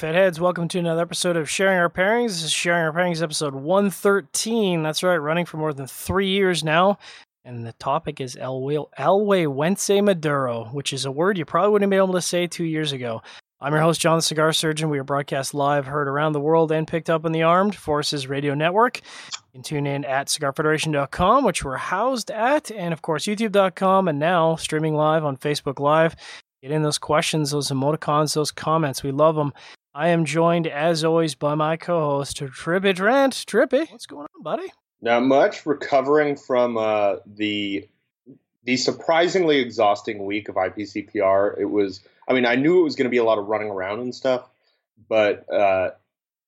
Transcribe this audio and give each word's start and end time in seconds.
Hey, 0.00 0.06
Fatheads, 0.06 0.40
welcome 0.40 0.66
to 0.68 0.78
another 0.78 1.02
episode 1.02 1.36
of 1.36 1.50
Sharing 1.50 1.76
Our 1.76 1.90
Pairings. 1.90 2.28
This 2.28 2.44
is 2.44 2.52
Sharing 2.52 2.84
Our 2.84 2.92
Pairings 2.92 3.22
episode 3.22 3.54
113. 3.54 4.82
That's 4.82 5.02
right, 5.02 5.18
running 5.18 5.44
for 5.44 5.58
more 5.58 5.74
than 5.74 5.86
three 5.86 6.28
years 6.28 6.64
now. 6.64 6.96
And 7.44 7.66
the 7.66 7.74
topic 7.74 8.18
is 8.18 8.34
Elway, 8.34 8.86
El 8.96 9.20
Güegüense 9.20 10.02
Maduro, 10.02 10.70
which 10.72 10.94
is 10.94 11.04
a 11.04 11.10
word 11.10 11.36
you 11.36 11.44
probably 11.44 11.72
wouldn't 11.72 11.90
be 11.90 11.98
able 11.98 12.14
to 12.14 12.22
say 12.22 12.46
two 12.46 12.64
years 12.64 12.92
ago. 12.92 13.20
I'm 13.60 13.74
your 13.74 13.82
host, 13.82 14.00
John 14.00 14.16
the 14.16 14.22
Cigar 14.22 14.54
Surgeon. 14.54 14.88
We 14.88 14.98
are 14.98 15.04
broadcast 15.04 15.52
live, 15.52 15.84
heard 15.84 16.08
around 16.08 16.32
the 16.32 16.40
world, 16.40 16.72
and 16.72 16.88
picked 16.88 17.10
up 17.10 17.26
on 17.26 17.32
the 17.32 17.42
Armed 17.42 17.74
Forces 17.74 18.26
Radio 18.26 18.54
Network. 18.54 19.02
You 19.02 19.38
can 19.52 19.62
tune 19.62 19.86
in 19.86 20.06
at 20.06 20.28
cigarfederation.com, 20.28 21.44
which 21.44 21.62
we're 21.62 21.76
housed 21.76 22.30
at, 22.30 22.70
and 22.70 22.94
of 22.94 23.02
course, 23.02 23.26
youtube.com, 23.26 24.08
and 24.08 24.18
now 24.18 24.56
streaming 24.56 24.94
live 24.94 25.26
on 25.26 25.36
Facebook 25.36 25.78
Live. 25.78 26.16
Get 26.62 26.72
in 26.72 26.82
those 26.82 26.98
questions, 26.98 27.50
those 27.50 27.68
emoticons, 27.68 28.34
those 28.34 28.50
comments. 28.50 29.02
We 29.02 29.12
love 29.12 29.34
them. 29.34 29.52
I 29.94 30.08
am 30.08 30.24
joined, 30.24 30.68
as 30.68 31.02
always, 31.02 31.34
by 31.34 31.56
my 31.56 31.76
co-host, 31.76 32.36
Trippy 32.36 32.94
Trent. 32.94 33.34
Trippy, 33.34 33.90
what's 33.90 34.06
going 34.06 34.26
on, 34.36 34.42
buddy? 34.42 34.72
Not 35.02 35.24
much. 35.24 35.66
Recovering 35.66 36.36
from 36.36 36.76
uh, 36.76 37.16
the 37.26 37.88
the 38.64 38.76
surprisingly 38.76 39.58
exhausting 39.58 40.24
week 40.24 40.48
of 40.48 40.54
IPCPR. 40.54 41.58
It 41.58 41.64
was. 41.64 42.00
I 42.28 42.34
mean, 42.34 42.46
I 42.46 42.54
knew 42.54 42.80
it 42.80 42.84
was 42.84 42.94
going 42.94 43.06
to 43.06 43.10
be 43.10 43.16
a 43.16 43.24
lot 43.24 43.38
of 43.38 43.46
running 43.46 43.68
around 43.68 44.00
and 44.00 44.14
stuff, 44.14 44.48
but 45.08 45.50
uh, 45.52 45.90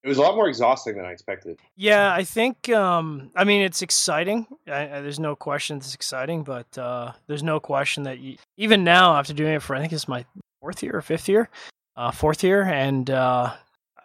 it 0.04 0.08
was 0.08 0.18
a 0.18 0.22
lot 0.22 0.36
more 0.36 0.48
exhausting 0.48 0.96
than 0.96 1.04
I 1.04 1.10
expected. 1.10 1.58
Yeah, 1.74 2.12
I 2.12 2.22
think. 2.22 2.68
Um, 2.68 3.30
I 3.34 3.42
mean, 3.42 3.62
it's 3.62 3.82
exciting. 3.82 4.46
I, 4.68 4.98
I, 4.98 5.00
there's 5.00 5.18
no 5.18 5.34
question 5.34 5.78
it's 5.78 5.94
exciting, 5.94 6.44
but 6.44 6.78
uh, 6.78 7.12
there's 7.26 7.42
no 7.42 7.58
question 7.58 8.04
that 8.04 8.20
you, 8.20 8.36
even 8.56 8.84
now, 8.84 9.16
after 9.16 9.32
doing 9.32 9.54
it 9.54 9.62
for 9.62 9.74
I 9.74 9.80
think 9.80 9.92
it's 9.92 10.06
my 10.06 10.24
fourth 10.60 10.82
year 10.84 10.94
or 10.94 11.02
fifth 11.02 11.28
year, 11.28 11.48
uh, 11.96 12.10
fourth 12.10 12.42
year, 12.42 12.62
and 12.62 13.08
uh, 13.10 13.52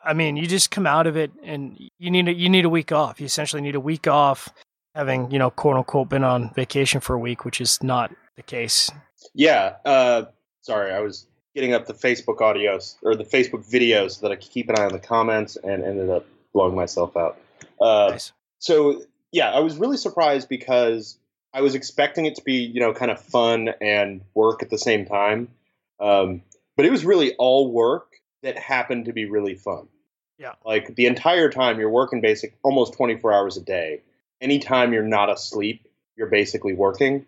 I 0.03 0.13
mean, 0.13 0.37
you 0.37 0.47
just 0.47 0.71
come 0.71 0.87
out 0.87 1.07
of 1.07 1.17
it 1.17 1.31
and 1.43 1.77
you 1.99 2.11
need 2.11 2.27
a, 2.27 2.33
you 2.33 2.49
need 2.49 2.65
a 2.65 2.69
week 2.69 2.91
off. 2.91 3.19
You 3.19 3.25
essentially 3.25 3.61
need 3.61 3.75
a 3.75 3.79
week 3.79 4.07
off, 4.07 4.49
having 4.95 5.31
you 5.31 5.39
know 5.39 5.49
quote 5.49 5.75
unquote 5.75 6.09
been 6.09 6.23
on 6.23 6.53
vacation 6.53 7.01
for 7.01 7.13
a 7.13 7.19
week, 7.19 7.45
which 7.45 7.59
is 7.59 7.81
not 7.83 8.13
the 8.35 8.43
case. 8.43 8.89
Yeah. 9.33 9.75
Uh, 9.83 10.25
sorry, 10.61 10.91
I 10.91 10.99
was 10.99 11.27
getting 11.55 11.73
up 11.73 11.87
the 11.87 11.93
Facebook 11.93 12.37
audios 12.37 12.95
or 13.03 13.15
the 13.15 13.23
Facebook 13.23 13.69
videos 13.69 14.11
so 14.11 14.27
that 14.27 14.31
I 14.31 14.35
could 14.35 14.51
keep 14.51 14.69
an 14.69 14.79
eye 14.79 14.85
on 14.85 14.93
the 14.93 14.99
comments 14.99 15.57
and 15.57 15.83
ended 15.83 16.09
up 16.09 16.25
blowing 16.53 16.75
myself 16.75 17.17
out. 17.17 17.37
Uh, 17.81 18.09
nice. 18.11 18.31
So 18.59 19.01
yeah, 19.31 19.51
I 19.51 19.59
was 19.59 19.77
really 19.77 19.97
surprised 19.97 20.47
because 20.49 21.17
I 21.53 21.61
was 21.61 21.75
expecting 21.75 22.25
it 22.25 22.35
to 22.35 22.43
be 22.43 22.55
you 22.55 22.79
know 22.79 22.93
kind 22.93 23.11
of 23.11 23.19
fun 23.19 23.69
and 23.81 24.21
work 24.33 24.63
at 24.63 24.69
the 24.69 24.77
same 24.77 25.05
time, 25.05 25.49
um, 25.99 26.43
but 26.77 26.85
it 26.85 26.91
was 26.91 27.03
really 27.03 27.35
all 27.35 27.71
work 27.71 28.13
that 28.43 28.57
happened 28.57 29.05
to 29.05 29.13
be 29.13 29.25
really 29.25 29.55
fun. 29.55 29.87
Yeah, 30.37 30.53
like 30.63 30.95
the 30.95 31.07
entire 31.07 31.49
time 31.49 31.79
you're 31.79 31.89
working 31.89 32.21
basic 32.21 32.55
almost 32.63 32.93
24 32.93 33.33
hours 33.33 33.57
a 33.57 33.61
day. 33.61 34.03
Anytime 34.39 34.93
you're 34.93 35.03
not 35.03 35.29
asleep, 35.29 35.87
you're 36.15 36.29
basically 36.29 36.73
working. 36.73 37.25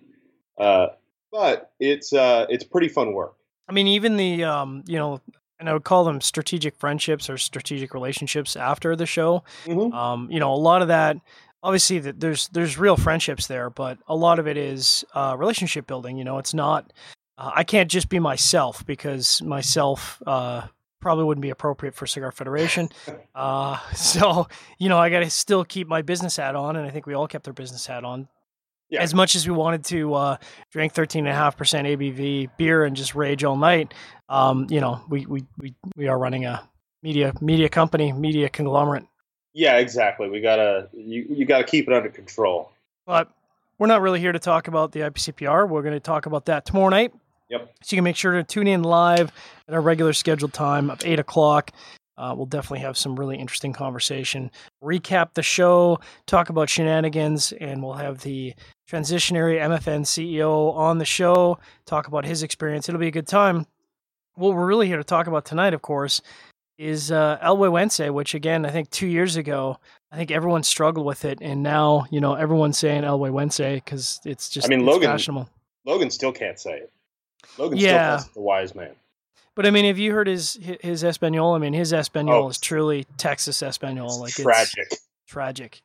Uh, 0.58 0.90
but 1.32 1.72
it's 1.80 2.14
uh, 2.14 2.46
it's 2.50 2.64
pretty 2.64 2.88
fun 2.88 3.14
work. 3.14 3.36
I 3.68 3.72
mean, 3.72 3.88
even 3.88 4.18
the 4.18 4.44
um, 4.44 4.84
you 4.88 4.98
know, 4.98 5.22
and 5.60 5.70
I 5.70 5.74
would 5.74 5.84
call 5.84 6.04
them 6.04 6.22
strategic 6.22 6.76
friendships 6.76 7.30
or 7.30 7.38
strategic 7.38 7.94
relationships 7.94 8.56
after 8.56 8.96
the 8.96 9.06
show. 9.06 9.44
Mm-hmm. 9.66 9.94
Um, 9.94 10.32
you 10.32 10.40
know, 10.40 10.54
a 10.54 10.56
lot 10.56 10.82
of 10.82 10.88
that. 10.90 11.18
Obviously, 11.62 12.00
that 12.00 12.20
there's 12.20 12.48
there's 12.50 12.78
real 12.78 12.96
friendships 12.96 13.48
there, 13.48 13.70
but 13.70 13.98
a 14.08 14.16
lot 14.16 14.40
of 14.40 14.48
it 14.48 14.56
is 14.56 15.04
uh, 15.14 15.36
relationship 15.38 15.88
building. 15.88 16.18
You 16.18 16.24
know, 16.24 16.38
it's 16.38 16.54
not. 16.54 16.92
Uh, 17.40 17.52
I 17.56 17.64
can't 17.64 17.90
just 17.90 18.10
be 18.10 18.20
myself 18.20 18.86
because 18.86 19.42
myself 19.42 20.22
uh, 20.28 20.68
probably 21.00 21.24
wouldn't 21.24 21.42
be 21.42 21.50
appropriate 21.50 21.96
for 21.96 22.06
Cigar 22.06 22.32
Federation. 22.32 22.90
Uh, 23.36 23.80
so 23.94 24.50
you 24.80 24.90
know, 24.90 24.98
I 24.98 25.10
got 25.10 25.20
to 25.20 25.30
still 25.30 25.64
keep 25.64 25.88
my 25.88 26.02
business 26.02 26.36
hat 26.36 26.58
on, 26.58 26.76
and 26.76 26.86
I 26.86 26.90
think 26.90 27.06
we 27.06 27.14
all 27.14 27.26
kept 27.26 27.48
our 27.48 27.54
business 27.54 27.86
hat 27.86 28.04
on 28.04 28.28
yeah. 28.90 29.02
as 29.02 29.14
much 29.14 29.36
as 29.36 29.48
we 29.48 29.54
wanted 29.54 29.86
to 29.86 30.14
uh, 30.14 30.38
drink 30.72 30.94
13.5% 30.94 31.26
ABV 31.98 32.50
beer 32.58 32.84
and 32.84 32.98
just 32.98 33.16
rage 33.16 33.46
all 33.46 33.56
night, 33.56 33.94
um, 34.28 34.68
you 34.70 34.82
know, 34.82 35.02
we, 35.08 35.26
we, 35.26 35.46
we, 35.58 35.74
we 35.96 36.08
are 36.10 36.20
running 36.20 36.46
a 36.46 36.68
media 37.02 37.32
media 37.40 37.70
company, 37.70 38.12
media 38.12 38.50
conglomerate. 38.50 39.06
Yeah, 39.54 39.78
exactly. 39.78 40.30
We 40.30 40.42
gotta 40.42 40.90
you, 40.92 41.26
you 41.30 41.46
gotta 41.46 41.64
keep 41.64 41.88
it 41.88 41.94
under 41.94 42.10
control. 42.10 42.72
But 43.06 43.32
we're 43.78 43.88
not 43.88 44.02
really 44.02 44.20
here 44.20 44.34
to 44.34 44.40
talk 44.40 44.68
about 44.68 44.92
the 44.92 45.00
IPCPR. 45.02 45.68
We're 45.68 45.82
going 45.82 45.94
to 45.94 46.02
talk 46.02 46.26
about 46.26 46.46
that 46.46 46.66
tomorrow 46.66 46.90
night. 46.90 47.14
Yep. 47.50 47.74
So 47.82 47.96
you 47.96 47.98
can 47.98 48.04
make 48.04 48.16
sure 48.16 48.34
to 48.34 48.44
tune 48.44 48.68
in 48.68 48.84
live 48.84 49.32
at 49.68 49.74
our 49.74 49.82
regular 49.82 50.14
scheduled 50.14 50.54
time 50.54 50.90
of 50.90 51.04
eight 51.04 51.20
o'clock. 51.20 51.72
Uh, 52.18 52.34
we'll 52.36 52.46
definitely 52.46 52.80
have 52.80 52.98
some 52.98 53.16
really 53.16 53.38
interesting 53.38 53.72
conversation. 53.72 54.52
Recap 54.84 55.34
the 55.36 55.42
show, 55.42 56.00
talk 56.28 56.50
about 56.50 56.70
shenanigans, 56.70 57.54
and 57.54 57.82
we'll 57.82 57.94
have 57.94 58.20
the 58.22 58.54
transitionary 58.92 59.58
MFN 59.58 60.02
CEO 60.02 60.74
on 60.76 60.98
the 60.98 61.06
show, 61.06 61.58
talk 61.86 62.08
about 62.08 62.26
his 62.26 62.44
experience. 62.44 62.90
It'll 62.90 63.00
be 63.00 63.08
a 63.08 63.12
good 63.12 63.28
time. 63.28 63.66
What 64.36 64.54
we're 64.54 64.66
really 64.66 64.88
here 64.88 64.98
to 64.98 65.04
talk 65.04 65.28
about 65.28 65.46
tonight, 65.46 65.74
of 65.74 65.82
course, 65.82 66.22
is 66.78 67.10
uh, 67.10 67.38
El 67.42 67.58
Güegüense, 67.58 68.14
which 68.14 68.34
again, 68.34 68.66
I 68.66 68.70
think 68.70 68.90
two 68.90 69.08
years 69.08 69.38
ago, 69.38 69.78
I 70.12 70.18
think 70.18 70.30
everyone 70.30 70.64
struggled 70.64 71.06
with 71.06 71.24
it, 71.24 71.40
and 71.42 71.64
now 71.64 72.06
you 72.12 72.20
know 72.20 72.34
everyone's 72.34 72.78
saying 72.78 73.06
El 73.06 73.20
Güegüense 73.20 73.76
because 73.76 74.20
it's 74.26 74.50
just. 74.50 74.68
I 74.68 74.70
mean, 74.70 74.86
Logan. 74.86 75.10
Fashionable. 75.10 75.50
Logan 75.86 76.10
still 76.10 76.34
can't 76.34 76.60
say 76.60 76.80
it. 76.80 76.92
Logan 77.58 77.78
yeah. 77.78 78.18
still 78.18 78.26
calls 78.26 78.34
the 78.34 78.42
wise 78.42 78.76
man. 78.76 78.96
But 79.56 79.66
I 79.66 79.72
mean, 79.72 79.86
have 79.86 79.98
you 79.98 80.14
heard 80.14 80.28
his 80.28 80.58
his 80.82 81.04
Espanol? 81.04 81.54
I 81.54 81.58
mean, 81.58 81.74
his 81.74 81.92
Espanol 81.92 82.46
oh, 82.46 82.50
is 82.50 82.58
truly 82.60 83.06
Texas 83.18 83.62
Espanol. 83.62 84.22
Like 84.22 84.34
tragic, 84.34 84.88
it's 84.90 85.08
tragic. 85.28 85.82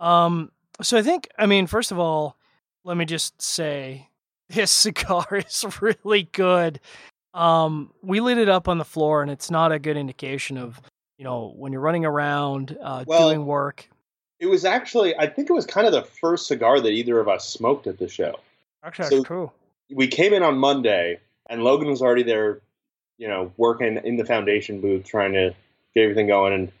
Um, 0.00 0.50
so 0.80 0.98
I 0.98 1.02
think, 1.02 1.28
I 1.38 1.46
mean, 1.46 1.68
first 1.68 1.92
of 1.92 1.98
all, 2.00 2.36
let 2.84 2.96
me 2.96 3.04
just 3.04 3.40
say, 3.40 4.08
his 4.48 4.70
cigar 4.70 5.26
is 5.30 5.64
really 5.80 6.24
good. 6.32 6.80
Um, 7.32 7.92
we 8.02 8.20
lit 8.20 8.38
it 8.38 8.48
up 8.48 8.68
on 8.68 8.78
the 8.78 8.84
floor, 8.84 9.22
and 9.22 9.30
it's 9.30 9.50
not 9.50 9.72
a 9.72 9.78
good 9.78 9.96
indication 9.96 10.58
of 10.58 10.80
you 11.16 11.24
know 11.24 11.54
when 11.56 11.72
you're 11.72 11.80
running 11.80 12.04
around 12.04 12.76
uh, 12.82 13.04
well, 13.06 13.28
doing 13.28 13.46
work. 13.46 13.88
It 14.40 14.46
was 14.46 14.64
actually, 14.64 15.16
I 15.16 15.28
think 15.28 15.48
it 15.48 15.52
was 15.52 15.64
kind 15.64 15.86
of 15.86 15.92
the 15.92 16.02
first 16.02 16.48
cigar 16.48 16.80
that 16.80 16.90
either 16.90 17.20
of 17.20 17.28
us 17.28 17.46
smoked 17.46 17.86
at 17.86 17.98
the 17.98 18.08
show. 18.08 18.40
Actually, 18.82 19.08
so 19.10 19.22
true. 19.22 19.52
We 19.90 20.06
came 20.06 20.32
in 20.32 20.42
on 20.42 20.58
Monday, 20.58 21.20
and 21.48 21.62
Logan 21.62 21.88
was 21.88 22.02
already 22.02 22.22
there 22.22 22.60
you 23.22 23.28
know, 23.28 23.52
working 23.56 24.00
in 24.02 24.16
the 24.16 24.24
foundation 24.24 24.80
booth 24.80 25.04
trying 25.04 25.32
to 25.34 25.54
get 25.94 26.02
everything 26.02 26.26
going, 26.26 26.52
and 26.52 26.72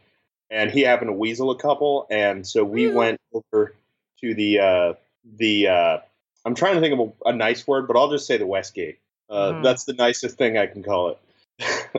and 0.50 0.72
he 0.72 0.80
happened 0.80 1.08
to 1.08 1.12
weasel 1.12 1.52
a 1.52 1.56
couple, 1.56 2.04
and 2.10 2.44
so 2.44 2.64
we 2.64 2.86
mm-hmm. 2.86 2.96
went 2.96 3.20
over 3.32 3.76
to 4.20 4.34
the 4.34 4.58
uh, 4.58 4.94
the 5.38 5.68
uh, 5.68 5.98
I'm 6.44 6.56
trying 6.56 6.74
to 6.74 6.80
think 6.80 6.98
of 6.98 7.12
a, 7.24 7.30
a, 7.30 7.32
nice 7.32 7.64
word, 7.64 7.86
but 7.86 7.96
I'll 7.96 8.10
just 8.10 8.26
say 8.26 8.38
the 8.38 8.46
Westgate. 8.46 8.98
Uh, 9.30 9.52
mm. 9.52 9.62
That's 9.62 9.84
the 9.84 9.92
nicest 9.92 10.36
thing 10.36 10.58
I 10.58 10.66
can 10.66 10.82
call 10.82 11.10
it. 11.10 11.18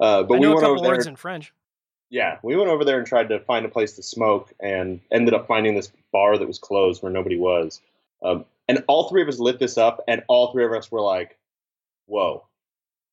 uh, 0.00 0.22
but 0.22 0.36
I 0.36 0.38
we 0.38 0.48
went 0.48 0.64
over 0.64 0.80
there. 0.80 0.92
Words 0.92 1.06
in 1.06 1.16
French. 1.16 1.52
Yeah, 2.08 2.38
we 2.42 2.56
went 2.56 2.70
over 2.70 2.86
there 2.86 2.96
and 2.96 3.06
tried 3.06 3.28
to 3.28 3.40
find 3.40 3.66
a 3.66 3.68
place 3.68 3.92
to 3.96 4.02
smoke, 4.02 4.50
and 4.60 4.98
ended 5.12 5.34
up 5.34 5.46
finding 5.46 5.74
this 5.74 5.92
bar 6.10 6.38
that 6.38 6.48
was 6.48 6.58
closed 6.58 7.02
where 7.02 7.12
nobody 7.12 7.36
was. 7.36 7.82
Um, 8.22 8.46
and 8.68 8.84
all 8.86 9.08
three 9.08 9.22
of 9.22 9.28
us 9.28 9.38
lit 9.38 9.58
this 9.58 9.78
up, 9.78 10.04
and 10.06 10.22
all 10.28 10.52
three 10.52 10.64
of 10.64 10.72
us 10.72 10.90
were 10.90 11.00
like, 11.00 11.38
"Whoa, 12.06 12.46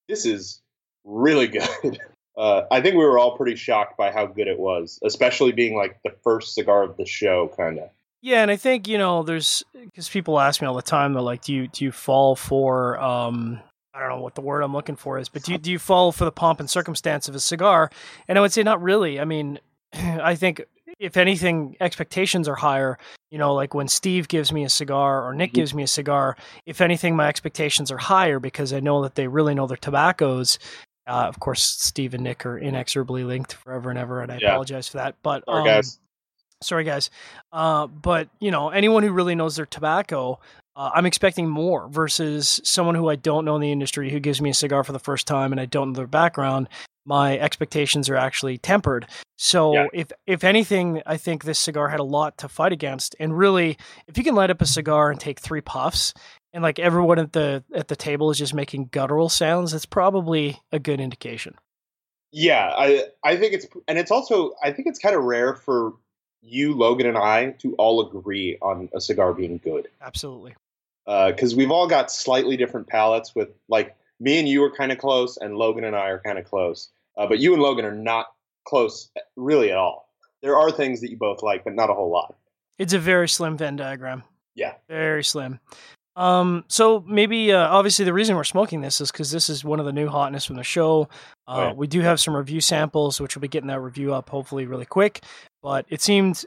this 0.07 0.25
is 0.25 0.61
really 1.03 1.47
good. 1.47 1.99
Uh, 2.37 2.65
I 2.69 2.81
think 2.81 2.95
we 2.95 3.05
were 3.05 3.17
all 3.17 3.37
pretty 3.37 3.55
shocked 3.55 3.97
by 3.97 4.11
how 4.11 4.25
good 4.25 4.47
it 4.47 4.59
was, 4.59 4.99
especially 5.05 5.53
being 5.53 5.73
like 5.73 5.99
the 6.03 6.13
first 6.21 6.53
cigar 6.53 6.83
of 6.83 6.97
the 6.97 7.05
show, 7.05 7.49
kind 7.55 7.79
of. 7.79 7.89
Yeah, 8.21 8.41
and 8.41 8.51
I 8.51 8.57
think 8.57 8.87
you 8.87 8.97
know, 8.97 9.23
there's 9.23 9.63
because 9.73 10.09
people 10.09 10.39
ask 10.39 10.61
me 10.61 10.67
all 10.67 10.75
the 10.75 10.81
time, 10.81 11.13
they're 11.13 11.21
like, 11.21 11.43
"Do 11.43 11.53
you 11.53 11.67
do 11.67 11.85
you 11.85 11.93
fall 11.93 12.35
for 12.35 12.99
um, 12.99 13.61
I 13.93 14.01
don't 14.01 14.09
know 14.09 14.21
what 14.21 14.35
the 14.35 14.41
word 14.41 14.63
I'm 14.63 14.73
looking 14.73 14.97
for 14.97 15.17
is, 15.17 15.29
but 15.29 15.43
do 15.43 15.53
you, 15.53 15.57
do 15.57 15.71
you 15.71 15.79
fall 15.79 16.11
for 16.11 16.25
the 16.25 16.31
pomp 16.31 16.59
and 16.59 16.69
circumstance 16.69 17.29
of 17.29 17.35
a 17.35 17.39
cigar?" 17.39 17.89
And 18.27 18.37
I 18.37 18.41
would 18.41 18.51
say 18.51 18.63
not 18.63 18.81
really. 18.81 19.17
I 19.19 19.23
mean, 19.23 19.59
I 19.93 20.35
think 20.35 20.65
if 20.99 21.17
anything, 21.17 21.75
expectations 21.79 22.47
are 22.47 22.55
higher. 22.55 22.97
You 23.31 23.37
know, 23.37 23.53
like 23.53 23.73
when 23.73 23.87
Steve 23.87 24.27
gives 24.27 24.51
me 24.51 24.63
a 24.63 24.69
cigar 24.69 25.27
or 25.27 25.33
Nick 25.33 25.49
mm-hmm. 25.49 25.55
gives 25.55 25.73
me 25.73 25.83
a 25.83 25.87
cigar, 25.87 26.37
if 26.65 26.81
anything, 26.81 27.15
my 27.15 27.27
expectations 27.27 27.91
are 27.91 27.97
higher 27.97 28.39
because 28.39 28.71
I 28.73 28.79
know 28.79 29.03
that 29.03 29.15
they 29.15 29.27
really 29.27 29.55
know 29.55 29.67
their 29.67 29.77
tobaccos. 29.77 30.59
Uh, 31.07 31.25
of 31.27 31.39
course, 31.39 31.61
Steve 31.61 32.13
and 32.13 32.23
Nick 32.23 32.45
are 32.45 32.57
inexorably 32.57 33.23
linked 33.23 33.53
forever 33.53 33.89
and 33.89 33.99
ever, 33.99 34.21
and 34.21 34.31
I 34.31 34.39
yeah. 34.41 34.49
apologize 34.49 34.87
for 34.87 34.97
that. 34.97 35.15
But 35.21 35.43
sorry, 35.45 35.59
um, 35.59 35.65
guys. 35.65 35.99
Sorry, 36.63 36.83
guys. 36.83 37.09
Uh, 37.51 37.87
but 37.87 38.29
you 38.39 38.49
know, 38.49 38.69
anyone 38.69 39.03
who 39.03 39.11
really 39.11 39.35
knows 39.35 39.55
their 39.55 39.67
tobacco, 39.67 40.39
uh, 40.75 40.91
I'm 40.93 41.05
expecting 41.05 41.47
more 41.47 41.87
versus 41.89 42.59
someone 42.63 42.95
who 42.95 43.09
I 43.09 43.17
don't 43.17 43.45
know 43.45 43.55
in 43.55 43.61
the 43.61 43.71
industry 43.71 44.09
who 44.09 44.19
gives 44.19 44.41
me 44.41 44.49
a 44.49 44.53
cigar 44.53 44.83
for 44.83 44.93
the 44.93 44.99
first 44.99 45.27
time 45.27 45.51
and 45.51 45.61
I 45.61 45.65
don't 45.65 45.89
know 45.89 45.97
their 45.97 46.07
background 46.07 46.69
my 47.05 47.37
expectations 47.37 48.09
are 48.09 48.15
actually 48.15 48.57
tempered. 48.57 49.07
So 49.37 49.73
yeah. 49.73 49.87
if 49.93 50.11
if 50.25 50.43
anything, 50.43 51.01
I 51.05 51.17
think 51.17 51.43
this 51.43 51.59
cigar 51.59 51.89
had 51.89 51.99
a 51.99 52.03
lot 52.03 52.37
to 52.39 52.49
fight 52.49 52.71
against. 52.71 53.15
And 53.19 53.37
really, 53.37 53.77
if 54.07 54.17
you 54.17 54.23
can 54.23 54.35
light 54.35 54.49
up 54.49 54.61
a 54.61 54.65
cigar 54.65 55.11
and 55.11 55.19
take 55.19 55.39
three 55.39 55.61
puffs, 55.61 56.13
and 56.53 56.63
like 56.63 56.79
everyone 56.79 57.19
at 57.19 57.33
the 57.33 57.63
at 57.73 57.87
the 57.89 57.95
table 57.95 58.31
is 58.31 58.37
just 58.37 58.53
making 58.53 58.89
guttural 58.91 59.29
sounds, 59.29 59.71
that's 59.71 59.85
probably 59.85 60.59
a 60.71 60.79
good 60.79 60.99
indication. 60.99 61.55
Yeah, 62.31 62.73
I 62.75 63.05
I 63.23 63.37
think 63.37 63.53
it's 63.53 63.67
and 63.87 63.97
it's 63.97 64.11
also 64.11 64.53
I 64.63 64.71
think 64.71 64.87
it's 64.87 64.99
kind 64.99 65.15
of 65.15 65.23
rare 65.23 65.53
for 65.53 65.93
you, 66.41 66.73
Logan, 66.73 67.07
and 67.07 67.17
I 67.17 67.51
to 67.59 67.75
all 67.75 68.07
agree 68.07 68.57
on 68.61 68.89
a 68.93 69.01
cigar 69.01 69.33
being 69.33 69.57
good. 69.57 69.87
Absolutely. 70.01 70.55
Because 71.05 71.53
uh, 71.53 71.57
we've 71.57 71.71
all 71.71 71.87
got 71.87 72.11
slightly 72.11 72.57
different 72.57 72.87
palates. 72.87 73.35
With 73.35 73.49
like 73.67 73.95
me 74.19 74.39
and 74.39 74.47
you 74.47 74.63
are 74.63 74.71
kind 74.71 74.91
of 74.91 74.97
close, 74.97 75.37
and 75.37 75.57
Logan 75.57 75.83
and 75.83 75.95
I 75.95 76.09
are 76.09 76.19
kind 76.19 76.39
of 76.39 76.45
close. 76.45 76.89
Uh, 77.17 77.27
but 77.27 77.39
you 77.39 77.53
and 77.53 77.61
Logan 77.61 77.85
are 77.85 77.95
not 77.95 78.27
close 78.65 79.09
really 79.35 79.71
at 79.71 79.77
all. 79.77 80.09
There 80.41 80.57
are 80.57 80.71
things 80.71 81.01
that 81.01 81.09
you 81.09 81.17
both 81.17 81.41
like, 81.41 81.63
but 81.63 81.73
not 81.73 81.89
a 81.89 81.93
whole 81.93 82.11
lot. 82.11 82.35
It's 82.77 82.93
a 82.93 82.99
very 82.99 83.29
slim 83.29 83.57
Venn 83.57 83.77
diagram. 83.77 84.23
Yeah, 84.53 84.73
very 84.87 85.23
slim. 85.23 85.59
Um, 86.15 86.63
so 86.69 87.03
maybe 87.05 87.51
uh, 87.51 87.67
obviously 87.67 88.05
the 88.05 88.13
reason 88.13 88.35
we're 88.35 88.45
smoking 88.45 88.81
this 88.81 89.01
is 89.01 89.11
because 89.11 89.31
this 89.31 89.49
is 89.49 89.65
one 89.65 89.79
of 89.79 89.85
the 89.85 89.91
new 89.91 90.07
hotness 90.07 90.45
from 90.45 90.55
the 90.55 90.63
show. 90.63 91.09
Uh, 91.47 91.67
right. 91.67 91.75
We 91.75 91.87
do 91.87 92.01
have 92.01 92.19
some 92.19 92.35
review 92.35 92.61
samples, 92.61 93.19
which 93.19 93.35
we'll 93.35 93.41
be 93.41 93.47
getting 93.49 93.67
that 93.67 93.81
review 93.81 94.13
up 94.13 94.29
hopefully 94.29 94.65
really 94.65 94.85
quick. 94.85 95.23
But 95.61 95.85
it 95.89 96.01
seemed 96.01 96.45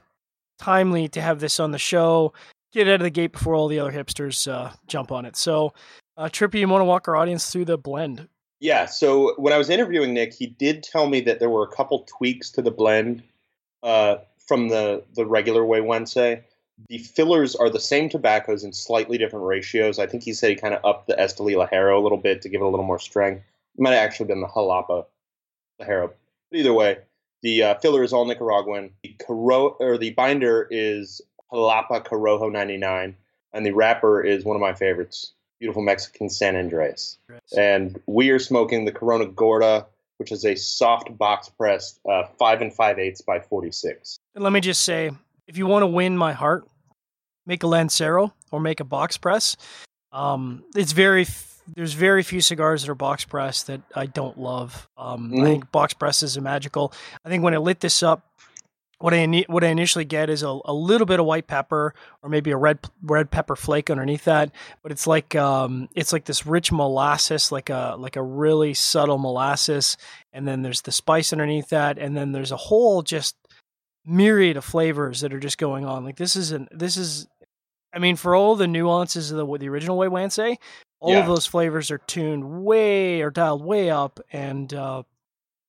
timely 0.58 1.08
to 1.08 1.20
have 1.20 1.40
this 1.40 1.60
on 1.60 1.70
the 1.70 1.78
show, 1.78 2.32
get 2.72 2.88
out 2.88 2.94
of 2.94 3.00
the 3.02 3.10
gate 3.10 3.32
before 3.32 3.54
all 3.54 3.68
the 3.68 3.78
other 3.78 3.92
hipsters 3.92 4.50
uh, 4.50 4.72
jump 4.86 5.12
on 5.12 5.24
it. 5.24 5.36
So, 5.36 5.74
uh, 6.16 6.28
Trippy, 6.28 6.60
you 6.60 6.68
want 6.68 6.80
to 6.80 6.86
walk 6.86 7.06
our 7.06 7.16
audience 7.16 7.50
through 7.50 7.66
the 7.66 7.78
blend? 7.78 8.28
Yeah. 8.60 8.86
So 8.86 9.34
when 9.36 9.52
I 9.52 9.58
was 9.58 9.70
interviewing 9.70 10.14
Nick, 10.14 10.34
he 10.34 10.46
did 10.46 10.82
tell 10.82 11.08
me 11.08 11.20
that 11.22 11.38
there 11.38 11.50
were 11.50 11.62
a 11.62 11.74
couple 11.74 12.04
tweaks 12.08 12.50
to 12.50 12.62
the 12.62 12.70
blend 12.70 13.22
uh, 13.82 14.16
from 14.46 14.68
the 14.68 15.04
the 15.14 15.26
regular 15.26 15.64
way 15.64 15.80
Wednesday. 15.80 16.44
The 16.88 16.98
fillers 16.98 17.56
are 17.56 17.70
the 17.70 17.80
same 17.80 18.08
tobaccos 18.08 18.62
in 18.62 18.72
slightly 18.72 19.18
different 19.18 19.46
ratios. 19.46 19.98
I 19.98 20.06
think 20.06 20.22
he 20.22 20.32
said 20.32 20.50
he 20.50 20.56
kind 20.56 20.74
of 20.74 20.84
upped 20.84 21.08
the 21.08 21.14
Esteli 21.14 21.54
Ligero 21.54 21.98
a 21.98 22.02
little 22.02 22.18
bit 22.18 22.42
to 22.42 22.48
give 22.48 22.60
it 22.60 22.64
a 22.64 22.68
little 22.68 22.86
more 22.86 23.00
strength. 23.00 23.44
It 23.76 23.80
might 23.80 23.94
have 23.94 24.04
actually 24.04 24.26
been 24.26 24.40
the 24.40 24.46
Jalapa 24.46 25.06
Ligero. 25.80 26.12
But 26.50 26.58
either 26.58 26.72
way, 26.72 26.98
the 27.42 27.62
uh, 27.62 27.74
filler 27.76 28.02
is 28.02 28.12
all 28.12 28.24
Nicaraguan. 28.24 28.90
The 29.02 29.16
Coro- 29.24 29.76
or 29.80 29.98
the 29.98 30.10
binder 30.10 30.68
is 30.70 31.20
Jalapa 31.52 32.04
Corojo 32.04 32.50
99, 32.50 33.16
and 33.52 33.66
the 33.66 33.72
wrapper 33.72 34.22
is 34.22 34.44
one 34.44 34.56
of 34.56 34.60
my 34.60 34.74
favorites, 34.74 35.32
beautiful 35.58 35.82
Mexican 35.82 36.28
San 36.30 36.54
Andrés. 36.54 37.16
And 37.56 38.00
we 38.06 38.30
are 38.30 38.38
smoking 38.38 38.84
the 38.84 38.92
Corona 38.92 39.26
Gorda, 39.26 39.86
which 40.18 40.32
is 40.32 40.44
a 40.44 40.54
soft 40.54 41.16
box 41.16 41.48
pressed 41.48 42.00
uh, 42.08 42.24
five 42.38 42.60
and 42.60 42.72
five 42.72 42.98
eighths 42.98 43.20
by 43.20 43.40
46. 43.40 44.18
And 44.34 44.44
let 44.44 44.52
me 44.52 44.60
just 44.60 44.82
say, 44.82 45.10
if 45.46 45.56
you 45.56 45.66
want 45.66 45.82
to 45.82 45.86
win 45.86 46.16
my 46.16 46.32
heart, 46.32 46.66
make 47.46 47.62
a 47.62 47.66
Lancero 47.66 48.32
or 48.50 48.60
make 48.60 48.80
a 48.80 48.84
box 48.84 49.16
press. 49.16 49.56
Um, 50.12 50.64
it's 50.74 50.92
very 50.92 51.26
there's 51.74 51.92
very 51.92 52.22
few 52.22 52.40
cigars 52.40 52.82
that 52.82 52.90
are 52.90 52.94
box 52.94 53.24
press 53.24 53.64
that 53.64 53.80
I 53.94 54.06
don't 54.06 54.38
love. 54.38 54.88
Um, 54.96 55.30
mm-hmm. 55.30 55.42
I 55.42 55.44
think 55.44 55.72
box 55.72 55.92
presses 55.92 56.36
are 56.36 56.40
magical. 56.40 56.92
I 57.24 57.28
think 57.28 57.42
when 57.42 57.54
I 57.54 57.58
lit 57.58 57.80
this 57.80 58.02
up, 58.02 58.26
what 59.00 59.14
I 59.14 59.44
what 59.46 59.62
I 59.62 59.68
initially 59.68 60.04
get 60.04 60.28
is 60.28 60.42
a, 60.42 60.58
a 60.64 60.72
little 60.72 61.06
bit 61.06 61.20
of 61.20 61.26
white 61.26 61.46
pepper 61.46 61.94
or 62.22 62.28
maybe 62.28 62.50
a 62.50 62.56
red 62.56 62.80
red 63.02 63.30
pepper 63.30 63.54
flake 63.54 63.90
underneath 63.90 64.24
that, 64.24 64.50
but 64.82 64.90
it's 64.90 65.06
like 65.06 65.36
um, 65.36 65.88
it's 65.94 66.12
like 66.12 66.24
this 66.24 66.46
rich 66.46 66.72
molasses, 66.72 67.52
like 67.52 67.70
a 67.70 67.94
like 67.98 68.16
a 68.16 68.22
really 68.22 68.74
subtle 68.74 69.18
molasses, 69.18 69.96
and 70.32 70.48
then 70.48 70.62
there's 70.62 70.82
the 70.82 70.92
spice 70.92 71.32
underneath 71.32 71.68
that, 71.68 71.98
and 71.98 72.16
then 72.16 72.32
there's 72.32 72.52
a 72.52 72.56
whole 72.56 73.02
just 73.02 73.36
myriad 74.04 74.56
of 74.56 74.64
flavors 74.64 75.20
that 75.20 75.32
are 75.32 75.40
just 75.40 75.58
going 75.58 75.84
on. 75.84 76.04
Like 76.04 76.16
this 76.16 76.34
is 76.34 76.50
an 76.50 76.68
this 76.72 76.96
is, 76.96 77.28
I 77.92 78.00
mean, 78.00 78.16
for 78.16 78.34
all 78.34 78.56
the 78.56 78.66
nuances 78.66 79.30
of 79.30 79.36
the 79.36 79.58
the 79.58 79.68
original 79.68 79.96
Güeñe, 79.96 80.56
all 80.98 81.12
yeah. 81.12 81.20
of 81.20 81.26
those 81.26 81.46
flavors 81.46 81.92
are 81.92 81.98
tuned 81.98 82.64
way 82.64 83.20
or 83.20 83.30
dialed 83.30 83.64
way 83.64 83.90
up, 83.90 84.18
and 84.32 84.74
uh, 84.74 85.04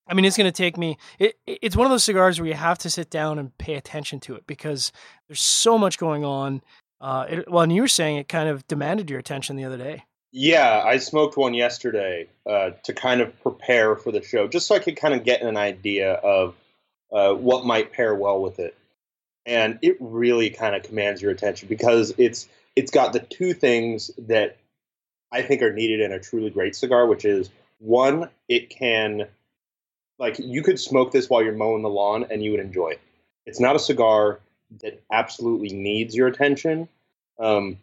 I 0.10 0.16
mean, 0.16 0.26
it's 0.26 0.38
going 0.38 0.52
to 0.52 0.52
take 0.52 0.78
me. 0.78 0.98
It, 1.20 1.36
it's 1.46 1.76
one 1.76 1.86
of 1.86 1.92
those 1.92 2.04
cigars 2.04 2.40
where 2.40 2.48
you 2.48 2.56
have 2.56 2.80
to 2.80 2.90
sit 2.90 3.10
down 3.10 3.38
and 3.38 3.56
pay 3.58 3.76
attention 3.76 4.20
to 4.22 4.36
it 4.36 4.48
because 4.48 4.92
there's 5.28 5.40
so 5.40 5.78
much 5.78 6.00
going 6.00 6.26
on. 6.26 6.62
Uh, 7.00 7.26
it, 7.30 7.52
well, 7.52 7.62
and 7.62 7.74
you 7.74 7.82
were 7.82 7.88
saying 7.88 8.18
it 8.18 8.28
kind 8.28 8.50
of 8.50 8.68
demanded 8.68 9.10
your 9.10 9.20
attention 9.20 9.56
the 9.56 9.66
other 9.66 9.78
day. 9.78 10.04
Yeah, 10.32 10.84
I 10.86 10.98
smoked 10.98 11.38
one 11.38 11.54
yesterday 11.54 12.28
uh, 12.46 12.72
to 12.84 12.94
kind 12.94 13.22
of 13.22 13.40
prepare 13.42 13.96
for 13.96 14.12
the 14.12 14.22
show, 14.22 14.48
just 14.48 14.68
so 14.68 14.76
I 14.76 14.80
could 14.80 14.98
kind 14.98 15.14
of 15.14 15.24
get 15.24 15.42
an 15.42 15.58
idea 15.58 16.14
of 16.14 16.56
uh, 17.12 17.34
what 17.34 17.66
might 17.66 17.94
pair 17.94 18.14
well 18.14 18.42
with 18.42 18.60
it. 18.60 18.76
And 19.46 19.80
it 19.82 19.98
really 20.00 20.50
kind 20.50 20.76
of 20.76 20.84
commands 20.84 21.22
your 21.22 21.32
attention 21.32 21.68
because 21.68 22.14
it's 22.18 22.48
it's 22.76 22.92
got 22.92 23.14
the 23.14 23.20
two 23.20 23.54
things 23.54 24.12
that 24.20 24.58
I 25.32 25.42
think 25.42 25.62
are 25.62 25.74
needed 25.74 26.02
in 26.02 26.12
a 26.12 26.20
truly 26.20 26.50
great 26.50 26.76
cigar, 26.76 27.08
which 27.08 27.26
is 27.26 27.50
one, 27.80 28.30
it 28.48 28.70
can 28.70 29.28
like 30.19 30.38
you 30.38 30.62
could 30.62 30.80
smoke 30.80 31.12
this 31.12 31.30
while 31.30 31.42
you're 31.42 31.54
mowing 31.54 31.81
the 31.81 31.89
lawn 31.89 32.25
and 32.30 32.44
you 32.44 32.51
would 32.51 32.60
enjoy 32.60 32.89
it. 32.89 33.01
It's 33.45 33.60
not 33.60 33.75
a 33.75 33.80
cigar 33.80 34.39
that 34.81 35.01
absolutely 35.12 35.69
needs 35.69 36.16
your 36.16 36.27
attention, 36.27 36.88
um, 37.39 37.77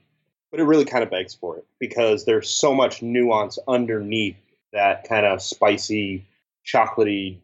but 0.51 0.61
it 0.61 0.65
really 0.65 0.85
kind 0.85 1.03
of 1.03 1.11
begs 1.11 1.35
for 1.35 1.57
it 1.57 1.65
because 1.81 2.25
there's 2.25 2.49
so 2.49 2.73
much 2.75 3.03
nuance 3.03 3.59
underneath 3.67 4.37
that 4.73 5.09
kind 5.09 5.27
of 5.27 5.43
spicy, 5.43 6.25
chocolatey, 6.65 7.39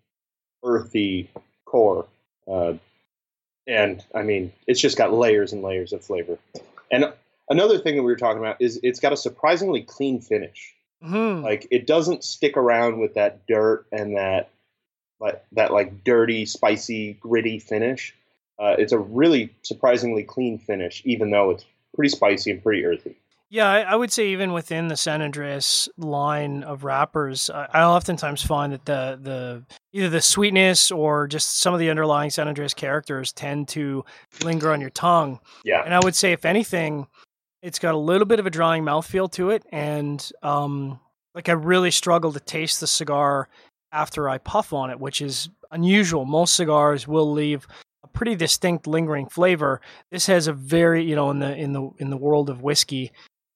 earthy 0.63 1.29
core. 1.65 2.07
Uh, 2.47 2.75
and 3.67 4.05
I 4.15 4.23
mean, 4.23 4.53
it's 4.67 4.81
just 4.81 4.99
got 4.99 5.13
layers 5.13 5.53
and 5.53 5.63
layers 5.63 5.93
of 5.93 6.05
flavor. 6.05 6.39
And 6.91 7.13
another 7.49 7.79
thing 7.79 7.97
that 7.97 8.03
we 8.03 8.13
were 8.13 8.17
talking 8.17 8.39
about 8.39 8.57
is 8.61 8.79
it's 8.83 9.01
got 9.01 9.13
a 9.13 9.17
surprisingly 9.17 9.83
clean 9.83 10.21
finish. 10.21 10.75
Mm-hmm. 11.03 11.43
Like 11.43 11.67
it 11.71 11.87
doesn't 11.87 12.23
stick 12.23 12.57
around 12.57 12.99
with 12.99 13.15
that 13.15 13.47
dirt 13.47 13.87
and 13.91 14.17
that 14.17 14.51
like 15.23 15.43
that 15.53 15.73
like 15.73 16.05
dirty, 16.05 16.45
spicy, 16.45 17.15
gritty 17.15 17.59
finish. 17.59 18.15
Uh, 18.59 18.75
it's 18.79 18.93
a 18.93 18.99
really 18.99 19.55
surprisingly 19.63 20.25
clean 20.25 20.59
finish, 20.59 21.01
even 21.05 21.31
though 21.31 21.51
it's 21.51 21.65
pretty 21.95 22.11
spicy 22.11 22.51
and 22.51 22.63
pretty 22.63 22.85
earthy. 22.85 23.17
Yeah, 23.49 23.69
I, 23.69 23.81
I, 23.81 23.95
would 23.97 24.11
say 24.11 24.29
even 24.29 24.55
within 24.55 24.89
the 24.89 24.97
San 24.97 25.21
Andrés 25.21 25.87
line 25.99 26.63
of 26.63 26.85
wrappers, 26.85 27.51
I, 27.51 27.69
I, 27.73 27.83
oftentimes 27.83 28.43
find 28.43 28.73
that 28.73 28.87
the 28.87 29.19
the 29.21 29.65
either 29.93 30.09
the 30.09 30.23
sweetness 30.23 30.91
or 30.91 31.29
just 31.29 31.61
some 31.61 31.75
of 31.75 31.81
the 31.81 31.91
underlying 31.91 32.31
San 32.31 32.53
Andrés 32.53 32.75
characters 32.75 33.31
tend 33.31 33.69
to 33.69 34.05
linger 34.43 34.73
on 34.73 34.81
your 34.81 34.91
tongue. 34.91 35.39
Yeah, 35.65 35.83
and 35.85 35.95
I 35.95 36.01
would 36.03 36.15
say 36.15 36.33
if 36.33 36.47
anything, 36.47 37.07
it's 37.63 37.79
got 37.79 37.95
a 37.95 37.99
little 37.99 38.27
bit 38.27 38.41
of 38.41 38.47
a 38.47 38.51
drying 38.51 38.85
mouthfeel 38.85 39.31
to 39.33 39.51
it, 39.51 39.67
and 39.71 40.33
um, 40.43 40.99
like 41.35 41.51
I 41.51 41.53
really 41.53 41.91
struggle 41.91 42.33
to 42.33 42.41
taste 42.41 42.81
the 42.81 42.87
cigar 42.87 43.51
after 43.93 44.29
I 44.29 44.39
puff 44.39 44.73
on 44.73 44.91
it, 44.91 44.99
which 44.99 45.21
is 45.21 45.51
unusual. 45.71 46.25
Most 46.25 46.55
cigars 46.57 47.07
will 47.07 47.31
leave 47.31 47.67
a 48.03 48.09
pretty 48.09 48.35
distinct 48.35 48.87
lingering 48.87 49.29
flavor. 49.29 49.81
This 50.11 50.27
has 50.27 50.47
a 50.47 50.53
very, 50.53 51.05
you 51.05 51.15
know, 51.15 51.31
in 51.31 51.39
the 51.39 51.55
in 51.55 51.73
the 51.73 51.91
in 51.99 52.11
the 52.11 52.17
world 52.17 52.51
of 52.51 52.63
whiskey, 52.63 53.13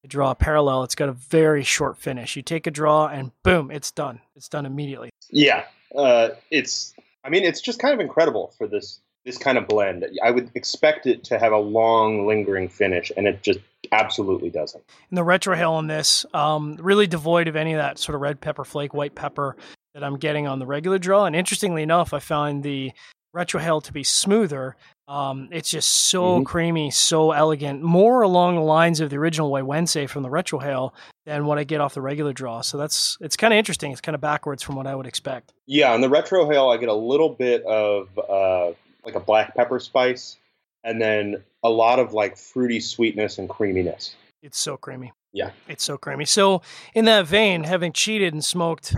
to 0.06 0.08
draw 0.08 0.30
a 0.30 0.34
parallel, 0.34 0.84
it's 0.84 0.94
got 0.94 1.08
a 1.08 1.12
very 1.12 1.62
short 1.62 1.98
finish. 1.98 2.36
You 2.36 2.42
take 2.42 2.66
a 2.66 2.70
draw 2.70 3.08
and 3.08 3.32
boom, 3.42 3.70
it's 3.70 3.90
done. 3.90 4.20
It's 4.36 4.48
done 4.48 4.66
immediately. 4.66 5.10
Yeah, 5.30 5.64
uh, 5.94 6.30
it's. 6.50 6.94
I 7.24 7.28
mean, 7.28 7.42
it's 7.42 7.60
just 7.60 7.80
kind 7.80 7.92
of 7.92 8.00
incredible 8.00 8.54
for 8.56 8.68
this 8.68 9.00
this 9.24 9.36
kind 9.36 9.58
of 9.58 9.66
blend. 9.66 10.06
I 10.22 10.30
would 10.30 10.50
expect 10.54 11.06
it 11.06 11.24
to 11.24 11.38
have 11.38 11.52
a 11.52 11.58
long, 11.58 12.26
lingering 12.26 12.68
finish, 12.68 13.10
and 13.16 13.26
it 13.26 13.42
just 13.42 13.58
absolutely 13.90 14.50
doesn't. 14.50 14.84
And 15.10 15.18
the 15.18 15.22
retrohale 15.22 15.72
on 15.72 15.88
this, 15.88 16.24
um, 16.32 16.76
really 16.80 17.08
devoid 17.08 17.48
of 17.48 17.56
any 17.56 17.72
of 17.72 17.78
that 17.78 17.98
sort 17.98 18.14
of 18.14 18.20
red 18.20 18.40
pepper 18.40 18.64
flake, 18.64 18.94
white 18.94 19.16
pepper 19.16 19.56
that 19.96 20.04
I'm 20.04 20.18
getting 20.18 20.46
on 20.46 20.60
the 20.60 20.66
regular 20.66 20.98
draw. 20.98 21.24
And 21.24 21.34
interestingly 21.34 21.82
enough, 21.82 22.12
I 22.12 22.18
find 22.18 22.62
the 22.62 22.92
retrohale 23.34 23.82
to 23.82 23.92
be 23.92 24.04
smoother 24.04 24.76
um, 25.08 25.48
it's 25.52 25.70
just 25.70 25.88
so 25.90 26.36
mm-hmm. 26.36 26.42
creamy, 26.44 26.90
so 26.90 27.30
elegant, 27.30 27.80
more 27.80 28.22
along 28.22 28.56
the 28.56 28.62
lines 28.62 29.00
of 29.00 29.10
the 29.10 29.16
original 29.16 29.50
Güeñe 29.50 30.08
from 30.08 30.24
the 30.24 30.28
retrohale 30.28 30.92
than 31.24 31.46
what 31.46 31.58
I 31.58 31.64
get 31.64 31.80
off 31.80 31.94
the 31.94 32.02
regular 32.02 32.32
draw. 32.32 32.60
So 32.60 32.76
that's 32.76 33.16
it's 33.20 33.36
kind 33.36 33.54
of 33.54 33.58
interesting. 33.58 33.92
It's 33.92 34.00
kind 34.00 34.16
of 34.16 34.20
backwards 34.20 34.64
from 34.64 34.74
what 34.74 34.86
I 34.86 34.96
would 34.96 35.06
expect. 35.06 35.52
Yeah, 35.66 35.92
on 35.92 36.00
the 36.00 36.08
retrohale, 36.08 36.74
I 36.74 36.78
get 36.78 36.88
a 36.88 36.94
little 36.94 37.28
bit 37.28 37.64
of 37.64 38.08
uh, 38.18 38.72
like 39.04 39.14
a 39.14 39.20
black 39.20 39.54
pepper 39.54 39.78
spice, 39.78 40.38
and 40.82 41.00
then 41.00 41.44
a 41.62 41.70
lot 41.70 42.00
of 42.00 42.12
like 42.12 42.36
fruity 42.36 42.80
sweetness 42.80 43.38
and 43.38 43.48
creaminess. 43.48 44.16
It's 44.42 44.58
so 44.58 44.76
creamy. 44.76 45.12
Yeah, 45.32 45.50
it's 45.68 45.84
so 45.84 45.96
creamy. 45.96 46.24
So 46.24 46.62
in 46.94 47.04
that 47.04 47.26
vein, 47.26 47.62
having 47.62 47.92
cheated 47.92 48.32
and 48.32 48.44
smoked, 48.44 48.96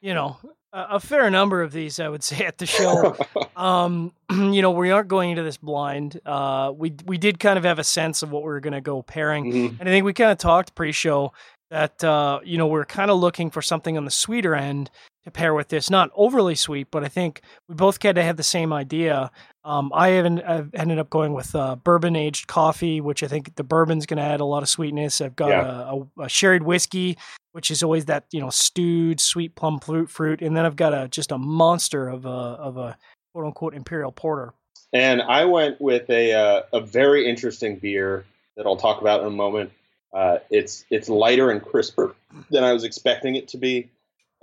you 0.00 0.14
know, 0.14 0.36
a 0.72 1.00
fair 1.00 1.30
number 1.30 1.62
of 1.62 1.72
these, 1.72 1.98
I 2.00 2.08
would 2.08 2.22
say, 2.30 2.44
at 2.44 2.58
the 2.58 2.66
show. 2.66 3.16
um, 3.56 4.12
you 4.30 4.62
know, 4.62 4.70
we 4.70 4.90
aren't 4.90 5.08
going 5.08 5.30
into 5.30 5.42
this 5.42 5.56
blind. 5.56 6.20
Uh, 6.24 6.72
we 6.74 6.94
we 7.06 7.18
did 7.18 7.38
kind 7.38 7.58
of 7.58 7.64
have 7.64 7.78
a 7.78 7.84
sense 7.84 8.22
of 8.22 8.30
what 8.30 8.42
we 8.42 8.48
were 8.48 8.60
going 8.60 8.74
to 8.74 8.80
go 8.80 9.02
pairing, 9.02 9.52
mm-hmm. 9.52 9.80
and 9.80 9.88
I 9.88 9.92
think 9.92 10.04
we 10.04 10.12
kind 10.12 10.30
of 10.30 10.38
talked 10.38 10.74
pre-show 10.74 11.32
that 11.70 12.02
uh, 12.02 12.40
you 12.44 12.58
know 12.58 12.66
we're 12.66 12.84
kind 12.84 13.10
of 13.10 13.18
looking 13.18 13.50
for 13.50 13.62
something 13.62 13.96
on 13.96 14.04
the 14.04 14.10
sweeter 14.10 14.54
end. 14.54 14.90
To 15.24 15.30
pair 15.30 15.54
with 15.54 15.68
this. 15.68 15.90
Not 15.90 16.10
overly 16.14 16.54
sweet, 16.54 16.88
but 16.90 17.04
I 17.04 17.08
think 17.08 17.42
we 17.68 17.74
both 17.74 18.00
kind 18.00 18.16
of 18.16 18.24
had 18.24 18.36
the 18.36 18.42
same 18.42 18.72
idea. 18.72 19.30
Um, 19.64 19.90
I 19.94 20.08
haven't 20.08 20.40
I've 20.40 20.74
ended 20.74 20.98
up 20.98 21.10
going 21.10 21.34
with 21.34 21.54
uh, 21.54 21.76
bourbon 21.76 22.16
aged 22.16 22.46
coffee, 22.46 23.00
which 23.00 23.22
I 23.22 23.26
think 23.26 23.54
the 23.56 23.64
bourbon's 23.64 24.06
going 24.06 24.18
to 24.18 24.22
add 24.22 24.40
a 24.40 24.44
lot 24.44 24.62
of 24.62 24.68
sweetness. 24.68 25.20
I've 25.20 25.36
got 25.36 25.48
yeah. 25.48 25.90
a, 25.90 25.96
a, 25.96 26.24
a, 26.24 26.28
sherried 26.28 26.62
whiskey, 26.62 27.18
which 27.52 27.70
is 27.70 27.82
always 27.82 28.06
that 28.06 28.24
you 28.32 28.40
know 28.40 28.50
stewed 28.50 29.20
sweet 29.20 29.54
plum 29.54 29.78
fruit 29.78 30.08
fruit, 30.08 30.40
and 30.40 30.56
then 30.56 30.64
I've 30.64 30.76
got 30.76 30.94
a 30.94 31.08
just 31.08 31.32
a 31.32 31.38
monster 31.38 32.08
of 32.08 32.24
a 32.24 32.28
of 32.28 32.78
a 32.78 32.96
quote 33.34 33.46
unquote 33.46 33.74
imperial 33.74 34.12
porter. 34.12 34.54
And 34.92 35.22
I 35.22 35.44
went 35.44 35.80
with 35.80 36.08
a 36.08 36.32
uh, 36.32 36.62
a 36.72 36.80
very 36.80 37.28
interesting 37.28 37.76
beer 37.76 38.24
that 38.56 38.66
I'll 38.66 38.76
talk 38.76 39.00
about 39.00 39.20
in 39.20 39.26
a 39.26 39.30
moment. 39.30 39.72
Uh, 40.12 40.38
it's 40.48 40.84
it's 40.90 41.08
lighter 41.08 41.50
and 41.50 41.62
crisper 41.62 42.14
than 42.50 42.64
I 42.64 42.72
was 42.72 42.84
expecting 42.84 43.36
it 43.36 43.48
to 43.48 43.58
be. 43.58 43.90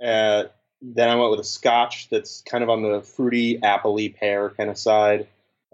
Uh, 0.02 0.44
then 0.80 1.08
I 1.08 1.14
went 1.16 1.30
with 1.30 1.40
a 1.40 1.44
Scotch 1.44 2.08
that's 2.08 2.42
kind 2.42 2.62
of 2.62 2.70
on 2.70 2.82
the 2.82 3.02
fruity, 3.02 3.58
appley 3.58 4.14
pear 4.14 4.50
kind 4.50 4.70
of 4.70 4.78
side, 4.78 5.26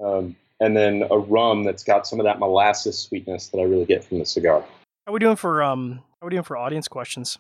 um, 0.03 0.37
and 0.61 0.77
then 0.77 1.07
a 1.11 1.19
rum 1.19 1.65
that's 1.65 1.85
got 1.85 2.07
some 2.07 2.21
of 2.21 2.25
that 2.25 2.39
molasses 2.39 2.99
sweetness 2.99 3.49
that 3.49 3.59
I 3.59 3.65
really 3.65 3.85
get 3.85 4.05
from 4.05 4.19
the 4.19 4.27
cigar. 4.27 4.61
How 5.07 5.13
are 5.13 5.13
we 5.13 5.21
doing 5.21 5.37
for 5.37 5.63
um? 5.63 6.01
How 6.21 6.27
are 6.27 6.29
we 6.29 6.31
doing 6.31 6.43
for 6.43 6.57
audience 6.57 6.89
questions? 6.89 7.39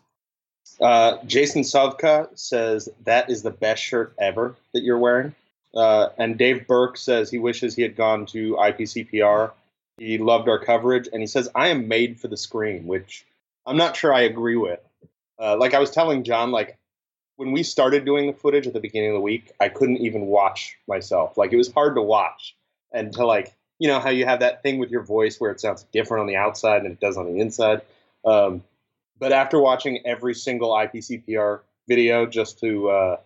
Uh, 0.80 1.18
Jason 1.26 1.62
Savka 1.62 2.28
says 2.38 2.88
that 3.04 3.30
is 3.30 3.42
the 3.42 3.50
best 3.50 3.83
shirt 3.83 4.14
ever 4.18 4.54
that 4.73 4.83
you're 4.83 4.99
wearing. 4.99 5.35
Uh, 5.75 6.09
and 6.18 6.38
Dave 6.38 6.66
Burke 6.66 6.97
says 6.97 7.30
he 7.30 7.38
wishes 7.38 7.75
he 7.75 7.83
had 7.83 7.97
gone 7.97 8.26
to 8.26 8.54
IPCPR. 8.56 9.52
He 9.99 10.18
loved 10.18 10.49
our 10.49 10.59
coverage, 10.59 11.09
and 11.12 11.21
he 11.21 11.26
says 11.26 11.49
I 11.54 11.68
am 11.68 11.88
made 11.88 12.21
for 12.21 12.28
the 12.28 12.37
screen, 12.37 12.87
which 12.87 13.25
I'm 13.66 13.76
not 13.76 13.97
sure 13.97 14.12
I 14.12 14.23
agree 14.23 14.56
with. 14.56 14.80
Uh, 15.38 15.56
like 15.56 15.75
I 15.75 15.78
was 15.78 15.90
telling 15.90 16.23
John, 16.25 16.52
like 16.52 16.76
when 17.36 17.52
we 17.52 17.62
started 17.62 18.04
doing 18.04 18.26
the 18.26 18.32
footage 18.32 18.66
at 18.66 18.72
the 18.72 18.80
beginning 18.80 19.10
of 19.10 19.14
the 19.14 19.20
week, 19.20 19.52
I 19.60 19.68
couldn't 19.68 19.98
even 19.98 20.26
watch 20.26 20.76
myself. 20.86 21.36
Like 21.36 21.52
it 21.52 21.56
was 21.56 21.72
hard 21.72 21.96
to 21.96 22.02
watch 22.02 22.56
and 22.92 23.12
to 23.14 23.26
like, 23.26 23.54
you 23.78 23.88
know, 23.88 23.98
how 23.98 24.10
you 24.10 24.24
have 24.24 24.40
that 24.40 24.62
thing 24.62 24.78
with 24.78 24.90
your 24.90 25.02
voice 25.02 25.40
where 25.40 25.50
it 25.50 25.60
sounds 25.60 25.84
different 25.92 26.22
on 26.22 26.26
the 26.26 26.36
outside 26.36 26.84
than 26.84 26.92
it 26.92 27.00
does 27.00 27.16
on 27.16 27.26
the 27.26 27.40
inside. 27.40 27.82
Um, 28.24 28.62
but 29.18 29.32
after 29.32 29.58
watching 29.60 30.06
every 30.06 30.34
single 30.34 30.70
IPCPR 30.70 31.60
video 31.88 32.26
just 32.26 32.60
to 32.60 32.88
uh, 32.88 33.16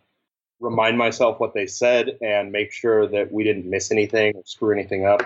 remind 0.61 0.99
myself 0.99 1.39
what 1.39 1.55
they 1.55 1.67
said 1.67 2.19
and 2.21 2.51
make 2.51 2.73
sure 2.73 3.07
that 3.07 3.31
we 3.31 3.45
didn't 3.45 3.69
miss 3.69 3.91
anything 3.91 4.35
or 4.37 4.43
screw 4.45 4.73
anything 4.73 5.05
up 5.07 5.23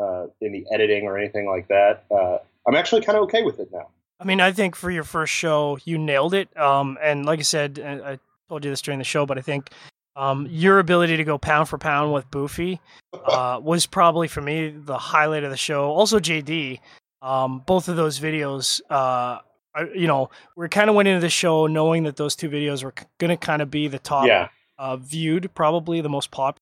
uh, 0.00 0.26
in 0.40 0.52
the 0.52 0.66
editing 0.72 1.04
or 1.04 1.18
anything 1.18 1.46
like 1.46 1.68
that, 1.68 2.04
uh, 2.10 2.38
I'm 2.66 2.76
actually 2.76 3.02
kind 3.02 3.18
of 3.18 3.24
okay 3.24 3.42
with 3.42 3.58
it 3.58 3.70
now. 3.72 3.88
I 4.20 4.24
mean, 4.24 4.40
I 4.40 4.52
think 4.52 4.76
for 4.76 4.90
your 4.90 5.04
first 5.04 5.32
show, 5.32 5.78
you 5.84 5.96
nailed 5.96 6.34
it. 6.34 6.54
Um, 6.56 6.98
and 7.02 7.24
like 7.24 7.38
I 7.38 7.42
said, 7.42 7.80
I 7.80 8.18
told 8.48 8.64
you 8.64 8.70
this 8.70 8.82
during 8.82 8.98
the 8.98 9.04
show, 9.04 9.24
but 9.24 9.38
I 9.38 9.40
think 9.40 9.70
um, 10.14 10.46
your 10.50 10.78
ability 10.78 11.16
to 11.16 11.24
go 11.24 11.38
pound 11.38 11.68
for 11.70 11.78
pound 11.78 12.12
with 12.12 12.30
Boofy 12.30 12.78
uh, 13.14 13.58
was 13.62 13.86
probably 13.86 14.28
for 14.28 14.42
me 14.42 14.68
the 14.68 14.98
highlight 14.98 15.42
of 15.42 15.50
the 15.50 15.56
show. 15.56 15.90
Also, 15.90 16.20
JD, 16.20 16.80
um, 17.22 17.62
both 17.64 17.88
of 17.88 17.96
those 17.96 18.20
videos, 18.20 18.82
uh, 18.90 19.38
I, 19.74 19.88
you 19.94 20.06
know, 20.06 20.28
we 20.54 20.68
kind 20.68 20.90
of 20.90 20.96
went 20.96 21.08
into 21.08 21.20
the 21.20 21.30
show 21.30 21.66
knowing 21.66 22.02
that 22.02 22.16
those 22.16 22.36
two 22.36 22.50
videos 22.50 22.84
were 22.84 22.92
going 23.18 23.30
to 23.30 23.36
kind 23.36 23.62
of 23.62 23.70
be 23.70 23.88
the 23.88 23.98
top 23.98 24.26
yeah. 24.26 24.48
uh, 24.78 24.96
viewed, 24.96 25.54
probably 25.54 26.02
the 26.02 26.08
most 26.10 26.30
popular. 26.30 26.60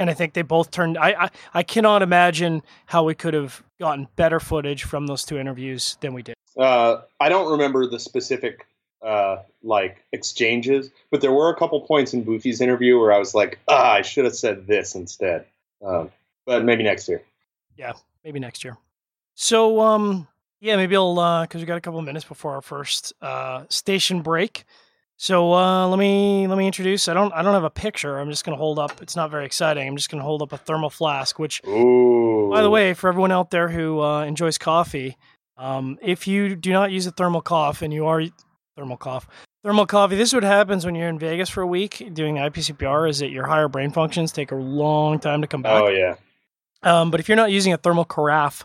And 0.00 0.08
I 0.08 0.14
think 0.14 0.32
they 0.32 0.40
both 0.40 0.70
turned. 0.70 0.96
I, 0.96 1.10
I 1.10 1.30
I 1.52 1.62
cannot 1.62 2.00
imagine 2.00 2.62
how 2.86 3.04
we 3.04 3.14
could 3.14 3.34
have 3.34 3.62
gotten 3.78 4.08
better 4.16 4.40
footage 4.40 4.84
from 4.84 5.06
those 5.06 5.24
two 5.24 5.38
interviews 5.38 5.98
than 6.00 6.14
we 6.14 6.22
did. 6.22 6.34
Uh, 6.56 7.02
I 7.20 7.28
don't 7.28 7.52
remember 7.52 7.86
the 7.86 8.00
specific 8.00 8.66
uh, 9.02 9.42
like 9.62 10.02
exchanges, 10.12 10.90
but 11.10 11.20
there 11.20 11.32
were 11.32 11.50
a 11.50 11.56
couple 11.56 11.78
points 11.82 12.14
in 12.14 12.24
Boofy's 12.24 12.62
interview 12.62 12.98
where 12.98 13.12
I 13.12 13.18
was 13.18 13.34
like, 13.34 13.58
ah, 13.68 13.92
I 13.92 14.00
should 14.00 14.24
have 14.24 14.34
said 14.34 14.66
this 14.66 14.94
instead. 14.94 15.44
Um, 15.84 16.10
but 16.46 16.64
maybe 16.64 16.82
next 16.82 17.06
year. 17.06 17.22
Yeah, 17.76 17.92
maybe 18.24 18.40
next 18.40 18.64
year. 18.64 18.78
So, 19.34 19.80
um, 19.80 20.28
yeah, 20.60 20.76
maybe 20.76 20.96
I'll 20.96 21.14
because 21.42 21.60
uh, 21.60 21.62
we 21.62 21.66
got 21.66 21.76
a 21.76 21.80
couple 21.82 22.00
minutes 22.00 22.24
before 22.24 22.54
our 22.54 22.62
first 22.62 23.12
uh, 23.20 23.64
station 23.68 24.22
break. 24.22 24.64
So 25.22 25.52
uh, 25.52 25.86
let 25.86 25.98
me 25.98 26.46
let 26.46 26.56
me 26.56 26.66
introduce. 26.66 27.06
I 27.06 27.12
don't 27.12 27.30
I 27.34 27.42
don't 27.42 27.52
have 27.52 27.62
a 27.62 27.68
picture. 27.68 28.18
I'm 28.18 28.30
just 28.30 28.42
gonna 28.42 28.56
hold 28.56 28.78
up. 28.78 29.02
It's 29.02 29.14
not 29.14 29.30
very 29.30 29.44
exciting. 29.44 29.86
I'm 29.86 29.94
just 29.94 30.08
gonna 30.08 30.22
hold 30.22 30.40
up 30.40 30.54
a 30.54 30.56
thermal 30.56 30.88
flask. 30.88 31.38
Which, 31.38 31.60
Ooh. 31.68 32.48
by 32.50 32.62
the 32.62 32.70
way, 32.70 32.94
for 32.94 33.10
everyone 33.10 33.30
out 33.30 33.50
there 33.50 33.68
who 33.68 34.00
uh, 34.00 34.24
enjoys 34.24 34.56
coffee, 34.56 35.18
um, 35.58 35.98
if 36.00 36.26
you 36.26 36.56
do 36.56 36.72
not 36.72 36.90
use 36.90 37.06
a 37.06 37.10
thermal 37.10 37.42
cough 37.42 37.82
and 37.82 37.92
you 37.92 38.06
are 38.06 38.22
thermal 38.78 38.96
cough. 38.96 39.28
Thermal 39.62 39.84
coffee. 39.84 40.16
This 40.16 40.30
is 40.30 40.34
what 40.34 40.42
happens 40.42 40.86
when 40.86 40.94
you're 40.94 41.10
in 41.10 41.18
Vegas 41.18 41.50
for 41.50 41.60
a 41.60 41.66
week 41.66 42.14
doing 42.14 42.36
IPCPR. 42.36 43.06
Is 43.06 43.18
that 43.18 43.28
your 43.28 43.46
higher 43.46 43.68
brain 43.68 43.90
functions 43.90 44.32
take 44.32 44.52
a 44.52 44.56
long 44.56 45.18
time 45.18 45.42
to 45.42 45.46
come 45.46 45.60
back. 45.60 45.82
Oh 45.82 45.88
yeah. 45.88 46.14
Um, 46.82 47.10
but 47.10 47.20
if 47.20 47.28
you're 47.28 47.36
not 47.36 47.52
using 47.52 47.74
a 47.74 47.76
thermal 47.76 48.06
carafe 48.06 48.64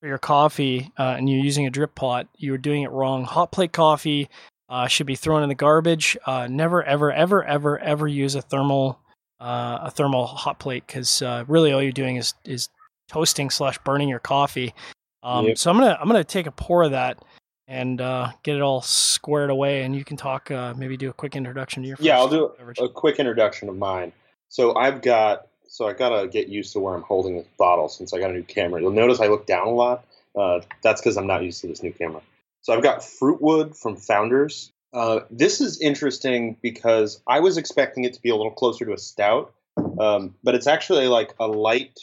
for 0.00 0.06
your 0.06 0.18
coffee 0.18 0.92
uh, 0.96 1.16
and 1.18 1.28
you're 1.28 1.42
using 1.42 1.66
a 1.66 1.70
drip 1.70 1.96
pot, 1.96 2.28
you're 2.36 2.58
doing 2.58 2.84
it 2.84 2.92
wrong. 2.92 3.24
Hot 3.24 3.50
plate 3.50 3.72
coffee 3.72 4.28
uh, 4.68 4.86
should 4.86 5.06
be 5.06 5.16
thrown 5.16 5.42
in 5.42 5.48
the 5.48 5.54
garbage. 5.54 6.16
Uh, 6.26 6.46
never, 6.48 6.82
ever, 6.82 7.12
ever, 7.12 7.44
ever, 7.44 7.78
ever 7.78 8.08
use 8.08 8.34
a 8.34 8.42
thermal 8.42 8.98
uh, 9.38 9.78
a 9.82 9.90
thermal 9.90 10.26
hot 10.26 10.58
plate 10.58 10.84
because 10.86 11.20
uh, 11.22 11.44
really 11.46 11.72
all 11.72 11.82
you're 11.82 11.92
doing 11.92 12.16
is 12.16 12.34
is 12.44 12.68
toasting 13.08 13.50
slash 13.50 13.78
burning 13.78 14.08
your 14.08 14.18
coffee. 14.18 14.74
Um, 15.22 15.46
yep. 15.46 15.58
So 15.58 15.70
I'm 15.70 15.78
gonna 15.78 15.98
I'm 16.00 16.08
gonna 16.08 16.24
take 16.24 16.46
a 16.46 16.52
pour 16.52 16.84
of 16.84 16.92
that 16.92 17.22
and 17.68 18.00
uh, 18.00 18.32
get 18.42 18.56
it 18.56 18.62
all 18.62 18.80
squared 18.82 19.50
away. 19.50 19.82
And 19.82 19.94
you 19.94 20.04
can 20.04 20.16
talk, 20.16 20.50
uh, 20.50 20.74
maybe 20.76 20.96
do 20.96 21.10
a 21.10 21.12
quick 21.12 21.36
introduction 21.36 21.82
to 21.82 21.88
your. 21.88 21.96
yeah, 22.00 22.16
I'll 22.16 22.28
do 22.28 22.52
beverage. 22.56 22.78
a 22.78 22.88
quick 22.88 23.18
introduction 23.18 23.68
of 23.68 23.76
mine. 23.76 24.12
So 24.48 24.74
I've 24.76 25.02
got, 25.02 25.48
so 25.68 25.86
I 25.86 25.92
gotta 25.92 26.28
get 26.28 26.48
used 26.48 26.72
to 26.74 26.80
where 26.80 26.94
I'm 26.94 27.02
holding 27.02 27.36
this 27.36 27.46
bottle 27.58 27.88
since 27.88 28.12
I 28.12 28.20
got 28.20 28.30
a 28.30 28.34
new 28.34 28.44
camera. 28.44 28.80
You'll 28.80 28.92
notice 28.92 29.20
I 29.20 29.26
look 29.26 29.46
down 29.46 29.66
a 29.66 29.72
lot. 29.72 30.04
Uh, 30.34 30.60
that's 30.82 31.00
because 31.00 31.16
I'm 31.16 31.26
not 31.26 31.42
used 31.42 31.60
to 31.62 31.66
this 31.66 31.82
new 31.82 31.92
camera. 31.92 32.22
So 32.66 32.74
I've 32.74 32.82
got 32.82 32.98
Fruitwood 32.98 33.76
from 33.76 33.94
Founders. 33.94 34.72
Uh, 34.92 35.20
this 35.30 35.60
is 35.60 35.80
interesting 35.80 36.56
because 36.60 37.22
I 37.24 37.38
was 37.38 37.58
expecting 37.58 38.02
it 38.02 38.14
to 38.14 38.20
be 38.20 38.30
a 38.30 38.34
little 38.34 38.50
closer 38.50 38.84
to 38.84 38.92
a 38.92 38.98
stout, 38.98 39.54
um, 40.00 40.34
but 40.42 40.56
it's 40.56 40.66
actually 40.66 41.06
like 41.06 41.32
a 41.38 41.46
light, 41.46 41.96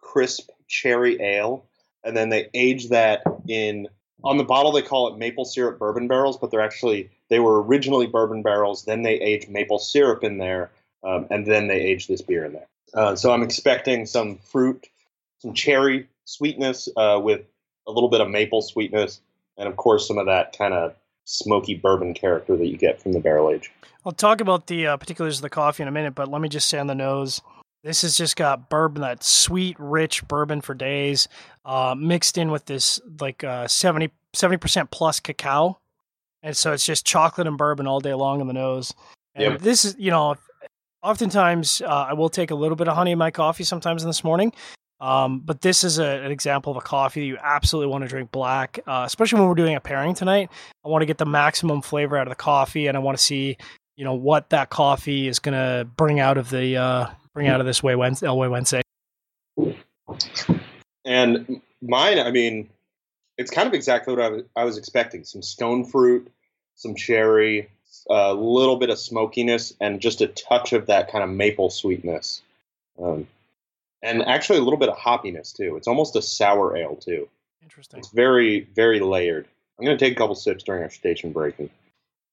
crisp 0.00 0.50
cherry 0.68 1.20
ale, 1.20 1.66
and 2.04 2.16
then 2.16 2.28
they 2.28 2.48
age 2.54 2.90
that 2.90 3.24
in 3.48 3.88
on 4.22 4.36
the 4.36 4.44
bottle 4.44 4.70
they 4.70 4.82
call 4.82 5.12
it 5.12 5.18
maple 5.18 5.44
syrup 5.44 5.80
bourbon 5.80 6.06
barrels, 6.06 6.38
but 6.38 6.52
they're 6.52 6.60
actually 6.60 7.10
they 7.28 7.40
were 7.40 7.60
originally 7.60 8.06
bourbon 8.06 8.42
barrels. 8.42 8.84
Then 8.84 9.02
they 9.02 9.14
age 9.14 9.48
maple 9.48 9.80
syrup 9.80 10.22
in 10.22 10.38
there, 10.38 10.70
um, 11.02 11.26
and 11.32 11.44
then 11.44 11.66
they 11.66 11.80
age 11.80 12.06
this 12.06 12.22
beer 12.22 12.44
in 12.44 12.52
there. 12.52 12.68
Uh, 12.94 13.16
so 13.16 13.32
I'm 13.32 13.42
expecting 13.42 14.06
some 14.06 14.36
fruit, 14.38 14.86
some 15.40 15.52
cherry 15.52 16.06
sweetness 16.26 16.88
uh, 16.96 17.18
with 17.20 17.40
a 17.88 17.90
little 17.90 18.08
bit 18.08 18.20
of 18.20 18.28
maple 18.28 18.62
sweetness, 18.62 19.20
and 19.58 19.68
of 19.68 19.76
course 19.76 20.06
some 20.06 20.18
of 20.18 20.26
that 20.26 20.56
kind 20.56 20.74
of 20.74 20.94
smoky 21.24 21.74
bourbon 21.74 22.14
character 22.14 22.56
that 22.56 22.66
you 22.66 22.76
get 22.76 23.00
from 23.00 23.12
the 23.12 23.20
barrel 23.20 23.50
age. 23.50 23.72
I'll 24.04 24.12
talk 24.12 24.40
about 24.40 24.68
the 24.68 24.86
uh, 24.86 24.96
particulars 24.96 25.38
of 25.38 25.42
the 25.42 25.50
coffee 25.50 25.82
in 25.82 25.88
a 25.88 25.92
minute, 25.92 26.14
but 26.14 26.28
let 26.28 26.40
me 26.40 26.48
just 26.48 26.68
say 26.68 26.78
on 26.78 26.86
the 26.86 26.94
nose, 26.94 27.40
this 27.82 28.02
has 28.02 28.16
just 28.16 28.36
got 28.36 28.70
bourbon, 28.70 29.02
that 29.02 29.22
sweet, 29.22 29.76
rich 29.78 30.26
bourbon 30.26 30.60
for 30.60 30.74
days, 30.74 31.28
uh, 31.64 31.94
mixed 31.98 32.38
in 32.38 32.50
with 32.50 32.66
this 32.66 33.00
like 33.20 33.44
uh, 33.44 33.66
70 33.68 34.10
percent 34.32 34.90
plus 34.90 35.20
cacao, 35.20 35.78
and 36.42 36.56
so 36.56 36.72
it's 36.72 36.84
just 36.84 37.04
chocolate 37.04 37.46
and 37.46 37.58
bourbon 37.58 37.86
all 37.86 38.00
day 38.00 38.14
long 38.14 38.40
in 38.40 38.46
the 38.46 38.52
nose. 38.52 38.94
And 39.34 39.52
yep. 39.52 39.60
this 39.60 39.84
is, 39.84 39.96
you 39.98 40.10
know, 40.10 40.36
oftentimes 41.02 41.82
uh, 41.82 42.06
I 42.08 42.14
will 42.14 42.28
take 42.28 42.50
a 42.50 42.54
little 42.54 42.76
bit 42.76 42.88
of 42.88 42.96
honey 42.96 43.12
in 43.12 43.18
my 43.18 43.30
coffee 43.30 43.64
sometimes 43.64 44.02
in 44.02 44.08
this 44.08 44.24
morning. 44.24 44.52
Um, 45.00 45.40
but 45.40 45.60
this 45.60 45.84
is 45.84 45.98
a, 45.98 46.06
an 46.06 46.30
example 46.30 46.70
of 46.70 46.78
a 46.78 46.80
coffee 46.80 47.20
that 47.20 47.26
you 47.26 47.38
absolutely 47.42 47.90
want 47.90 48.04
to 48.04 48.08
drink 48.08 48.30
black, 48.30 48.78
uh, 48.86 49.02
especially 49.06 49.40
when 49.40 49.48
we're 49.48 49.54
doing 49.54 49.74
a 49.74 49.80
pairing 49.80 50.14
tonight. 50.14 50.50
I 50.84 50.88
want 50.88 51.02
to 51.02 51.06
get 51.06 51.18
the 51.18 51.26
maximum 51.26 51.82
flavor 51.82 52.16
out 52.16 52.26
of 52.26 52.30
the 52.30 52.36
coffee, 52.36 52.86
and 52.86 52.96
I 52.96 53.00
want 53.00 53.18
to 53.18 53.22
see, 53.22 53.58
you 53.96 54.04
know, 54.04 54.14
what 54.14 54.50
that 54.50 54.70
coffee 54.70 55.28
is 55.28 55.38
going 55.38 55.54
to 55.54 55.84
bring 55.84 56.18
out 56.18 56.38
of 56.38 56.50
the 56.50 56.76
uh, 56.76 57.06
bring 57.34 57.48
out 57.48 57.60
of 57.60 57.66
this 57.66 57.82
way 57.82 57.94
Wednesday, 57.94 58.26
El 58.26 58.36
Güegüense. 58.36 58.80
And 61.04 61.60
mine, 61.82 62.18
I 62.18 62.30
mean, 62.30 62.68
it's 63.36 63.50
kind 63.50 63.68
of 63.68 63.74
exactly 63.74 64.14
what 64.14 64.24
I 64.24 64.28
was, 64.28 64.42
I 64.56 64.64
was 64.64 64.78
expecting: 64.78 65.24
some 65.24 65.42
stone 65.42 65.84
fruit, 65.84 66.32
some 66.74 66.94
cherry, 66.94 67.68
a 68.08 68.32
little 68.32 68.76
bit 68.76 68.88
of 68.88 68.98
smokiness, 68.98 69.74
and 69.80 70.00
just 70.00 70.22
a 70.22 70.28
touch 70.28 70.72
of 70.72 70.86
that 70.86 71.10
kind 71.10 71.22
of 71.22 71.30
maple 71.30 71.68
sweetness, 71.68 72.40
um, 73.02 73.26
and 74.06 74.22
actually 74.22 74.58
a 74.58 74.62
little 74.62 74.78
bit 74.78 74.88
of 74.88 74.96
hoppiness 74.96 75.54
too. 75.54 75.76
It's 75.76 75.88
almost 75.88 76.16
a 76.16 76.22
sour 76.22 76.76
ale 76.76 76.96
too. 76.96 77.28
Interesting. 77.62 77.98
It's 77.98 78.10
very, 78.10 78.68
very 78.74 79.00
layered. 79.00 79.46
I'm 79.78 79.84
going 79.84 79.98
to 79.98 80.02
take 80.02 80.14
a 80.14 80.16
couple 80.16 80.34
sips 80.34 80.64
during 80.64 80.82
our 80.82 80.90
station 80.90 81.32
break 81.32 81.58
and 81.58 81.68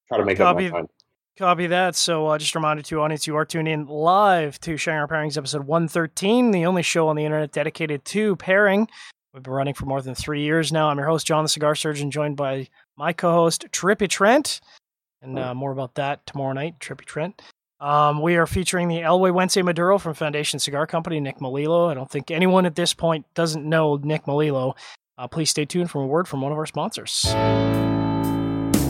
try 0.08 0.18
to 0.18 0.25
make 0.25 0.38
Copy. 0.38 0.68
up 0.68 0.72
my 0.72 0.80
time. 0.80 0.89
Copy 1.38 1.68
that. 1.68 1.96
So, 1.96 2.27
uh, 2.27 2.38
just 2.38 2.53
a 2.53 2.60
reminder 2.60 2.84
to 2.84 3.01
audience, 3.01 3.25
you 3.25 3.36
are 3.36 3.44
tuned 3.44 3.68
in 3.68 3.88
live 3.88 4.60
to 4.62 4.77
Sharing 4.77 5.00
Our 5.00 5.08
Pairings 5.08 5.36
episode 5.36 5.65
113, 5.65 6.51
the 6.51 6.68
only 6.68 6.84
show 6.84 7.08
on 7.08 7.15
the 7.15 7.25
internet 7.25 7.51
dedicated 7.51 8.06
to 8.06 8.36
pairing. 8.36 8.88
We've 9.34 9.42
been 9.42 9.51
running 9.51 9.74
for 9.74 9.88
more 9.88 10.01
than 10.03 10.13
three 10.13 10.44
years 10.44 10.72
now. 10.72 10.89
I'm 10.89 10.98
your 11.00 11.08
host, 11.08 11.25
John 11.25 11.44
the 11.44 11.50
Cigar 11.50 11.74
Surgeon, 11.74 12.12
joined 12.12 12.38
by 12.38 12.68
my 12.96 13.13
co 13.13 13.32
host, 13.32 13.65
Trippy 13.72 14.08
Trent. 14.08 14.62
and 15.24 15.39
uh, 15.39 15.56
more 15.56 15.72
about 15.72 15.96
that 15.96 16.24
tomorrow 16.27 16.53
night. 16.53 16.80
Trippy 16.80 17.06
Trent. 17.06 17.42
Um, 17.83 18.21
we 18.21 18.37
are 18.37 18.47
featuring 18.47 18.87
the 18.87 19.01
El 19.01 19.19
Güegüense 19.19 19.61
Maduro 19.61 19.99
from 19.99 20.13
Foundation 20.13 20.57
Cigar 20.57 20.87
Company, 20.87 21.19
Nick 21.19 21.39
Melillo. 21.39 21.91
I 21.91 21.93
don't 21.93 22.09
think 22.09 22.31
anyone 22.31 22.65
at 22.65 22.75
this 22.75 22.93
point 22.93 23.25
doesn't 23.33 23.67
know 23.67 23.97
Nick 24.01 24.23
Melillo. 24.23 24.77
Uh, 25.17 25.27
please 25.27 25.49
stay 25.49 25.65
tuned 25.65 25.91
for 25.91 26.01
a 26.01 26.07
word 26.07 26.25
from 26.25 26.41
one 26.41 26.53
of 26.53 26.57
our 26.57 26.65
sponsors. 26.65 27.25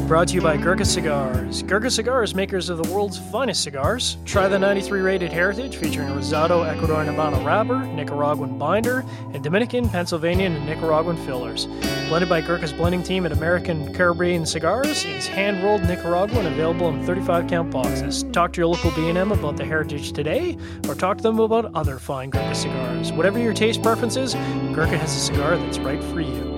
Brought 0.08 0.28
to 0.28 0.36
you 0.36 0.42
by 0.42 0.58
Gurkha 0.58 0.84
Cigars. 0.84 1.64
Gurkha 1.64 1.90
Cigars, 1.90 2.36
makers 2.36 2.68
of 2.70 2.78
the 2.78 2.94
world's 2.94 3.18
finest 3.32 3.64
cigars. 3.64 4.18
Try 4.26 4.50
the 4.50 4.60
93 4.60 5.00
rated 5.00 5.32
Heritage 5.32 5.78
featuring 5.78 6.10
Rosado 6.10 6.70
Ecuadorian 6.70 7.08
Habano 7.08 7.44
wrapper, 7.44 7.80
Nicaraguan 7.80 8.58
binder, 8.58 9.06
and 9.34 9.42
Dominican, 9.42 9.88
Pennsylvanian, 9.88 10.56
and 10.56 10.66
Nicaraguan 10.66 11.16
fillers. 11.26 11.68
Blended 12.10 12.28
by 12.28 12.42
Gurkha's 12.42 12.74
blending 12.74 13.02
team 13.02 13.26
at 13.26 13.32
American 13.32 13.94
Caribbean 13.94 14.46
Cigars, 14.46 15.06
it 15.06 15.16
is 15.16 15.26
hand 15.26 15.64
rolled 15.64 15.84
Nicaraguan, 15.84 16.48
available 16.48 16.90
in 16.90 17.04
35 17.06 17.48
count 17.48 17.72
boxes. 17.72 18.24
Talk 18.34 18.52
to 18.54 18.60
your 18.60 18.68
local 18.68 18.92
B&M 18.92 19.32
about 19.32 19.56
the 19.56 19.66
Heritage 19.66 20.12
today, 20.12 20.58
or 20.90 20.96
talk 20.96 21.18
to 21.18 21.24
them 21.24 21.40
about 21.40 21.74
other 21.76 21.98
fine 21.98 22.30
Gurkha 22.30 22.54
cigars. 22.54 23.14
Whatever 23.14 23.40
your 23.40 23.54
taste 23.54 23.82
preferences, 23.82 24.34
Gurkha 24.74 24.98
has 24.98 25.16
a 25.16 25.20
cigar 25.20 25.56
that's 25.56 25.80
right 25.80 26.04
for 26.04 26.20
you. 26.20 26.53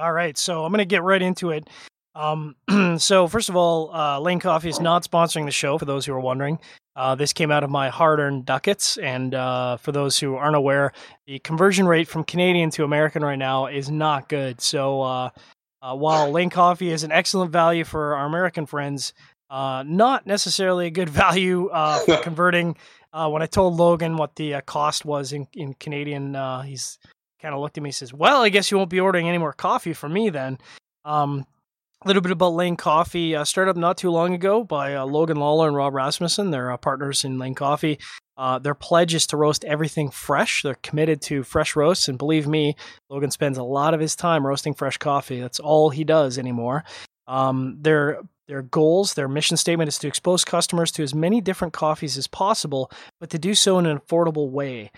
All 0.00 0.12
right, 0.12 0.36
so 0.38 0.64
I'm 0.64 0.72
going 0.72 0.78
to 0.78 0.86
get 0.86 1.02
right 1.02 1.20
into 1.20 1.50
it. 1.50 1.68
Um, 2.14 2.56
so 2.98 3.28
first 3.28 3.50
of 3.50 3.56
all, 3.56 3.94
uh, 3.94 4.18
Lane 4.18 4.40
Coffee 4.40 4.70
is 4.70 4.80
not 4.80 5.04
sponsoring 5.04 5.44
the 5.44 5.50
show. 5.50 5.76
For 5.76 5.84
those 5.84 6.06
who 6.06 6.14
are 6.14 6.20
wondering, 6.20 6.58
uh, 6.96 7.16
this 7.16 7.34
came 7.34 7.50
out 7.50 7.64
of 7.64 7.70
my 7.70 7.90
hard-earned 7.90 8.46
ducats, 8.46 8.96
and 8.96 9.34
uh, 9.34 9.76
for 9.76 9.92
those 9.92 10.18
who 10.18 10.36
aren't 10.36 10.56
aware, 10.56 10.92
the 11.26 11.38
conversion 11.40 11.86
rate 11.86 12.08
from 12.08 12.24
Canadian 12.24 12.70
to 12.70 12.84
American 12.84 13.22
right 13.22 13.38
now 13.38 13.66
is 13.66 13.90
not 13.90 14.30
good. 14.30 14.62
So 14.62 15.02
uh, 15.02 15.30
uh, 15.82 15.94
while 15.94 16.30
Lane 16.30 16.50
Coffee 16.50 16.90
is 16.90 17.04
an 17.04 17.12
excellent 17.12 17.52
value 17.52 17.84
for 17.84 18.16
our 18.16 18.24
American 18.24 18.64
friends, 18.64 19.12
uh, 19.50 19.84
not 19.86 20.26
necessarily 20.26 20.86
a 20.86 20.90
good 20.90 21.08
value 21.10 21.68
for 22.06 22.16
converting. 22.22 22.74
when 23.12 23.42
I 23.42 23.46
told 23.46 23.76
Logan 23.76 24.16
what 24.16 24.36
the 24.36 24.62
cost 24.64 25.04
was 25.04 25.34
in, 25.34 25.46
in 25.52 25.74
Canadian, 25.74 26.34
he's 26.64 26.98
kind 27.40 27.54
of 27.54 27.60
looked 27.60 27.76
at 27.76 27.82
me 27.82 27.88
and 27.88 27.94
says, 27.94 28.12
Well, 28.12 28.42
I 28.42 28.48
guess 28.48 28.70
you 28.70 28.76
won't 28.76 28.90
be 28.90 29.00
ordering 29.00 29.28
any 29.28 29.38
more 29.38 29.52
coffee 29.52 29.92
from 29.92 30.12
me 30.12 30.30
then. 30.30 30.58
Um, 31.04 31.46
a 32.02 32.08
little 32.08 32.22
bit 32.22 32.32
about 32.32 32.54
Lane 32.54 32.76
Coffee, 32.76 33.36
uh, 33.36 33.44
started 33.44 33.72
up 33.72 33.76
not 33.76 33.98
too 33.98 34.10
long 34.10 34.32
ago 34.32 34.64
by 34.64 34.94
uh, 34.94 35.04
Logan 35.04 35.36
Lawler 35.36 35.68
and 35.68 35.76
Rob 35.76 35.92
Rasmussen. 35.92 36.50
They're 36.50 36.72
uh, 36.72 36.78
partners 36.78 37.24
in 37.24 37.38
Lane 37.38 37.54
Coffee. 37.54 37.98
Uh, 38.38 38.58
their 38.58 38.74
pledge 38.74 39.14
is 39.14 39.26
to 39.26 39.36
roast 39.36 39.66
everything 39.66 40.10
fresh. 40.10 40.62
They're 40.62 40.76
committed 40.76 41.20
to 41.22 41.42
fresh 41.42 41.76
roasts, 41.76 42.08
and 42.08 42.16
believe 42.16 42.46
me, 42.46 42.74
Logan 43.10 43.30
spends 43.30 43.58
a 43.58 43.62
lot 43.62 43.92
of 43.92 44.00
his 44.00 44.16
time 44.16 44.46
roasting 44.46 44.72
fresh 44.72 44.96
coffee. 44.96 45.40
That's 45.40 45.60
all 45.60 45.90
he 45.90 46.04
does 46.04 46.38
anymore. 46.38 46.84
Um, 47.26 47.76
their 47.82 48.22
their 48.48 48.62
goals, 48.62 49.14
their 49.14 49.28
mission 49.28 49.56
statement 49.56 49.88
is 49.88 49.98
to 49.98 50.08
expose 50.08 50.44
customers 50.44 50.90
to 50.92 51.02
as 51.02 51.14
many 51.14 51.40
different 51.40 51.74
coffees 51.74 52.16
as 52.16 52.26
possible, 52.26 52.90
but 53.20 53.30
to 53.30 53.38
do 53.38 53.54
so 53.54 53.78
in 53.78 53.86
an 53.86 53.98
affordable 53.98 54.50
way. 54.50 54.90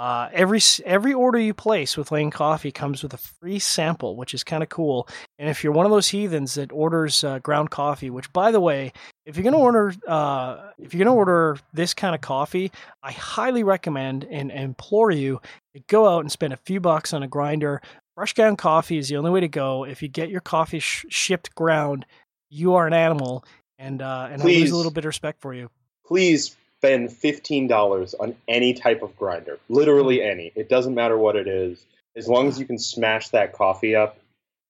Uh, 0.00 0.30
every 0.32 0.58
every 0.86 1.12
order 1.12 1.38
you 1.38 1.52
place 1.52 1.94
with 1.94 2.10
Lane 2.10 2.30
Coffee 2.30 2.72
comes 2.72 3.02
with 3.02 3.12
a 3.12 3.18
free 3.18 3.58
sample, 3.58 4.16
which 4.16 4.32
is 4.32 4.42
kind 4.42 4.62
of 4.62 4.70
cool. 4.70 5.06
And 5.38 5.50
if 5.50 5.62
you're 5.62 5.74
one 5.74 5.84
of 5.84 5.92
those 5.92 6.08
heathens 6.08 6.54
that 6.54 6.72
orders 6.72 7.22
uh, 7.22 7.38
ground 7.40 7.70
coffee, 7.70 8.08
which 8.08 8.32
by 8.32 8.50
the 8.50 8.60
way, 8.60 8.94
if 9.26 9.36
you're 9.36 9.44
gonna 9.44 9.58
order 9.58 9.92
uh, 10.08 10.70
if 10.78 10.94
you're 10.94 11.04
gonna 11.04 11.14
order 11.14 11.58
this 11.74 11.92
kind 11.92 12.14
of 12.14 12.22
coffee, 12.22 12.72
I 13.02 13.12
highly 13.12 13.62
recommend 13.62 14.24
and, 14.24 14.50
and 14.50 14.64
implore 14.64 15.10
you 15.10 15.38
to 15.74 15.82
go 15.86 16.08
out 16.08 16.20
and 16.20 16.32
spend 16.32 16.54
a 16.54 16.58
few 16.64 16.80
bucks 16.80 17.12
on 17.12 17.22
a 17.22 17.28
grinder. 17.28 17.82
Fresh 18.14 18.32
ground 18.32 18.56
coffee 18.56 18.96
is 18.96 19.10
the 19.10 19.18
only 19.18 19.30
way 19.30 19.40
to 19.40 19.48
go. 19.48 19.84
If 19.84 20.00
you 20.00 20.08
get 20.08 20.30
your 20.30 20.40
coffee 20.40 20.80
sh- 20.80 21.04
shipped 21.10 21.54
ground, 21.54 22.06
you 22.48 22.72
are 22.72 22.86
an 22.86 22.94
animal, 22.94 23.44
and 23.78 24.00
uh, 24.00 24.28
and 24.32 24.40
please, 24.40 24.56
I 24.56 24.60
lose 24.60 24.70
a 24.70 24.76
little 24.76 24.92
bit 24.92 25.04
of 25.04 25.08
respect 25.08 25.42
for 25.42 25.52
you. 25.52 25.68
Please 26.06 26.56
spend 26.80 27.10
$15 27.10 28.14
on 28.20 28.34
any 28.48 28.72
type 28.72 29.02
of 29.02 29.14
grinder, 29.14 29.58
literally 29.68 30.18
mm-hmm. 30.18 30.30
any. 30.30 30.52
It 30.56 30.70
doesn't 30.70 30.94
matter 30.94 31.18
what 31.18 31.36
it 31.36 31.46
is. 31.46 31.84
As 32.16 32.26
long 32.26 32.48
as 32.48 32.58
you 32.58 32.64
can 32.64 32.78
smash 32.78 33.28
that 33.28 33.52
coffee 33.52 33.94
up, 33.94 34.18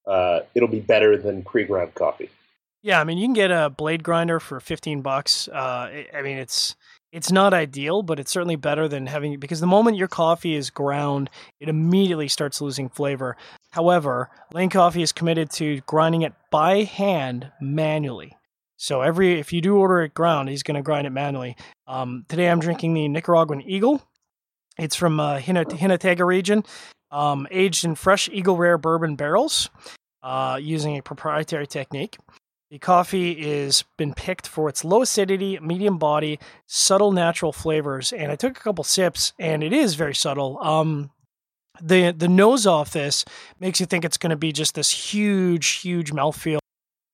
uh, 0.07 0.41
it'll 0.55 0.69
be 0.69 0.81
better 0.81 1.17
than 1.17 1.45
pre-ground 1.45 1.95
coffee. 1.95 2.29
Yeah, 2.83 3.01
I 3.01 3.05
mean, 3.05 3.19
you 3.19 3.27
can 3.27 3.35
get 3.35 3.53
a 3.53 3.71
blade 3.71 4.03
grinder 4.03 4.41
for 4.41 4.59
15 4.59 5.03
bucks. 5.03 5.47
Uh, 5.47 6.05
I 6.13 6.23
mean, 6.23 6.39
it's 6.39 6.75
it's 7.13 7.31
not 7.31 7.55
ideal, 7.55 8.03
but 8.03 8.19
it's 8.19 8.31
certainly 8.31 8.57
better 8.57 8.89
than 8.89 9.07
having 9.07 9.39
because 9.39 9.61
the 9.61 9.67
moment 9.67 9.97
your 9.97 10.09
coffee 10.09 10.55
is 10.55 10.71
ground, 10.71 11.29
it 11.61 11.69
immediately 11.69 12.29
starts 12.29 12.61
losing 12.61 12.89
flavor. 12.89 13.37
However, 13.71 14.31
Lane 14.53 14.71
Coffee 14.71 15.03
is 15.03 15.13
committed 15.13 15.51
to 15.53 15.81
grinding 15.83 16.23
it 16.23 16.33
by 16.51 16.85
hand 16.85 17.53
manually. 17.61 18.37
So 18.81 19.03
every 19.03 19.39
if 19.39 19.53
you 19.53 19.61
do 19.61 19.77
order 19.77 20.01
it 20.01 20.15
ground, 20.15 20.49
he's 20.49 20.63
going 20.63 20.77
to 20.77 20.83
grind 20.83 21.07
it 21.07 21.11
manually. 21.11 21.55
Um, 21.87 22.25
today 22.31 22.49
I'm 22.49 22.61
drinking 22.61 22.95
the 22.95 23.09
Nicaraguan 23.09 23.61
Eagle. 23.61 24.03
It's 24.79 24.97
from 24.97 25.21
uh, 25.21 25.37
Jinotega 25.39 26.25
region, 26.25 26.65
um, 27.11 27.47
aged 27.51 27.85
in 27.85 27.95
fresh 27.95 28.31
Eagle 28.33 28.57
Rare 28.57 28.79
bourbon 28.79 29.17
barrels, 29.17 29.69
uh, 30.23 30.59
using 30.59 30.97
a 30.97 31.03
proprietary 31.03 31.67
technique. 31.67 32.17
The 32.71 32.79
coffee 32.79 33.33
is 33.33 33.85
been 33.99 34.15
picked 34.15 34.49
for 34.49 34.71
its 34.71 34.83
low 34.83 35.03
acidity, 35.03 35.59
medium 35.61 35.99
body, 35.99 36.39
subtle 36.67 37.13
natural 37.13 37.53
flavors, 37.53 38.15
and 38.15 38.33
I 38.33 38.37
took 38.37 38.57
a 38.57 38.61
couple 38.61 38.85
sips, 38.85 39.35
and 39.39 39.63
it 39.63 39.75
is 39.75 39.95
very 39.95 40.15
subtle. 40.15 40.59
Um, 40.63 41.11
the 41.83 42.13
the 42.13 42.29
nose 42.29 42.67
off 42.67 42.95
this 42.95 43.27
makes 43.59 43.79
you 43.79 43.85
think 43.85 44.07
it's 44.07 44.17
going 44.17 44.31
to 44.31 44.37
be 44.37 44.53
just 44.53 44.75
this 44.75 44.91
huge, 44.91 45.67
huge 45.69 46.13
mouthfeel. 46.13 46.61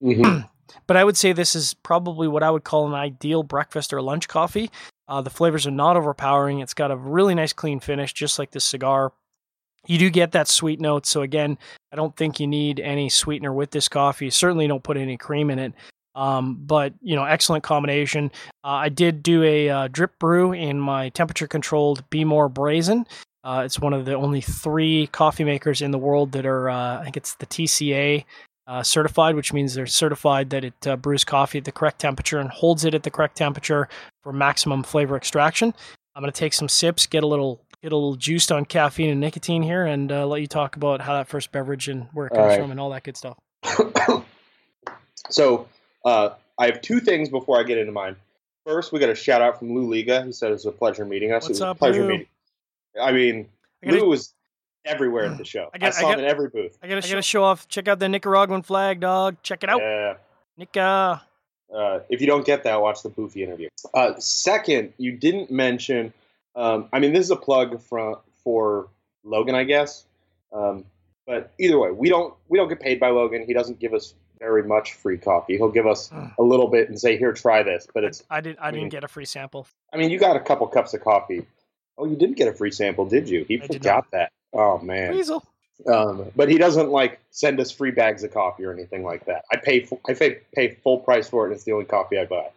Mm-hmm. 0.00 0.46
But 0.86 0.96
I 0.96 1.04
would 1.04 1.16
say 1.16 1.32
this 1.32 1.54
is 1.54 1.74
probably 1.74 2.28
what 2.28 2.42
I 2.42 2.50
would 2.50 2.64
call 2.64 2.86
an 2.86 2.94
ideal 2.94 3.42
breakfast 3.42 3.92
or 3.92 4.02
lunch 4.02 4.28
coffee. 4.28 4.70
Uh, 5.08 5.20
the 5.20 5.30
flavors 5.30 5.66
are 5.66 5.72
not 5.72 5.96
overpowering. 5.96 6.60
It's 6.60 6.74
got 6.74 6.90
a 6.90 6.96
really 6.96 7.34
nice 7.34 7.52
clean 7.52 7.80
finish, 7.80 8.12
just 8.12 8.38
like 8.38 8.50
this 8.50 8.64
cigar. 8.64 9.12
You 9.86 9.98
do 9.98 10.10
get 10.10 10.32
that 10.32 10.48
sweet 10.48 10.80
note. 10.80 11.06
So, 11.06 11.22
again, 11.22 11.58
I 11.92 11.96
don't 11.96 12.16
think 12.16 12.40
you 12.40 12.46
need 12.46 12.80
any 12.80 13.08
sweetener 13.08 13.52
with 13.52 13.70
this 13.70 13.88
coffee. 13.88 14.30
Certainly 14.30 14.66
don't 14.66 14.82
put 14.82 14.96
any 14.96 15.16
cream 15.16 15.50
in 15.50 15.58
it. 15.58 15.74
Um, 16.16 16.56
but, 16.56 16.94
you 17.02 17.14
know, 17.14 17.24
excellent 17.24 17.62
combination. 17.62 18.32
Uh, 18.64 18.68
I 18.68 18.88
did 18.88 19.22
do 19.22 19.42
a 19.44 19.68
uh, 19.68 19.88
drip 19.88 20.18
brew 20.18 20.52
in 20.52 20.80
my 20.80 21.10
temperature 21.10 21.46
controlled 21.46 22.08
Behmor 22.10 22.52
Brazen. 22.52 23.06
Uh, 23.44 23.62
it's 23.64 23.78
one 23.78 23.92
of 23.92 24.06
the 24.06 24.14
only 24.14 24.40
three 24.40 25.06
coffee 25.08 25.44
makers 25.44 25.82
in 25.82 25.92
the 25.92 25.98
world 25.98 26.32
that 26.32 26.46
are, 26.46 26.68
uh, 26.68 26.98
I 26.98 27.04
think 27.04 27.16
it's 27.16 27.34
the 27.34 27.46
TCA 27.46 28.24
uh, 28.66 28.82
certified, 28.82 29.34
which 29.34 29.52
means 29.52 29.74
they're 29.74 29.86
certified 29.86 30.50
that 30.50 30.64
it 30.64 30.86
uh, 30.86 30.96
brews 30.96 31.24
coffee 31.24 31.58
at 31.58 31.64
the 31.64 31.72
correct 31.72 32.00
temperature 32.00 32.38
and 32.38 32.50
holds 32.50 32.84
it 32.84 32.94
at 32.94 33.02
the 33.02 33.10
correct 33.10 33.36
temperature 33.36 33.88
for 34.22 34.32
maximum 34.32 34.82
flavor 34.82 35.16
extraction. 35.16 35.72
I'm 36.14 36.22
going 36.22 36.32
to 36.32 36.38
take 36.38 36.52
some 36.52 36.68
sips, 36.68 37.06
get 37.06 37.22
a 37.22 37.26
little 37.26 37.60
get 37.82 37.92
a 37.92 37.96
little 37.96 38.16
juiced 38.16 38.50
on 38.50 38.64
caffeine 38.64 39.10
and 39.10 39.20
nicotine 39.20 39.62
here, 39.62 39.84
and 39.84 40.10
uh, 40.10 40.26
let 40.26 40.40
you 40.40 40.46
talk 40.46 40.76
about 40.76 41.00
how 41.00 41.14
that 41.14 41.28
first 41.28 41.52
beverage 41.52 41.88
and 41.88 42.08
where 42.12 42.26
it 42.26 42.30
comes 42.30 42.46
right. 42.46 42.60
from 42.60 42.70
and 42.70 42.80
all 42.80 42.90
that 42.90 43.04
good 43.04 43.16
stuff. 43.16 43.38
so 45.30 45.68
uh, 46.04 46.30
I 46.58 46.66
have 46.66 46.80
two 46.80 47.00
things 47.00 47.28
before 47.28 47.60
I 47.60 47.62
get 47.62 47.78
into 47.78 47.92
mine. 47.92 48.16
First, 48.64 48.92
we 48.92 48.98
got 48.98 49.10
a 49.10 49.14
shout 49.14 49.42
out 49.42 49.58
from 49.58 49.74
Lou 49.74 49.88
Liga. 49.88 50.24
He 50.24 50.32
said 50.32 50.48
it 50.48 50.54
was 50.54 50.66
a 50.66 50.72
pleasure 50.72 51.04
meeting 51.04 51.32
us. 51.32 51.44
What's 51.44 51.60
it 51.60 51.62
was 51.62 51.62
up, 51.62 51.76
a 51.76 51.78
pleasure 51.78 52.02
Lou? 52.02 52.08
meeting. 52.08 52.26
I 53.00 53.12
mean, 53.12 53.48
I 53.82 53.90
gotta, 53.90 53.98
Lou 53.98 54.08
was 54.08 54.32
everywhere 54.86 55.24
in 55.24 55.36
the 55.36 55.44
show. 55.44 55.70
I, 55.74 55.78
got, 55.78 55.88
I 55.88 55.90
saw 55.90 55.98
I 55.98 56.02
got, 56.02 56.18
him 56.18 56.24
in 56.24 56.30
every 56.30 56.48
booth. 56.48 56.78
I 56.82 56.88
got 56.88 57.02
to 57.02 57.22
show 57.22 57.44
off. 57.44 57.68
Check 57.68 57.88
out 57.88 57.98
the 57.98 58.08
Nicaraguan 58.08 58.62
flag, 58.62 59.00
dog. 59.00 59.36
Check 59.42 59.62
it 59.62 59.70
out. 59.70 59.80
Yeah. 59.80 60.14
Nica. 60.56 61.22
Uh, 61.74 62.00
if 62.08 62.20
you 62.20 62.26
don't 62.26 62.46
get 62.46 62.62
that, 62.64 62.80
watch 62.80 63.02
the 63.02 63.10
Boofy 63.10 63.42
interview. 63.42 63.68
Uh, 63.92 64.18
second, 64.18 64.92
you 64.98 65.12
didn't 65.12 65.50
mention. 65.50 66.12
Um, 66.54 66.88
I 66.92 67.00
mean, 67.00 67.12
this 67.12 67.24
is 67.24 67.30
a 67.30 67.36
plug 67.36 67.80
for 67.80 68.20
for 68.42 68.88
Logan, 69.24 69.54
I 69.54 69.64
guess. 69.64 70.04
Um, 70.52 70.84
but 71.26 71.52
either 71.58 71.78
way, 71.78 71.90
we 71.90 72.08
don't 72.08 72.34
we 72.48 72.56
don't 72.56 72.68
get 72.68 72.80
paid 72.80 73.00
by 73.00 73.08
Logan. 73.08 73.44
He 73.46 73.52
doesn't 73.52 73.80
give 73.80 73.94
us 73.94 74.14
very 74.38 74.62
much 74.62 74.92
free 74.94 75.18
coffee. 75.18 75.56
He'll 75.56 75.70
give 75.70 75.86
us 75.86 76.10
a 76.38 76.42
little 76.42 76.68
bit 76.68 76.88
and 76.88 76.98
say, 76.98 77.18
"Here, 77.18 77.32
try 77.32 77.62
this." 77.62 77.86
But 77.92 78.04
it's 78.04 78.22
I, 78.30 78.40
did 78.40 78.56
I, 78.60 78.68
I 78.68 78.70
didn't 78.70 78.90
get 78.90 79.02
a 79.02 79.08
free 79.08 79.24
sample. 79.24 79.66
I 79.92 79.96
mean, 79.96 80.10
you 80.10 80.18
got 80.18 80.36
a 80.36 80.40
couple 80.40 80.66
cups 80.68 80.94
of 80.94 81.02
coffee. 81.02 81.46
Oh, 81.98 82.06
you 82.06 82.16
didn't 82.16 82.36
get 82.36 82.46
a 82.46 82.52
free 82.52 82.70
sample, 82.70 83.06
did 83.06 83.28
you? 83.28 83.44
He 83.48 83.60
I 83.60 83.66
forgot 83.66 84.10
that. 84.12 84.30
Oh 84.56 84.78
man, 84.78 85.12
Weasel. 85.12 85.44
Um, 85.86 86.32
but 86.34 86.48
he 86.48 86.56
doesn't 86.56 86.90
like 86.90 87.20
send 87.30 87.60
us 87.60 87.70
free 87.70 87.90
bags 87.90 88.24
of 88.24 88.32
coffee 88.32 88.64
or 88.64 88.72
anything 88.72 89.04
like 89.04 89.26
that. 89.26 89.44
I 89.52 89.56
pay 89.56 89.86
I 90.08 90.14
pay, 90.14 90.38
pay 90.54 90.74
full 90.82 90.98
price 90.98 91.28
for 91.28 91.44
it, 91.44 91.48
and 91.48 91.54
it's 91.54 91.64
the 91.64 91.72
only 91.72 91.84
coffee 91.84 92.18
I 92.18 92.24
buy. 92.24 92.50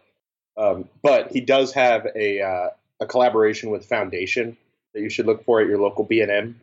Um, 0.56 0.88
but 1.02 1.30
he 1.30 1.40
does 1.40 1.72
have 1.74 2.06
a 2.16 2.40
uh, 2.40 2.68
a 3.00 3.06
collaboration 3.06 3.70
with 3.70 3.84
Foundation 3.84 4.56
that 4.94 5.02
you 5.02 5.10
should 5.10 5.26
look 5.26 5.44
for 5.44 5.60
at 5.60 5.68
your 5.68 5.78
local 5.78 6.04
B 6.04 6.22
and 6.22 6.30
M. 6.30 6.60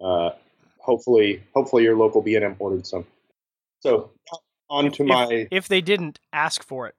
Uh, 0.00 0.30
hopefully, 0.78 1.42
hopefully 1.54 1.84
your 1.84 1.96
local 1.96 2.20
B 2.20 2.34
and 2.34 2.44
M 2.44 2.56
ordered 2.58 2.86
some. 2.86 3.06
So 3.80 4.10
on 4.68 4.90
to 4.90 5.02
if, 5.04 5.08
my. 5.08 5.48
If 5.50 5.68
they 5.68 5.80
didn't 5.80 6.18
ask 6.32 6.64
for 6.64 6.88
it, 6.88 6.96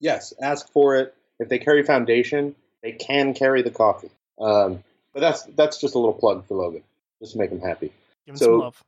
yes, 0.00 0.32
ask 0.40 0.72
for 0.72 0.96
it. 0.96 1.14
If 1.38 1.50
they 1.50 1.58
carry 1.58 1.82
Foundation, 1.82 2.54
they 2.82 2.92
can 2.92 3.34
carry 3.34 3.60
the 3.60 3.70
coffee. 3.70 4.10
Um, 4.40 4.82
but 5.16 5.22
that's 5.22 5.44
that's 5.56 5.80
just 5.80 5.94
a 5.94 5.98
little 5.98 6.12
plug 6.12 6.46
for 6.46 6.58
Logan, 6.58 6.82
just 7.20 7.32
to 7.32 7.38
make 7.38 7.50
him 7.50 7.60
happy. 7.60 7.90
Give 8.26 8.34
him 8.34 8.36
so, 8.36 8.44
some 8.44 8.58
love. 8.58 8.84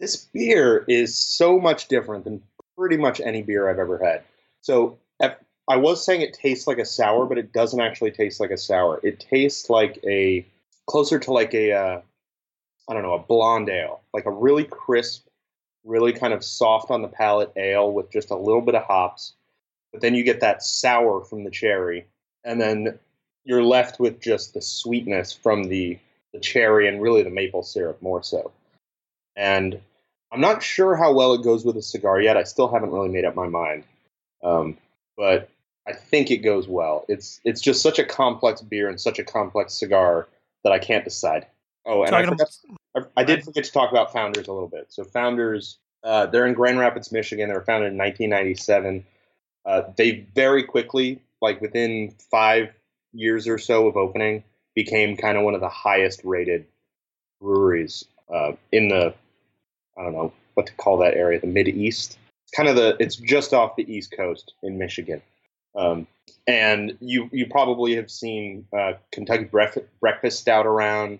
this 0.00 0.16
beer 0.16 0.84
is 0.88 1.16
so 1.16 1.60
much 1.60 1.86
different 1.86 2.24
than 2.24 2.42
pretty 2.76 2.96
much 2.96 3.20
any 3.20 3.42
beer 3.42 3.70
I've 3.70 3.78
ever 3.78 4.04
had. 4.04 4.24
So 4.62 4.98
I 5.68 5.76
was 5.76 6.04
saying 6.04 6.20
it 6.20 6.34
tastes 6.34 6.66
like 6.66 6.78
a 6.78 6.84
sour, 6.84 7.26
but 7.26 7.38
it 7.38 7.52
doesn't 7.52 7.80
actually 7.80 8.10
taste 8.10 8.40
like 8.40 8.50
a 8.50 8.58
sour. 8.58 9.00
It 9.02 9.20
tastes 9.20 9.70
like 9.70 9.98
a 10.04 10.44
closer 10.86 11.18
to 11.20 11.32
like 11.32 11.54
a 11.54 11.72
uh, 11.72 12.00
I 12.88 12.92
don't 12.92 13.02
know 13.02 13.14
a 13.14 13.18
blonde 13.18 13.70
ale, 13.70 14.02
like 14.12 14.26
a 14.26 14.30
really 14.30 14.64
crisp, 14.64 15.26
really 15.84 16.12
kind 16.12 16.34
of 16.34 16.44
soft 16.44 16.90
on 16.90 17.02
the 17.02 17.08
palate 17.08 17.52
ale 17.56 17.92
with 17.92 18.10
just 18.10 18.30
a 18.30 18.36
little 18.36 18.60
bit 18.60 18.74
of 18.74 18.82
hops. 18.82 19.32
But 19.92 20.02
then 20.02 20.14
you 20.14 20.24
get 20.24 20.40
that 20.40 20.62
sour 20.62 21.22
from 21.22 21.44
the 21.44 21.50
cherry, 21.50 22.06
and 22.44 22.60
then 22.60 22.98
you're 23.44 23.62
left 23.62 24.00
with 24.00 24.20
just 24.20 24.54
the 24.54 24.62
sweetness 24.62 25.32
from 25.32 25.64
the 25.64 25.98
the 26.32 26.40
cherry 26.40 26.88
and 26.88 27.00
really 27.00 27.22
the 27.22 27.30
maple 27.30 27.62
syrup 27.62 28.02
more 28.02 28.22
so. 28.22 28.50
And 29.36 29.80
I'm 30.32 30.40
not 30.40 30.64
sure 30.64 30.96
how 30.96 31.12
well 31.12 31.32
it 31.34 31.44
goes 31.44 31.64
with 31.64 31.76
a 31.76 31.82
cigar 31.82 32.20
yet. 32.20 32.36
I 32.36 32.42
still 32.42 32.66
haven't 32.66 32.90
really 32.90 33.08
made 33.08 33.24
up 33.24 33.36
my 33.36 33.46
mind. 33.46 33.84
Um, 34.42 34.76
but 35.16 35.48
I 35.86 35.92
think 35.92 36.30
it 36.30 36.38
goes 36.38 36.66
well. 36.66 37.04
It's 37.08 37.40
it's 37.44 37.60
just 37.60 37.82
such 37.82 37.98
a 37.98 38.04
complex 38.04 38.60
beer 38.62 38.88
and 38.88 39.00
such 39.00 39.18
a 39.18 39.24
complex 39.24 39.74
cigar 39.74 40.26
that 40.64 40.72
I 40.72 40.78
can't 40.78 41.04
decide. 41.04 41.46
Oh, 41.86 42.02
and 42.02 42.16
I, 42.16 42.24
forgot, 42.24 42.48
I, 42.96 43.00
I, 43.18 43.24
did 43.24 43.44
forget 43.44 43.64
to 43.64 43.70
talk 43.70 43.90
about 43.90 44.12
Founders 44.12 44.48
a 44.48 44.52
little 44.52 44.68
bit. 44.68 44.86
So 44.88 45.04
Founders, 45.04 45.76
uh, 46.02 46.24
they're 46.26 46.46
in 46.46 46.54
Grand 46.54 46.78
Rapids, 46.78 47.12
Michigan. 47.12 47.50
They 47.50 47.54
were 47.54 47.60
founded 47.60 47.92
in 47.92 47.98
1997. 47.98 49.04
Uh, 49.66 49.82
they 49.96 50.26
very 50.34 50.62
quickly, 50.62 51.20
like 51.42 51.60
within 51.60 52.14
five 52.30 52.70
years 53.14 53.48
or 53.48 53.58
so 53.58 53.86
of 53.86 53.96
opening, 53.96 54.44
became 54.74 55.16
kind 55.16 55.38
of 55.38 55.44
one 55.44 55.54
of 55.54 55.60
the 55.60 55.68
highest 55.68 56.20
rated 56.24 56.66
breweries 57.40 58.04
uh, 58.32 58.52
in 58.72 58.88
the 58.88 59.14
I 59.96 60.02
don't 60.02 60.12
know 60.12 60.32
what 60.54 60.66
to 60.66 60.72
call 60.74 60.98
that 60.98 61.14
area, 61.14 61.40
the 61.40 61.46
Mid 61.46 61.68
East. 61.68 62.18
It's 62.44 62.56
kind 62.56 62.68
of 62.68 62.76
the 62.76 62.96
it's 62.98 63.16
just 63.16 63.52
off 63.52 63.76
the 63.76 63.90
East 63.92 64.12
Coast 64.16 64.54
in 64.62 64.78
Michigan. 64.78 65.22
Um, 65.76 66.06
and 66.46 66.96
you 67.00 67.28
you 67.32 67.46
probably 67.46 67.96
have 67.96 68.10
seen 68.10 68.66
uh, 68.76 68.94
Kentucky 69.12 69.44
breakfast, 69.44 69.86
breakfast 70.00 70.40
stout 70.40 70.66
around, 70.66 71.18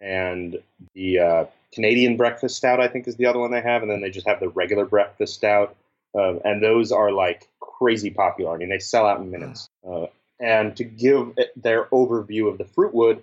and 0.00 0.58
the 0.94 1.18
uh, 1.18 1.44
Canadian 1.72 2.16
breakfast 2.16 2.56
stout 2.56 2.80
I 2.80 2.88
think 2.88 3.08
is 3.08 3.16
the 3.16 3.26
other 3.26 3.38
one 3.38 3.50
they 3.50 3.62
have, 3.62 3.82
and 3.82 3.90
then 3.90 4.00
they 4.00 4.10
just 4.10 4.26
have 4.26 4.40
the 4.40 4.48
regular 4.48 4.84
breakfast 4.84 5.34
stout, 5.34 5.76
uh, 6.14 6.36
and 6.44 6.62
those 6.62 6.92
are 6.92 7.12
like 7.12 7.48
crazy 7.60 8.10
popular. 8.10 8.54
I 8.54 8.58
mean, 8.58 8.68
they 8.68 8.78
sell 8.78 9.06
out 9.06 9.20
in 9.20 9.30
minutes. 9.30 9.68
And 10.38 10.76
to 10.76 10.84
give 10.84 11.34
their 11.56 11.86
overview 11.86 12.48
of 12.50 12.58
the 12.58 12.64
fruitwood, 12.64 13.22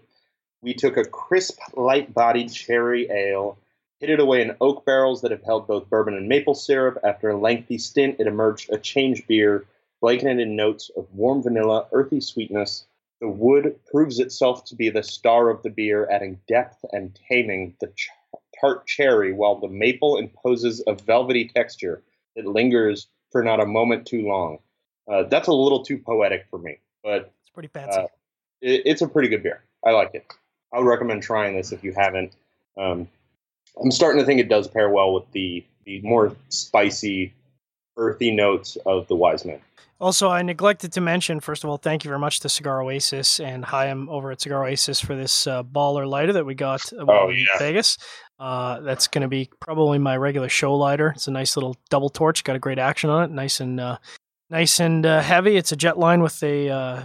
we 0.62 0.74
took 0.74 0.98
a 0.98 1.06
crisp, 1.06 1.60
light-bodied 1.76 2.52
cherry 2.52 3.10
ale 3.12 3.58
hid 4.00 4.10
it 4.10 4.20
away 4.20 4.42
in 4.42 4.58
oak 4.60 4.86
barrels 4.86 5.22
that 5.22 5.32
have 5.32 5.44
held 5.44 5.66
both 5.66 5.90
bourbon 5.90 6.14
and 6.16 6.28
maple 6.28 6.56
syrup. 6.56 6.98
After 7.06 7.30
a 7.30 7.40
lengthy 7.40 7.78
stint, 7.78 8.18
it 8.20 8.28
emerged 8.28 8.70
a 8.70 8.78
change 8.78 9.26
beer 9.28 9.66
blanketed 10.02 10.40
in 10.40 10.58
notes 10.58 10.92
of 10.98 11.08
warm 11.14 11.42
vanilla, 11.42 11.88
earthy 11.94 12.20
sweetness. 12.20 12.86
The 13.22 13.30
wood 13.30 13.80
proves 13.90 14.20
itself 14.20 14.66
to 14.66 14.76
be 14.76 14.90
the 14.90 15.04
star 15.04 15.50
of 15.50 15.64
the 15.64 15.70
beer, 15.70 16.10
adding 16.12 16.42
depth 16.50 16.84
and 16.92 17.18
taming 17.30 17.76
the 17.80 17.88
ch- 17.88 18.10
tart 18.60 18.86
cherry, 18.86 19.32
while 19.32 19.56
the 19.56 19.70
maple 19.70 20.18
imposes 20.18 20.84
a 20.86 20.94
velvety 20.94 21.48
texture 21.48 22.04
that 22.36 22.46
lingers 22.46 23.08
for 23.32 23.42
not 23.42 23.62
a 23.62 23.66
moment 23.66 24.06
too 24.06 24.28
long. 24.28 24.60
Uh, 25.08 25.24
that's 25.24 25.48
a 25.48 25.54
little 25.54 25.86
too 25.86 25.98
poetic 25.98 26.46
for 26.50 26.60
me, 26.60 26.80
but 27.04 27.32
it's 27.42 27.50
pretty 27.54 27.70
fancy. 27.70 28.00
Uh, 28.00 28.08
it, 28.62 28.82
it's 28.86 29.02
a 29.02 29.08
pretty 29.08 29.28
good 29.28 29.44
beer. 29.44 29.64
I 29.86 29.92
like 29.92 30.12
it. 30.14 30.26
I 30.74 30.80
would 30.80 30.88
recommend 30.88 31.22
trying 31.22 31.56
this 31.56 31.72
if 31.72 31.84
you 31.84 31.94
haven't. 31.94 32.36
Um, 32.78 33.08
I'm 33.82 33.92
starting 33.92 34.20
to 34.20 34.26
think 34.26 34.40
it 34.40 34.50
does 34.50 34.68
pair 34.68 34.90
well 34.90 35.14
with 35.14 35.30
the 35.32 35.64
the 35.86 36.02
more 36.02 36.36
spicy, 36.50 37.34
earthy 37.98 38.32
notes 38.32 38.78
of 38.86 39.08
the 39.08 39.16
Wise 39.16 39.46
Man. 39.46 39.60
Also, 40.00 40.30
I 40.30 40.42
neglected 40.42 40.92
to 40.94 41.02
mention, 41.02 41.40
first 41.40 41.64
of 41.64 41.70
all, 41.70 41.78
thank 41.78 42.04
you 42.04 42.10
very 42.10 42.20
much 42.20 42.42
to 42.42 42.50
Cigar 42.50 42.82
Oasis 42.82 43.40
and 43.40 43.64
Chaim 43.64 44.10
over 44.10 44.32
at 44.32 44.42
Cigar 44.42 44.66
Oasis 44.66 45.00
for 45.00 45.16
this 45.16 45.48
uh, 45.48 45.64
baller 45.64 46.08
lighter 46.08 46.34
that 46.34 46.46
we 46.46 46.56
got 46.56 46.82
oh, 46.94 47.30
in 47.30 47.38
yeah. 47.38 47.60
Vegas. 47.60 47.98
Uh, 48.40 48.82
that's 48.82 49.08
going 49.08 49.22
to 49.22 49.28
be 49.28 49.50
probably 49.62 49.98
my 50.00 50.18
regular 50.18 50.50
show 50.50 50.76
lighter. 50.76 51.14
It's 51.16 51.28
a 51.28 51.32
nice 51.32 51.56
little 51.56 51.78
double 51.90 52.10
torch, 52.10 52.44
got 52.44 52.56
a 52.56 52.60
great 52.60 52.80
action 52.80 53.10
on 53.10 53.24
it, 53.24 53.32
nice 53.32 53.62
and 53.62 53.80
uh, 53.80 53.98
nice 54.54 54.80
and 54.80 55.04
uh, 55.04 55.20
heavy. 55.20 55.58
It's 55.58 55.72
a 55.72 55.76
jet 55.76 55.98
line 55.98 56.22
with 56.22 56.42
a 56.44 56.70
uh, 56.70 57.04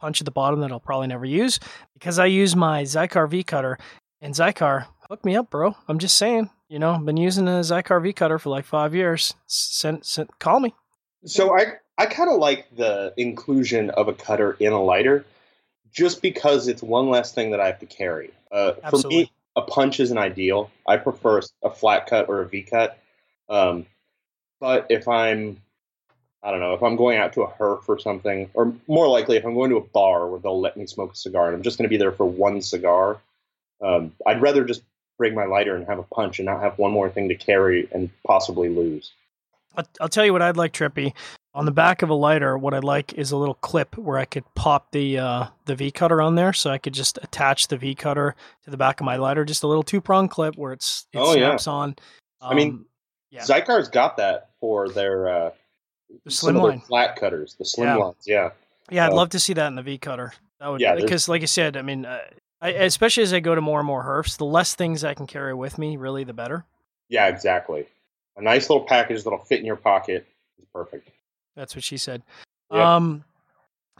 punch 0.00 0.20
at 0.20 0.24
the 0.24 0.30
bottom 0.30 0.60
that 0.60 0.72
I'll 0.72 0.80
probably 0.80 1.06
never 1.06 1.26
use 1.26 1.60
because 1.92 2.18
I 2.18 2.26
use 2.26 2.56
my 2.56 2.82
Xikar 2.82 3.28
V 3.28 3.44
cutter. 3.44 3.78
And 4.20 4.34
Xikar, 4.34 4.86
hook 5.08 5.24
me 5.24 5.36
up, 5.36 5.50
bro. 5.50 5.76
I'm 5.86 5.98
just 5.98 6.16
saying, 6.16 6.50
you 6.68 6.78
know, 6.78 6.92
I've 6.92 7.04
been 7.04 7.18
using 7.18 7.46
a 7.46 7.60
Xikar 7.60 8.02
V 8.02 8.14
cutter 8.14 8.38
for 8.38 8.48
like 8.48 8.64
five 8.64 8.94
years. 8.94 9.34
Send, 9.46 10.04
send, 10.04 10.30
call 10.38 10.60
me. 10.60 10.74
So 11.26 11.56
I 11.56 11.74
I 11.98 12.06
kind 12.06 12.30
of 12.30 12.38
like 12.38 12.74
the 12.76 13.12
inclusion 13.16 13.90
of 13.90 14.08
a 14.08 14.14
cutter 14.14 14.56
in 14.58 14.72
a 14.72 14.82
lighter, 14.82 15.26
just 15.92 16.22
because 16.22 16.66
it's 16.66 16.82
one 16.82 17.10
less 17.10 17.32
thing 17.32 17.50
that 17.50 17.60
I 17.60 17.66
have 17.66 17.80
to 17.80 17.86
carry. 17.86 18.30
Uh, 18.50 18.72
for 18.88 19.06
me, 19.08 19.30
a 19.54 19.62
punch 19.62 20.00
isn't 20.00 20.16
ideal. 20.16 20.70
I 20.86 20.96
prefer 20.96 21.42
a 21.62 21.70
flat 21.70 22.06
cut 22.06 22.28
or 22.28 22.40
a 22.40 22.48
V 22.48 22.62
cut. 22.62 22.98
Um, 23.48 23.84
but 24.60 24.86
if 24.90 25.06
I'm, 25.08 25.60
I 26.42 26.50
don't 26.50 26.60
know, 26.60 26.74
if 26.74 26.82
I'm 26.82 26.96
going 26.96 27.18
out 27.18 27.32
to 27.32 27.42
a 27.42 27.50
herf 27.50 27.88
or 27.88 27.98
something, 27.98 28.48
or 28.54 28.72
more 28.86 29.08
likely 29.08 29.36
if 29.36 29.44
I'm 29.44 29.54
going 29.54 29.70
to 29.70 29.76
a 29.76 29.80
bar 29.80 30.28
where 30.28 30.38
they'll 30.38 30.60
let 30.60 30.76
me 30.76 30.86
smoke 30.86 31.12
a 31.12 31.16
cigar 31.16 31.46
and 31.46 31.56
I'm 31.56 31.62
just 31.62 31.78
going 31.78 31.84
to 31.84 31.88
be 31.88 31.96
there 31.96 32.12
for 32.12 32.26
one 32.26 32.62
cigar, 32.62 33.18
um, 33.82 34.12
I'd 34.24 34.40
rather 34.40 34.64
just 34.64 34.82
bring 35.18 35.34
my 35.34 35.46
lighter 35.46 35.74
and 35.74 35.86
have 35.86 35.98
a 35.98 36.04
punch 36.04 36.38
and 36.38 36.46
not 36.46 36.62
have 36.62 36.78
one 36.78 36.92
more 36.92 37.10
thing 37.10 37.28
to 37.28 37.34
carry 37.34 37.88
and 37.92 38.08
possibly 38.24 38.68
lose. 38.68 39.12
I'll 40.00 40.08
tell 40.08 40.24
you 40.24 40.32
what 40.32 40.42
I'd 40.42 40.56
like, 40.56 40.72
Trippy. 40.72 41.12
On 41.54 41.64
the 41.64 41.72
back 41.72 42.02
of 42.02 42.08
a 42.08 42.14
lighter, 42.14 42.56
what 42.56 42.74
I'd 42.74 42.84
like 42.84 43.14
is 43.14 43.32
a 43.32 43.36
little 43.36 43.54
clip 43.54 43.96
where 43.96 44.18
I 44.18 44.24
could 44.24 44.44
pop 44.54 44.92
the 44.92 45.18
uh, 45.18 45.46
the 45.66 45.74
V 45.74 45.90
cutter 45.90 46.22
on 46.22 46.34
there, 46.34 46.52
so 46.52 46.70
I 46.70 46.78
could 46.78 46.94
just 46.94 47.18
attach 47.22 47.68
the 47.68 47.76
V 47.76 47.94
cutter 47.94 48.34
to 48.64 48.70
the 48.70 48.76
back 48.76 49.00
of 49.00 49.06
my 49.06 49.16
lighter. 49.16 49.44
Just 49.44 49.62
a 49.62 49.66
little 49.66 49.82
two 49.82 50.00
prong 50.00 50.28
clip 50.28 50.56
where 50.56 50.72
it's 50.72 51.06
it 51.12 51.18
oh, 51.18 51.32
snaps 51.32 51.66
yeah. 51.66 51.72
on. 51.72 51.88
Um, 52.40 52.50
I 52.50 52.54
mean, 52.54 52.68
um, 52.70 52.86
yeah. 53.30 53.42
Xikar's 53.42 53.88
got 53.88 54.16
that 54.18 54.50
for 54.60 54.88
their 54.88 55.28
uh, 55.28 55.50
the 56.24 56.30
slim 56.30 56.56
line 56.56 56.80
flat 56.80 57.16
cutters, 57.16 57.54
the 57.58 57.64
slim 57.64 57.88
yeah. 57.88 57.96
lines. 57.96 58.24
Yeah, 58.26 58.50
yeah, 58.90 59.06
I'd 59.06 59.12
uh, 59.12 59.16
love 59.16 59.30
to 59.30 59.40
see 59.40 59.52
that 59.54 59.66
in 59.66 59.74
the 59.74 59.82
V 59.82 59.98
cutter. 59.98 60.32
That 60.60 60.68
would, 60.68 60.80
yeah, 60.80 60.94
because 60.94 61.28
like 61.28 61.42
I 61.42 61.46
said, 61.46 61.76
I 61.76 61.82
mean, 61.82 62.04
uh, 62.04 62.20
I, 62.60 62.70
especially 62.70 63.22
as 63.22 63.32
I 63.32 63.40
go 63.40 63.54
to 63.54 63.60
more 63.60 63.78
and 63.80 63.86
more 63.86 64.02
herfs, 64.02 64.36
the 64.36 64.44
less 64.44 64.74
things 64.74 65.04
I 65.04 65.14
can 65.14 65.26
carry 65.26 65.54
with 65.54 65.78
me, 65.78 65.96
really, 65.96 66.24
the 66.24 66.32
better. 66.32 66.64
Yeah, 67.08 67.28
exactly. 67.28 67.86
A 68.36 68.42
nice 68.42 68.68
little 68.68 68.84
package 68.84 69.24
that'll 69.24 69.38
fit 69.38 69.60
in 69.60 69.66
your 69.66 69.76
pocket 69.76 70.26
is 70.58 70.66
perfect. 70.72 71.10
That's 71.56 71.74
what 71.74 71.84
she 71.84 71.96
said. 71.96 72.22
Yep. 72.72 72.80
Um, 72.80 73.24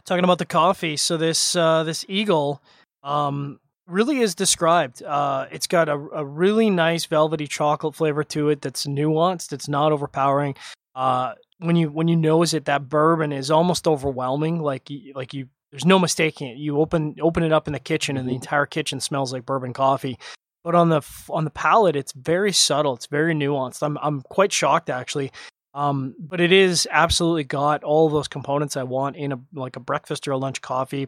talking 0.05 0.23
about 0.23 0.37
the 0.37 0.45
coffee, 0.45 0.97
so 0.97 1.17
this 1.17 1.55
uh, 1.55 1.83
this 1.83 2.05
eagle 2.07 2.61
um, 3.03 3.59
really 3.87 4.19
is 4.19 4.35
described. 4.35 5.03
Uh, 5.03 5.47
it's 5.51 5.67
got 5.67 5.89
a, 5.89 5.93
a 5.93 6.25
really 6.25 6.69
nice 6.69 7.05
velvety 7.05 7.47
chocolate 7.47 7.95
flavor 7.95 8.23
to 8.23 8.49
it 8.49 8.61
that's 8.61 8.85
nuanced. 8.85 9.51
It's 9.51 9.67
not 9.67 9.91
overpowering. 9.91 10.55
Uh, 10.95 11.33
when 11.59 11.75
you 11.75 11.89
when 11.89 12.07
you 12.07 12.15
nose 12.15 12.53
it, 12.53 12.65
that 12.65 12.89
bourbon 12.89 13.31
is 13.31 13.51
almost 13.51 13.87
overwhelming. 13.87 14.61
Like 14.61 14.89
like 15.13 15.33
you 15.33 15.49
there's 15.71 15.85
no 15.85 15.99
mistaking 15.99 16.47
it. 16.47 16.57
You 16.57 16.79
open 16.79 17.15
open 17.21 17.43
it 17.43 17.51
up 17.51 17.67
in 17.67 17.73
the 17.73 17.79
kitchen, 17.79 18.17
and 18.17 18.27
the 18.27 18.31
mm-hmm. 18.31 18.41
entire 18.41 18.65
kitchen 18.65 18.99
smells 18.99 19.31
like 19.31 19.45
bourbon 19.45 19.73
coffee. 19.73 20.17
But 20.63 20.75
on 20.75 20.89
the 20.89 21.01
on 21.29 21.43
the 21.43 21.51
palate, 21.51 21.95
it's 21.95 22.11
very 22.13 22.51
subtle. 22.51 22.95
It's 22.95 23.07
very 23.07 23.33
nuanced. 23.33 23.83
I'm 23.83 23.97
I'm 24.01 24.21
quite 24.21 24.51
shocked 24.51 24.89
actually. 24.89 25.31
Um, 25.73 26.15
but 26.17 26.41
it 26.41 26.51
is 26.51 26.87
absolutely 26.89 27.43
got 27.43 27.83
all 27.83 28.07
of 28.07 28.11
those 28.11 28.27
components 28.27 28.75
I 28.75 28.83
want 28.83 29.15
in 29.15 29.31
a 29.31 29.39
like 29.53 29.75
a 29.75 29.79
breakfast 29.79 30.27
or 30.27 30.31
a 30.31 30.37
lunch 30.37 30.61
coffee. 30.61 31.07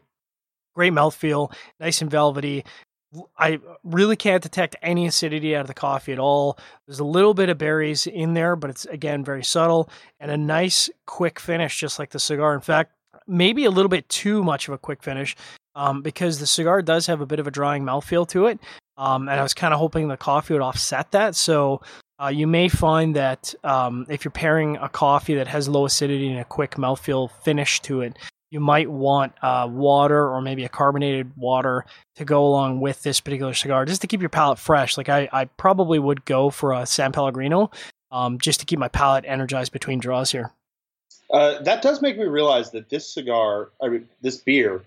Great 0.75 0.93
mouthfeel, 0.93 1.53
nice 1.79 2.01
and 2.01 2.11
velvety. 2.11 2.63
I 3.37 3.59
really 3.83 4.15
can't 4.15 4.41
detect 4.41 4.75
any 4.81 5.05
acidity 5.05 5.55
out 5.55 5.61
of 5.61 5.67
the 5.67 5.73
coffee 5.73 6.13
at 6.13 6.19
all. 6.19 6.57
There's 6.87 6.99
a 6.99 7.05
little 7.05 7.33
bit 7.33 7.49
of 7.49 7.57
berries 7.57 8.07
in 8.07 8.33
there, 8.33 8.55
but 8.55 8.69
it's 8.69 8.85
again 8.85 9.23
very 9.23 9.43
subtle 9.43 9.89
and 10.19 10.31
a 10.31 10.37
nice 10.37 10.89
quick 11.05 11.39
finish, 11.39 11.79
just 11.79 11.99
like 11.99 12.11
the 12.11 12.19
cigar. 12.19 12.53
In 12.53 12.61
fact, 12.61 12.93
maybe 13.27 13.65
a 13.65 13.71
little 13.71 13.89
bit 13.89 14.07
too 14.09 14.43
much 14.43 14.67
of 14.67 14.73
a 14.73 14.77
quick 14.77 15.03
finish 15.03 15.35
um, 15.75 16.01
because 16.01 16.39
the 16.39 16.47
cigar 16.47 16.81
does 16.81 17.07
have 17.07 17.21
a 17.21 17.25
bit 17.25 17.39
of 17.39 17.47
a 17.47 17.51
drying 17.51 17.83
mouthfeel 17.83 18.27
to 18.29 18.45
it. 18.47 18.59
Um, 18.97 19.27
and 19.27 19.39
I 19.39 19.43
was 19.43 19.53
kind 19.53 19.73
of 19.73 19.79
hoping 19.79 20.07
the 20.07 20.17
coffee 20.17 20.53
would 20.53 20.61
offset 20.61 21.11
that. 21.11 21.35
So 21.35 21.81
uh, 22.21 22.27
you 22.27 22.45
may 22.45 22.69
find 22.69 23.15
that 23.15 23.55
um, 23.63 24.05
if 24.09 24.23
you're 24.23 24.31
pairing 24.31 24.77
a 24.77 24.89
coffee 24.89 25.35
that 25.35 25.47
has 25.47 25.67
low 25.67 25.85
acidity 25.85 26.29
and 26.29 26.39
a 26.39 26.45
quick 26.45 26.75
mouthfeel 26.75 27.31
finish 27.43 27.81
to 27.81 28.01
it, 28.01 28.17
you 28.51 28.59
might 28.59 28.89
want 28.89 29.33
uh, 29.41 29.67
water 29.71 30.29
or 30.29 30.41
maybe 30.41 30.63
a 30.63 30.69
carbonated 30.69 31.31
water 31.35 31.85
to 32.17 32.25
go 32.25 32.45
along 32.45 32.79
with 32.79 33.01
this 33.01 33.19
particular 33.19 33.53
cigar 33.53 33.85
just 33.85 34.01
to 34.01 34.07
keep 34.07 34.21
your 34.21 34.29
palate 34.29 34.59
fresh. 34.59 34.97
Like 34.97 35.09
I, 35.09 35.27
I 35.31 35.45
probably 35.45 35.97
would 35.97 36.23
go 36.25 36.49
for 36.51 36.73
a 36.73 36.85
San 36.85 37.11
Pellegrino 37.11 37.71
um, 38.11 38.37
just 38.37 38.59
to 38.59 38.65
keep 38.65 38.77
my 38.77 38.89
palate 38.89 39.25
energized 39.27 39.71
between 39.71 39.99
draws 39.99 40.31
here. 40.31 40.51
Uh, 41.33 41.59
that 41.63 41.81
does 41.81 42.01
make 42.01 42.17
me 42.17 42.25
realize 42.25 42.71
that 42.71 42.89
this 42.89 43.11
cigar, 43.11 43.69
I 43.81 43.87
mean, 43.87 44.07
this 44.21 44.37
beer, 44.37 44.83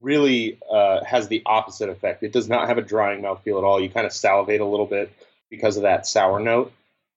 really 0.00 0.58
uh, 0.72 1.02
has 1.04 1.28
the 1.28 1.42
opposite 1.46 1.88
effect. 1.88 2.22
It 2.22 2.32
does 2.32 2.48
not 2.48 2.68
have 2.68 2.78
a 2.78 2.82
drying 2.82 3.22
mouthfeel 3.22 3.58
at 3.58 3.64
all. 3.64 3.80
You 3.80 3.90
kind 3.90 4.06
of 4.06 4.12
salivate 4.12 4.60
a 4.60 4.64
little 4.64 4.86
bit. 4.86 5.12
because 5.50 5.76
of 5.76 5.82
that 5.82 6.06
sour 6.06 6.40
note. 6.40 6.72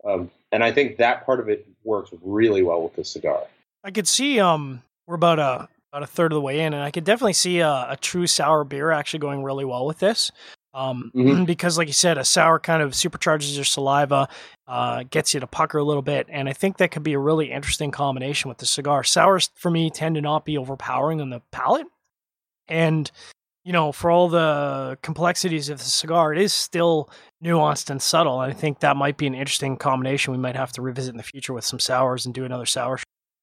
Um, 0.06 0.32
and 0.52 0.64
I 0.64 0.72
think 0.72 0.98
that 0.98 1.26
part 1.26 1.40
of 1.40 1.50
it 1.50 1.68
works 1.84 2.12
really 2.22 2.62
well 2.62 2.82
with 2.82 2.96
this 2.96 3.10
cigar. 3.10 3.44
I 3.84 3.92
could 3.92 4.08
see 4.08 4.40
um 4.40 4.84
we're 5.06 5.16
about 5.16 5.40
a 5.40 5.68
about 5.92 6.04
a 6.04 6.08
third 6.08 6.32
of 6.32 6.36
the 6.36 6.42
way 6.42 6.62
in, 6.62 6.74
and 6.74 6.84
I 6.84 6.92
could 6.92 7.04
definitely 7.04 7.34
see 7.34 7.60
a, 7.60 7.88
a 7.90 7.98
true 8.00 8.28
sour 8.28 8.64
beer 8.64 8.92
actually 8.92 9.20
going 9.20 9.44
really 9.44 9.66
well 9.66 9.86
with 9.86 10.00
this. 10.00 10.32
Um, 10.74 11.12
mm-hmm. 11.14 11.44
because 11.46 11.78
like 11.78 11.88
you 11.88 11.94
said, 11.94 12.18
a 12.18 12.24
sour 12.24 12.60
kind 12.60 12.82
of 12.82 12.92
supercharges 12.92 13.56
your 13.56 13.66
saliva, 13.66 14.30
uh, 14.68 15.04
gets 15.10 15.34
you 15.34 15.40
to 15.40 15.48
pucker 15.48 15.78
a 15.78 15.84
little 15.84 16.02
bit, 16.02 16.28
and 16.30 16.48
I 16.48 16.54
think 16.54 16.78
that 16.78 16.92
could 16.92 17.04
be 17.04 17.14
a 17.14 17.20
really 17.20 17.52
interesting 17.52 17.92
combination 17.92 18.50
with 18.50 18.60
the 18.60 18.66
cigar. 18.66 19.04
Sours 19.04 19.50
for 19.56 19.70
me 19.70 19.90
tend 19.90 20.16
to 20.16 20.22
not 20.22 20.46
be 20.46 20.58
overpowering 20.58 21.20
on 21.20 21.30
the 21.30 21.42
palate, 21.52 21.88
and 22.68 23.12
you 23.64 23.74
know, 23.74 23.92
for 23.92 24.10
all 24.10 24.28
the 24.28 24.98
complexities 25.04 25.70
of 25.70 25.78
the 25.78 25.84
cigar, 25.84 26.34
it 26.34 26.42
is 26.42 26.54
still 26.54 27.10
nuanced 27.44 27.90
and 27.90 28.02
subtle. 28.02 28.42
And 28.42 28.52
I 28.52 28.56
think 28.56 28.80
that 28.80 28.98
might 28.98 29.18
be 29.18 29.28
an 29.28 29.36
interesting 29.36 29.78
combination 29.78 30.32
we 30.32 30.40
might 30.40 30.56
have 30.56 30.72
to 30.74 30.82
revisit 30.82 31.14
in 31.14 31.18
the 31.18 31.24
future 31.24 31.54
with 31.54 31.64
some 31.64 31.80
sours 31.80 32.26
and 32.26 32.34
do 32.34 32.44
another 32.44 32.66
sour. 32.66 32.98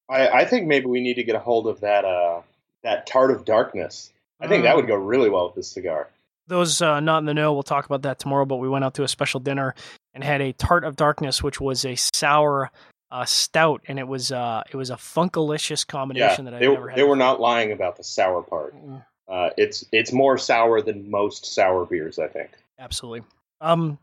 I, 0.09 0.29
I 0.29 0.45
think 0.45 0.67
maybe 0.67 0.87
we 0.87 1.01
need 1.01 1.15
to 1.15 1.23
get 1.23 1.35
a 1.35 1.39
hold 1.39 1.67
of 1.67 1.79
that 1.81 2.05
uh, 2.05 2.41
that 2.83 3.05
tart 3.05 3.31
of 3.31 3.45
darkness. 3.45 4.11
I 4.41 4.47
think 4.47 4.63
that 4.63 4.75
would 4.75 4.85
mm. 4.85 4.89
go 4.89 4.95
really 4.95 5.29
well 5.29 5.47
with 5.47 5.55
this 5.55 5.67
cigar. 5.67 6.09
Those 6.47 6.81
uh, 6.81 6.99
not 6.99 7.19
in 7.19 7.25
the 7.25 7.33
know, 7.33 7.53
we'll 7.53 7.63
talk 7.63 7.85
about 7.85 8.01
that 8.03 8.19
tomorrow. 8.19 8.45
But 8.45 8.57
we 8.57 8.69
went 8.69 8.83
out 8.83 8.95
to 8.95 9.03
a 9.03 9.07
special 9.07 9.39
dinner 9.39 9.75
and 10.13 10.23
had 10.23 10.41
a 10.41 10.53
tart 10.53 10.83
of 10.83 10.95
darkness, 10.95 11.43
which 11.43 11.61
was 11.61 11.85
a 11.85 11.95
sour 11.95 12.71
uh, 13.11 13.25
stout, 13.25 13.81
and 13.87 13.99
it 13.99 14.07
was 14.07 14.31
uh, 14.31 14.63
it 14.71 14.77
was 14.77 14.89
a 14.89 14.95
funkalicious 14.95 15.85
combination 15.85 16.45
yeah, 16.45 16.51
that 16.51 16.63
I 16.63 16.67
never 16.67 16.89
had. 16.89 16.97
They 16.97 17.03
were 17.03 17.15
not 17.15 17.39
lying 17.39 17.71
about 17.71 17.97
the 17.97 18.03
sour 18.03 18.41
part. 18.41 18.75
Mm. 18.75 19.05
Uh, 19.27 19.49
it's 19.57 19.85
it's 19.91 20.11
more 20.11 20.37
sour 20.37 20.81
than 20.81 21.09
most 21.09 21.45
sour 21.45 21.85
beers, 21.85 22.17
I 22.17 22.27
think. 22.27 22.49
Absolutely. 22.79 23.23
Um, 23.61 23.99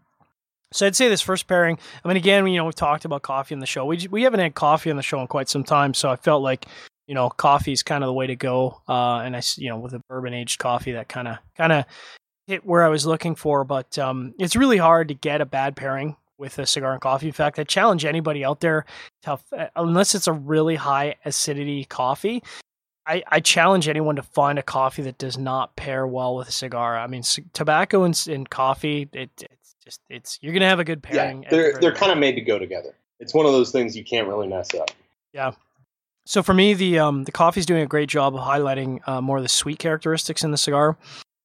so 0.72 0.86
I'd 0.86 0.96
say 0.96 1.08
this 1.08 1.22
first 1.22 1.46
pairing. 1.46 1.78
I 2.04 2.08
mean, 2.08 2.16
again, 2.16 2.46
you 2.46 2.56
know, 2.56 2.64
we've 2.64 2.74
talked 2.74 3.04
about 3.04 3.22
coffee 3.22 3.54
in 3.54 3.60
the 3.60 3.66
show. 3.66 3.84
We 3.84 4.06
we 4.10 4.22
haven't 4.22 4.40
had 4.40 4.54
coffee 4.54 4.90
on 4.90 4.96
the 4.96 5.02
show 5.02 5.20
in 5.20 5.26
quite 5.26 5.48
some 5.48 5.64
time, 5.64 5.94
so 5.94 6.10
I 6.10 6.16
felt 6.16 6.42
like 6.42 6.66
you 7.06 7.14
know 7.14 7.30
coffee 7.30 7.72
is 7.72 7.82
kind 7.82 8.02
of 8.02 8.08
the 8.08 8.14
way 8.14 8.26
to 8.26 8.36
go. 8.36 8.80
Uh, 8.88 9.18
and 9.18 9.36
I 9.36 9.42
you 9.56 9.70
know 9.70 9.78
with 9.78 9.94
a 9.94 10.00
bourbon 10.08 10.34
aged 10.34 10.58
coffee 10.58 10.92
that 10.92 11.08
kind 11.08 11.28
of 11.28 11.38
kind 11.56 11.72
of 11.72 11.84
hit 12.46 12.64
where 12.64 12.84
I 12.84 12.88
was 12.88 13.06
looking 13.06 13.34
for. 13.34 13.64
But 13.64 13.98
um, 13.98 14.34
it's 14.38 14.56
really 14.56 14.78
hard 14.78 15.08
to 15.08 15.14
get 15.14 15.40
a 15.40 15.46
bad 15.46 15.76
pairing 15.76 16.16
with 16.38 16.58
a 16.58 16.66
cigar 16.66 16.92
and 16.92 17.00
coffee. 17.00 17.26
In 17.26 17.32
fact, 17.32 17.58
I 17.58 17.64
challenge 17.64 18.04
anybody 18.04 18.44
out 18.44 18.60
there 18.60 18.84
to, 19.22 19.38
unless 19.74 20.14
it's 20.14 20.26
a 20.26 20.32
really 20.32 20.76
high 20.76 21.14
acidity 21.24 21.84
coffee, 21.84 22.42
I, 23.06 23.22
I 23.28 23.40
challenge 23.40 23.88
anyone 23.88 24.16
to 24.16 24.22
find 24.22 24.58
a 24.58 24.62
coffee 24.62 25.02
that 25.02 25.18
does 25.18 25.38
not 25.38 25.76
pair 25.76 26.06
well 26.06 26.36
with 26.36 26.48
a 26.48 26.52
cigar. 26.52 26.98
I 26.98 27.06
mean, 27.06 27.22
c- 27.22 27.44
tobacco 27.52 28.02
and, 28.02 28.20
and 28.28 28.50
coffee, 28.50 29.08
it, 29.12 29.30
just 29.86 30.00
it's 30.10 30.38
you're 30.42 30.52
gonna 30.52 30.68
have 30.68 30.80
a 30.80 30.84
good 30.84 31.02
pairing. 31.02 31.44
Yeah, 31.44 31.50
they're 31.50 31.72
the 31.72 31.78
they're 31.78 31.94
kind 31.94 32.12
of 32.12 32.18
made 32.18 32.34
to 32.34 32.42
go 32.42 32.58
together. 32.58 32.94
It's 33.20 33.32
one 33.32 33.46
of 33.46 33.52
those 33.52 33.70
things 33.70 33.96
you 33.96 34.04
can't 34.04 34.28
really 34.28 34.48
mess 34.48 34.74
up. 34.74 34.90
Yeah. 35.32 35.52
So 36.26 36.42
for 36.42 36.52
me, 36.52 36.74
the 36.74 36.98
um 36.98 37.24
the 37.24 37.32
coffee's 37.32 37.64
doing 37.64 37.82
a 37.82 37.86
great 37.86 38.08
job 38.08 38.34
of 38.34 38.40
highlighting 38.40 39.00
uh, 39.08 39.20
more 39.20 39.38
of 39.38 39.42
the 39.42 39.48
sweet 39.48 39.78
characteristics 39.78 40.42
in 40.44 40.50
the 40.50 40.58
cigar. 40.58 40.98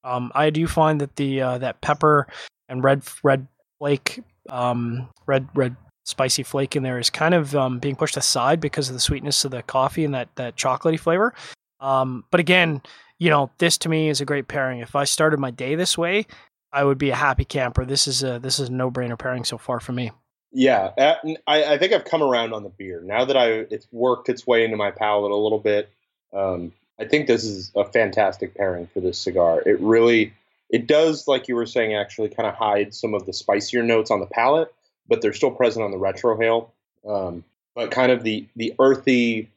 Um, 0.03 0.31
I 0.33 0.49
do 0.49 0.67
find 0.67 0.99
that 0.99 1.15
the 1.15 1.41
uh, 1.41 1.57
that 1.59 1.79
pepper 1.81 2.27
and 2.67 2.83
red 2.83 3.03
red 3.23 3.47
flake 3.77 4.21
um 4.49 5.07
red 5.27 5.47
red 5.53 5.75
spicy 6.03 6.41
flake 6.41 6.75
in 6.75 6.81
there 6.81 6.97
is 6.97 7.11
kind 7.11 7.35
of 7.35 7.55
um, 7.55 7.77
being 7.77 7.95
pushed 7.95 8.17
aside 8.17 8.59
because 8.59 8.89
of 8.89 8.95
the 8.95 8.99
sweetness 8.99 9.45
of 9.45 9.51
the 9.51 9.61
coffee 9.61 10.03
and 10.03 10.15
that 10.15 10.35
that 10.35 10.55
chocolatey 10.55 10.99
flavor. 10.99 11.33
Um, 11.79 12.25
but 12.31 12.39
again, 12.39 12.81
you 13.19 13.29
know, 13.29 13.51
this 13.59 13.77
to 13.79 13.89
me 13.89 14.09
is 14.09 14.19
a 14.19 14.25
great 14.25 14.47
pairing. 14.47 14.79
If 14.79 14.95
I 14.95 15.03
started 15.03 15.39
my 15.39 15.51
day 15.51 15.75
this 15.75 15.95
way, 15.95 16.25
I 16.73 16.83
would 16.83 16.97
be 16.97 17.09
a 17.09 17.15
happy 17.15 17.45
camper. 17.45 17.85
This 17.85 18.07
is 18.07 18.23
a 18.23 18.39
this 18.39 18.59
is 18.59 18.69
a 18.69 18.71
no 18.71 18.89
brainer 18.89 19.17
pairing 19.17 19.43
so 19.43 19.57
far 19.57 19.79
for 19.79 19.91
me. 19.91 20.11
Yeah, 20.53 20.91
uh, 20.97 21.15
I, 21.47 21.63
I, 21.63 21.77
think 21.77 21.93
I've 21.93 22.03
come 22.03 22.21
around 22.21 22.51
on 22.51 22.63
the 22.63 22.69
beer 22.69 23.01
now 23.01 23.23
that 23.23 23.37
I 23.37 23.65
it's 23.69 23.87
worked 23.91 24.27
its 24.27 24.45
way 24.45 24.65
into 24.65 24.75
my 24.75 24.91
palate 24.91 25.31
a 25.31 25.35
little 25.35 25.59
bit. 25.59 25.89
Um, 26.33 26.73
I 26.99 27.05
think 27.05 27.27
this 27.27 27.45
is 27.45 27.71
a 27.75 27.85
fantastic 27.85 28.55
pairing 28.55 28.87
for 28.87 28.99
this 28.99 29.17
cigar. 29.17 29.61
It 29.65 29.79
really 29.79 30.33
it 30.69 30.87
does, 30.87 31.27
like 31.27 31.47
you 31.47 31.55
were 31.55 31.65
saying, 31.65 31.93
actually 31.93 32.29
kind 32.29 32.47
of 32.47 32.55
hide 32.55 32.93
some 32.93 33.13
of 33.13 33.25
the 33.25 33.33
spicier 33.33 33.83
notes 33.83 34.09
on 34.09 34.19
the 34.19 34.25
palate, 34.25 34.73
but 35.07 35.21
they're 35.21 35.33
still 35.33 35.51
present 35.51 35.83
on 35.83 35.91
the 35.91 35.97
retrohale. 35.97 36.69
Um, 37.07 37.43
but 37.75 37.91
kind 37.91 38.11
of 38.11 38.23
the 38.23 38.45
the 38.55 38.73
earthy, 38.79 39.49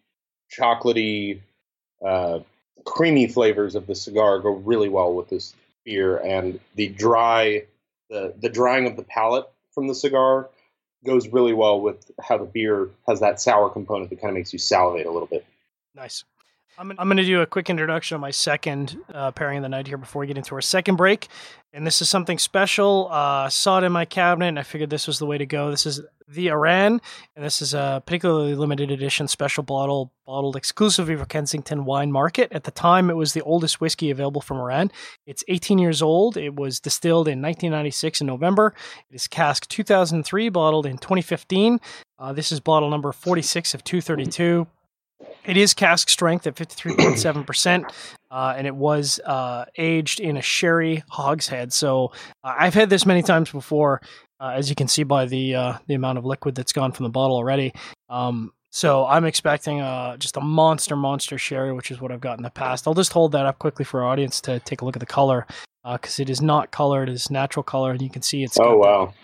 chocolatey, 0.56 1.40
uh, 2.04 2.40
creamy 2.84 3.28
flavors 3.28 3.74
of 3.74 3.86
the 3.86 3.94
cigar 3.94 4.40
go 4.40 4.50
really 4.50 4.88
well 4.88 5.14
with 5.14 5.28
this 5.28 5.54
beer, 5.84 6.18
and 6.18 6.58
the 6.74 6.88
dry, 6.88 7.64
the 8.10 8.34
the 8.40 8.48
drying 8.48 8.86
of 8.86 8.96
the 8.96 9.02
palate 9.04 9.46
from 9.72 9.88
the 9.88 9.94
cigar 9.94 10.48
goes 11.04 11.28
really 11.28 11.52
well 11.52 11.80
with 11.80 12.10
how 12.20 12.38
the 12.38 12.44
beer 12.44 12.88
has 13.06 13.20
that 13.20 13.40
sour 13.40 13.68
component 13.68 14.10
that 14.10 14.20
kind 14.20 14.30
of 14.30 14.34
makes 14.34 14.52
you 14.52 14.58
salivate 14.58 15.06
a 15.06 15.10
little 15.10 15.28
bit. 15.28 15.44
Nice. 15.94 16.24
I'm, 16.76 16.92
going 16.96 17.16
to 17.18 17.24
do 17.24 17.40
a 17.40 17.46
quick 17.46 17.70
introduction 17.70 18.16
of 18.16 18.20
my 18.20 18.32
second 18.32 18.98
uh, 19.12 19.30
pairing 19.30 19.58
of 19.58 19.62
the 19.62 19.68
night 19.68 19.86
here 19.86 19.96
before 19.96 20.20
we 20.20 20.26
get 20.26 20.36
into 20.36 20.54
our 20.54 20.60
second 20.60 20.96
break. 20.96 21.28
And 21.72 21.86
this 21.86 22.02
is 22.02 22.08
something 22.08 22.38
special. 22.38 23.08
Uh, 23.10 23.48
saw 23.48 23.78
it 23.78 23.84
in 23.84 23.92
my 23.92 24.04
cabinet 24.04 24.48
and 24.48 24.58
I 24.58 24.62
figured 24.62 24.90
this 24.90 25.06
was 25.06 25.18
the 25.18 25.26
way 25.26 25.38
to 25.38 25.46
go. 25.46 25.70
This 25.70 25.86
is 25.86 26.00
the 26.26 26.48
Arran, 26.48 27.00
and 27.36 27.44
this 27.44 27.60
is 27.60 27.74
a 27.74 28.02
particularly 28.06 28.54
limited 28.54 28.90
edition 28.90 29.28
special 29.28 29.62
bottle 29.62 30.10
bottled 30.26 30.56
exclusively 30.56 31.16
for 31.16 31.26
Kensington 31.26 31.84
Wine 31.84 32.10
Market. 32.10 32.50
At 32.50 32.64
the 32.64 32.70
time, 32.70 33.10
it 33.10 33.16
was 33.16 33.34
the 33.34 33.42
oldest 33.42 33.80
whiskey 33.80 34.10
available 34.10 34.40
from 34.40 34.58
Arran. 34.58 34.90
It's 35.26 35.44
18 35.48 35.78
years 35.78 36.00
old. 36.00 36.36
It 36.36 36.56
was 36.56 36.80
distilled 36.80 37.28
in 37.28 37.42
1996 37.42 38.22
in 38.22 38.26
November. 38.26 38.74
It 39.10 39.14
is 39.14 39.26
cask 39.26 39.68
2003, 39.68 40.48
bottled 40.48 40.86
in 40.86 40.96
2015. 40.96 41.78
Uh, 42.18 42.32
this 42.32 42.52
is 42.52 42.60
bottle 42.60 42.88
number 42.88 43.12
46 43.12 43.74
of 43.74 43.84
232. 43.84 44.66
It 45.44 45.56
is 45.56 45.74
cask 45.74 46.08
strength 46.08 46.46
at 46.46 46.54
53.7%, 46.54 47.90
uh, 48.30 48.54
and 48.56 48.66
it 48.66 48.74
was 48.74 49.20
uh, 49.24 49.66
aged 49.76 50.20
in 50.20 50.36
a 50.36 50.42
sherry 50.42 51.02
hogshead. 51.08 51.72
So 51.72 52.12
uh, 52.42 52.54
I've 52.58 52.74
had 52.74 52.90
this 52.90 53.04
many 53.04 53.22
times 53.22 53.50
before, 53.50 54.00
uh, 54.40 54.52
as 54.54 54.68
you 54.68 54.74
can 54.74 54.88
see 54.88 55.02
by 55.02 55.26
the 55.26 55.54
uh, 55.54 55.78
the 55.86 55.94
amount 55.94 56.18
of 56.18 56.24
liquid 56.24 56.54
that's 56.54 56.72
gone 56.72 56.92
from 56.92 57.04
the 57.04 57.10
bottle 57.10 57.36
already. 57.36 57.72
Um, 58.08 58.52
so 58.70 59.06
I'm 59.06 59.24
expecting 59.24 59.80
uh, 59.80 60.16
just 60.16 60.36
a 60.36 60.40
monster, 60.40 60.96
monster 60.96 61.38
sherry, 61.38 61.72
which 61.72 61.90
is 61.90 62.00
what 62.00 62.10
I've 62.10 62.20
got 62.20 62.38
in 62.38 62.42
the 62.42 62.50
past. 62.50 62.88
I'll 62.88 62.94
just 62.94 63.12
hold 63.12 63.32
that 63.32 63.46
up 63.46 63.58
quickly 63.58 63.84
for 63.84 64.02
our 64.02 64.08
audience 64.08 64.40
to 64.42 64.58
take 64.60 64.80
a 64.80 64.84
look 64.84 64.96
at 64.96 65.00
the 65.00 65.06
color, 65.06 65.46
because 65.84 66.18
it 66.18 66.28
is 66.28 66.40
not 66.40 66.70
colored; 66.70 67.08
it 67.08 67.12
is 67.12 67.30
natural 67.30 67.62
color, 67.62 67.92
and 67.92 68.02
you 68.02 68.10
can 68.10 68.22
see 68.22 68.42
it's 68.42 68.58
oh 68.60 68.76
wow 68.76 69.14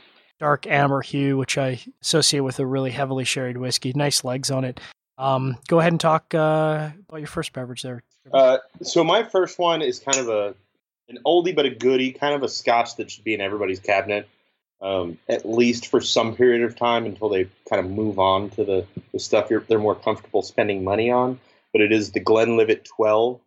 dark 0.41 0.67
amber 0.67 1.03
hue, 1.03 1.37
which 1.37 1.59
I 1.59 1.79
associate 2.03 2.41
with 2.41 2.59
a 2.59 2.67
really 2.67 2.91
heavily 2.91 3.25
sherried 3.25 3.59
whiskey. 3.59 3.93
Nice 3.95 4.25
legs 4.25 4.51
on 4.51 4.65
it. 4.65 4.81
Um, 5.21 5.59
go 5.69 5.79
ahead 5.81 5.93
and 5.93 6.01
talk 6.01 6.35
uh, 6.35 6.91
about 7.09 7.19
your 7.19 7.27
first 7.27 7.53
beverage 7.53 7.83
there. 7.83 8.03
Uh, 8.33 8.57
so 8.83 9.05
my 9.05 9.23
first 9.23 9.59
one 9.59 9.83
is 9.83 9.99
kind 9.99 10.17
of 10.17 10.29
a 10.29 10.55
an 11.11 11.19
oldie 11.27 11.55
but 11.55 11.67
a 11.67 11.71
goodie, 11.71 12.13
kind 12.13 12.35
of 12.35 12.43
a 12.43 12.49
Scotch 12.49 12.97
that 12.97 13.11
should 13.11 13.25
be 13.25 13.35
in 13.35 13.41
everybody's 13.41 13.81
cabinet, 13.81 14.29
um, 14.81 15.19
at 15.29 15.47
least 15.47 15.89
for 15.89 16.01
some 16.01 16.37
period 16.37 16.63
of 16.63 16.75
time 16.75 17.05
until 17.05 17.29
they 17.29 17.49
kind 17.69 17.85
of 17.85 17.91
move 17.91 18.19
on 18.19 18.49
to 18.51 18.65
the, 18.65 18.87
the 19.13 19.19
stuff 19.19 19.51
they're 19.69 19.79
more 19.79 19.97
comfortable 19.97 20.41
spending 20.41 20.85
money 20.85 21.11
on. 21.11 21.39
But 21.73 21.83
it 21.83 21.93
is 21.93 22.13
the 22.13 22.21
Glenlivet 22.21 22.85
12, 22.85 23.41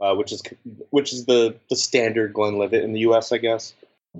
uh, 0.00 0.14
which 0.14 0.32
is 0.32 0.42
which 0.90 1.12
is 1.12 1.26
the 1.26 1.54
the 1.68 1.76
standard 1.76 2.32
Glenlivet 2.34 2.82
in 2.82 2.92
the 2.92 3.00
U.S. 3.00 3.30
I 3.30 3.38
guess. 3.38 3.72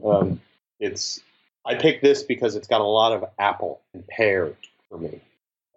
Um, 0.04 0.40
it's 0.78 1.20
I 1.66 1.74
picked 1.74 2.02
this 2.02 2.22
because 2.22 2.54
it's 2.54 2.68
got 2.68 2.80
a 2.80 2.84
lot 2.84 3.12
of 3.12 3.24
apple 3.38 3.80
and 3.92 4.06
pear 4.06 4.52
for 4.88 4.98
me. 4.98 5.20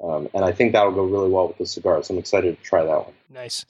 Um, 0.01 0.29
and 0.33 0.43
I 0.43 0.51
think 0.51 0.73
that'll 0.73 0.91
go 0.91 1.03
really 1.03 1.29
well 1.29 1.47
with 1.47 1.57
the 1.57 1.65
cigar. 1.65 2.01
So 2.03 2.13
I'm 2.13 2.19
excited 2.19 2.57
to 2.57 2.63
try 2.63 2.83
that 2.83 3.05
one. 3.05 3.13
Nice. 3.29 3.65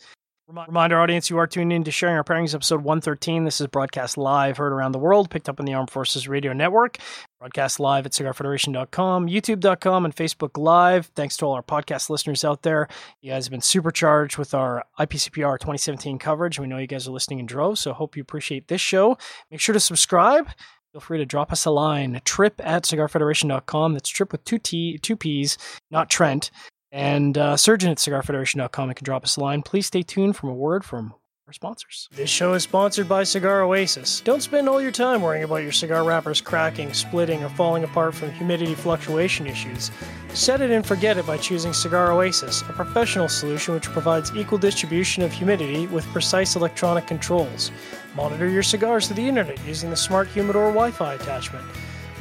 Remind 0.45 0.91
our 0.91 1.01
audience 1.01 1.29
you 1.29 1.37
are 1.37 1.47
tuned 1.47 1.71
in 1.71 1.85
to 1.85 1.91
Sharing 1.91 2.17
Our 2.17 2.23
Pairings, 2.23 2.53
episode 2.53 2.83
113. 2.83 3.45
This 3.45 3.61
is 3.61 3.67
broadcast 3.67 4.17
live, 4.17 4.57
heard 4.57 4.73
around 4.73 4.91
the 4.91 4.99
world, 4.99 5.29
picked 5.29 5.47
up 5.47 5.57
on 5.57 5.65
the 5.65 5.73
Armed 5.73 5.89
Forces 5.89 6.27
Radio 6.27 6.51
Network, 6.51 6.97
broadcast 7.39 7.79
live 7.79 8.05
at 8.05 8.11
cigarfederation.com, 8.11 9.29
youtube.com, 9.29 10.03
and 10.03 10.13
Facebook 10.13 10.57
Live. 10.57 11.05
Thanks 11.15 11.37
to 11.37 11.45
all 11.45 11.53
our 11.53 11.63
podcast 11.63 12.09
listeners 12.09 12.43
out 12.43 12.61
there. 12.63 12.89
You 13.21 13.31
guys 13.31 13.45
have 13.45 13.51
been 13.51 13.61
supercharged 13.61 14.37
with 14.37 14.53
our 14.53 14.83
IPCPR 14.99 15.59
2017 15.59 16.19
coverage. 16.19 16.59
We 16.59 16.67
know 16.67 16.77
you 16.77 16.87
guys 16.87 17.07
are 17.07 17.11
listening 17.11 17.39
in 17.39 17.45
droves, 17.45 17.79
so 17.79 17.93
hope 17.93 18.17
you 18.17 18.21
appreciate 18.21 18.67
this 18.67 18.81
show. 18.81 19.17
Make 19.49 19.61
sure 19.61 19.73
to 19.73 19.79
subscribe 19.79 20.49
feel 20.93 21.01
free 21.01 21.17
to 21.17 21.25
drop 21.25 21.51
us 21.51 21.65
a 21.65 21.71
line. 21.71 22.21
Trip 22.23 22.61
at 22.63 22.83
cigarfederation.com. 22.83 23.93
That's 23.93 24.09
trip 24.09 24.31
with 24.31 24.45
two 24.45 24.59
T, 24.59 24.99
two 24.99 25.17
P's, 25.17 25.57
not 25.89 26.09
Trent. 26.09 26.51
And 26.91 27.35
uh, 27.35 27.57
surgeon 27.57 27.89
at 27.89 27.97
cigarfederation.com. 27.97 28.89
You 28.89 28.95
can 28.95 29.03
drop 29.03 29.23
us 29.23 29.35
a 29.35 29.41
line. 29.41 29.63
Please 29.63 29.87
stay 29.87 30.03
tuned 30.03 30.35
from 30.35 30.49
a 30.49 30.53
word 30.53 30.85
from 30.85 31.15
our 31.45 31.51
sponsors. 31.51 32.07
This 32.13 32.29
show 32.29 32.53
is 32.53 32.63
sponsored 32.63 33.09
by 33.09 33.23
Cigar 33.23 33.63
Oasis. 33.63 34.21
Don't 34.21 34.41
spend 34.41 34.69
all 34.69 34.81
your 34.81 34.91
time 34.91 35.21
worrying 35.21 35.43
about 35.43 35.57
your 35.57 35.73
cigar 35.73 36.05
wrappers 36.05 36.39
cracking, 36.39 36.93
splitting, 36.93 37.43
or 37.43 37.49
falling 37.49 37.83
apart 37.83 38.15
from 38.15 38.31
humidity 38.31 38.75
fluctuation 38.75 39.45
issues. 39.45 39.91
Set 40.33 40.61
it 40.61 40.71
and 40.71 40.85
forget 40.85 41.17
it 41.17 41.27
by 41.27 41.35
choosing 41.35 41.73
Cigar 41.73 42.13
Oasis, 42.13 42.61
a 42.61 42.71
professional 42.71 43.27
solution 43.27 43.73
which 43.73 43.89
provides 43.89 44.33
equal 44.37 44.57
distribution 44.57 45.21
of 45.21 45.33
humidity 45.33 45.85
with 45.87 46.05
precise 46.13 46.55
electronic 46.55 47.07
controls. 47.07 47.71
Monitor 48.15 48.47
your 48.47 48.63
cigars 48.63 49.07
through 49.07 49.17
the 49.17 49.27
internet 49.27 49.59
using 49.67 49.89
the 49.89 49.97
Smart 49.97 50.29
Humidor 50.29 50.69
Wi 50.69 50.91
Fi 50.91 51.15
attachment. 51.15 51.65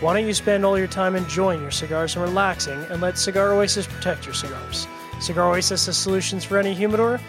Why 0.01 0.15
don't 0.15 0.27
you 0.27 0.35
spend 0.35 0.65
all 0.65 0.77
your 0.77 0.89
time 0.89 1.15
enjoying 1.15 1.61
your 1.61 1.71
cigars 1.71 2.17
and 2.17 2.25
relaxing 2.25 2.83
and 2.91 3.01
let 3.01 3.17
Cigar 3.19 3.53
Oasis 3.53 3.87
protect 3.87 4.25
your 4.25 4.35
cigars? 4.35 4.89
Cigar 5.21 5.53
Oasis 5.53 5.87
has 5.87 5.97
solutions 5.97 6.43
for 6.43 6.59
any 6.59 6.75
humidor. 6.75 7.21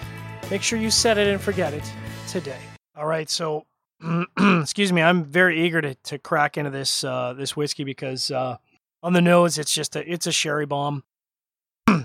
Make 0.53 0.61
sure 0.61 0.77
you 0.77 0.91
set 0.91 1.17
it 1.17 1.27
and 1.27 1.41
forget 1.41 1.73
it 1.73 1.81
today. 2.27 2.59
All 2.95 3.07
right, 3.07 3.27
so 3.27 3.65
excuse 4.61 4.93
me, 4.93 5.01
I'm 5.01 5.23
very 5.23 5.65
eager 5.65 5.81
to, 5.81 5.95
to 5.95 6.19
crack 6.19 6.59
into 6.59 6.69
this 6.69 7.03
uh, 7.03 7.33
this 7.33 7.55
whiskey 7.55 7.83
because 7.83 8.29
uh, 8.29 8.57
on 9.01 9.13
the 9.13 9.21
nose 9.21 9.57
it's 9.57 9.73
just 9.73 9.95
a 9.95 10.07
it's 10.07 10.27
a 10.27 10.31
sherry 10.31 10.67
bomb. 10.67 11.03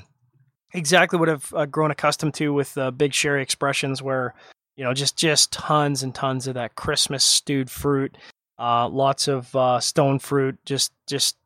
exactly 0.73 1.19
what 1.19 1.29
I've 1.29 1.53
uh, 1.53 1.67
grown 1.67 1.91
accustomed 1.91 2.33
to 2.37 2.55
with 2.55 2.79
uh, 2.79 2.91
big 2.91 3.13
sherry 3.13 3.43
expressions, 3.43 4.01
where 4.01 4.33
you 4.79 4.85
know 4.85 4.95
just 4.95 5.19
just 5.19 5.53
tons 5.53 6.03
and 6.03 6.15
tons 6.15 6.47
of 6.47 6.55
that 6.55 6.75
Christmas 6.75 7.25
stewed 7.25 7.71
fruit, 7.71 8.17
uh, 8.59 8.89
lots 8.89 9.29
of 9.29 9.55
uh, 9.55 9.79
stone 9.79 10.19
fruit, 10.19 10.59
just 10.65 10.91
just 11.07 11.37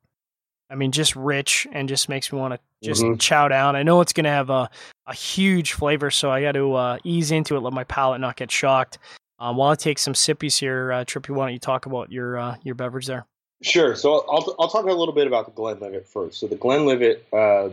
I 0.71 0.77
mean 0.77 0.93
just 0.93 1.17
rich 1.17 1.67
and 1.73 1.89
just 1.89 2.09
makes 2.09 2.33
me 2.33 2.39
want 2.39 2.55
to 2.55 2.61
just 2.83 3.03
mm-hmm. 3.03 3.17
chow 3.17 3.49
down. 3.49 3.77
I 3.77 3.83
know 3.83 4.01
it's 4.01 4.13
going 4.13 4.25
to 4.25 4.31
have 4.31 4.51
a 4.51 4.71
a 5.07 5.15
huge 5.15 5.73
flavor, 5.73 6.11
so 6.11 6.31
I 6.31 6.43
got 6.43 6.53
to 6.53 6.75
uh, 6.75 6.99
ease 7.05 7.31
into 7.31 7.57
it, 7.57 7.61
let 7.61 7.73
my 7.73 7.85
palate 7.85 8.21
not 8.21 8.37
get 8.37 8.51
shocked. 8.51 8.99
Um, 9.39 9.57
while 9.57 9.73
I 9.73 9.75
take 9.75 9.99
some 9.99 10.15
sippies 10.15 10.59
here, 10.59 10.93
uh, 10.93 11.05
Trippy, 11.05 11.35
why 11.35 11.47
don't 11.47 11.53
you 11.53 11.59
talk 11.59 11.87
about 11.87 12.13
your 12.13 12.39
uh, 12.39 12.57
your 12.63 12.75
beverage 12.75 13.07
there? 13.07 13.27
Sure. 13.63 13.95
So 13.95 14.25
I'll 14.31 14.57
I'll 14.59 14.69
talk 14.69 14.85
a 14.85 14.93
little 14.93 15.15
bit 15.15 15.27
about 15.27 15.47
the 15.47 15.53
Glenlivet 15.53 16.07
first. 16.07 16.39
So 16.39 16.47
the 16.47 16.57
Glenlivet 16.57 17.27
uh, 17.33 17.71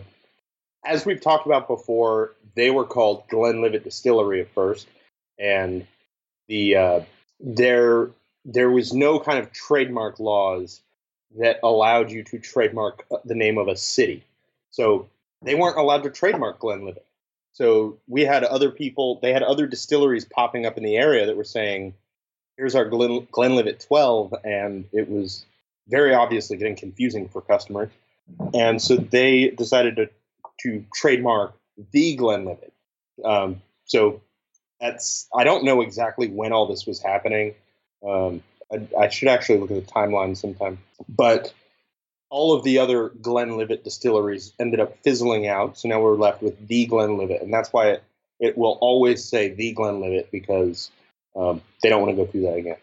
as 0.86 1.06
we've 1.06 1.22
talked 1.22 1.45
about 1.45 1.67
before, 1.67 2.36
they 2.56 2.72
were 2.72 2.86
called 2.86 3.28
Glenlivet 3.30 3.84
Distillery 3.84 4.41
at 4.41 4.50
first, 4.54 4.88
and 5.38 5.86
the 6.48 6.76
uh, 6.76 7.00
there 7.39 8.10
there 8.45 8.69
was 8.69 8.93
no 8.93 9.19
kind 9.19 9.39
of 9.39 9.52
trademark 9.52 10.19
laws 10.19 10.82
that 11.38 11.60
allowed 11.63 12.12
you 12.12 12.24
to 12.24 12.39
trademark 12.39 13.06
uh, 13.12 13.17
the 13.26 13.36
name 13.36 13.58
of 13.58 13.67
a 13.67 13.76
city. 13.76 14.24
So 14.71 15.10
they 15.41 15.55
weren't 15.55 15.77
allowed 15.77 16.03
to 16.03 16.10
trademark 16.10 16.60
Glenlivet. 16.60 17.05
So 17.53 17.97
we 18.08 18.23
had 18.23 18.43
other 18.43 18.71
people, 18.71 19.19
they 19.21 19.34
had 19.34 19.43
other 19.43 19.67
distilleries 19.67 20.25
popping 20.25 20.65
up 20.65 20.77
in 20.77 20.84
the 20.84 20.97
area 20.97 21.25
that 21.25 21.36
were 21.36 21.43
saying, 21.43 21.95
here's 22.58 22.75
our 22.75 22.86
Glen, 22.86 23.27
Glenlivet 23.32 23.86
12. 23.88 24.34
And 24.43 24.86
it 24.91 25.10
was 25.10 25.45
very 25.88 26.13
obviously 26.13 26.58
getting 26.58 26.75
confusing 26.75 27.27
for 27.27 27.41
customers. 27.41 27.89
And 28.53 28.82
so 28.82 28.95
they 28.95 29.49
decided 29.49 29.95
to 29.97 30.10
to 30.62 30.86
trademark 30.93 31.53
the 31.91 32.15
Glenlivet. 32.15 32.73
Um, 33.23 33.62
so 33.86 34.21
that's 34.79 35.27
I 35.36 35.43
don't 35.43 35.63
know 35.63 35.82
exactly 35.82 36.27
when 36.27 36.53
all 36.53 36.67
this 36.67 36.86
was 36.86 37.01
happening. 37.01 37.55
Um, 38.05 38.43
I, 38.71 38.88
I, 38.97 39.10
should 39.10 39.27
actually 39.27 39.60
look 39.60 39.71
at 39.71 39.86
the 39.86 39.91
timeline 39.91 40.38
sometime. 40.38 40.79
But 41.08 41.53
all 42.29 42.53
of 42.53 42.63
the 42.63 42.79
other 42.79 43.09
Glenlivet 43.09 43.83
distilleries 43.83 44.53
ended 44.59 44.79
up 44.79 44.97
fizzling 45.03 45.47
out. 45.47 45.77
So 45.77 45.89
now 45.89 46.01
we're 46.01 46.15
left 46.15 46.41
with 46.41 46.67
the 46.67 46.85
Glenlivet, 46.85 47.41
and 47.41 47.53
that's 47.53 47.73
why 47.73 47.89
it, 47.89 48.03
it 48.39 48.57
will 48.57 48.77
always 48.81 49.23
say 49.23 49.49
the 49.49 49.73
Glenlivet 49.73 50.31
because 50.31 50.91
um, 51.35 51.61
they 51.81 51.89
don't 51.89 52.01
want 52.01 52.15
to 52.15 52.23
go 52.23 52.29
through 52.29 52.41
that 52.41 52.55
again. 52.55 52.77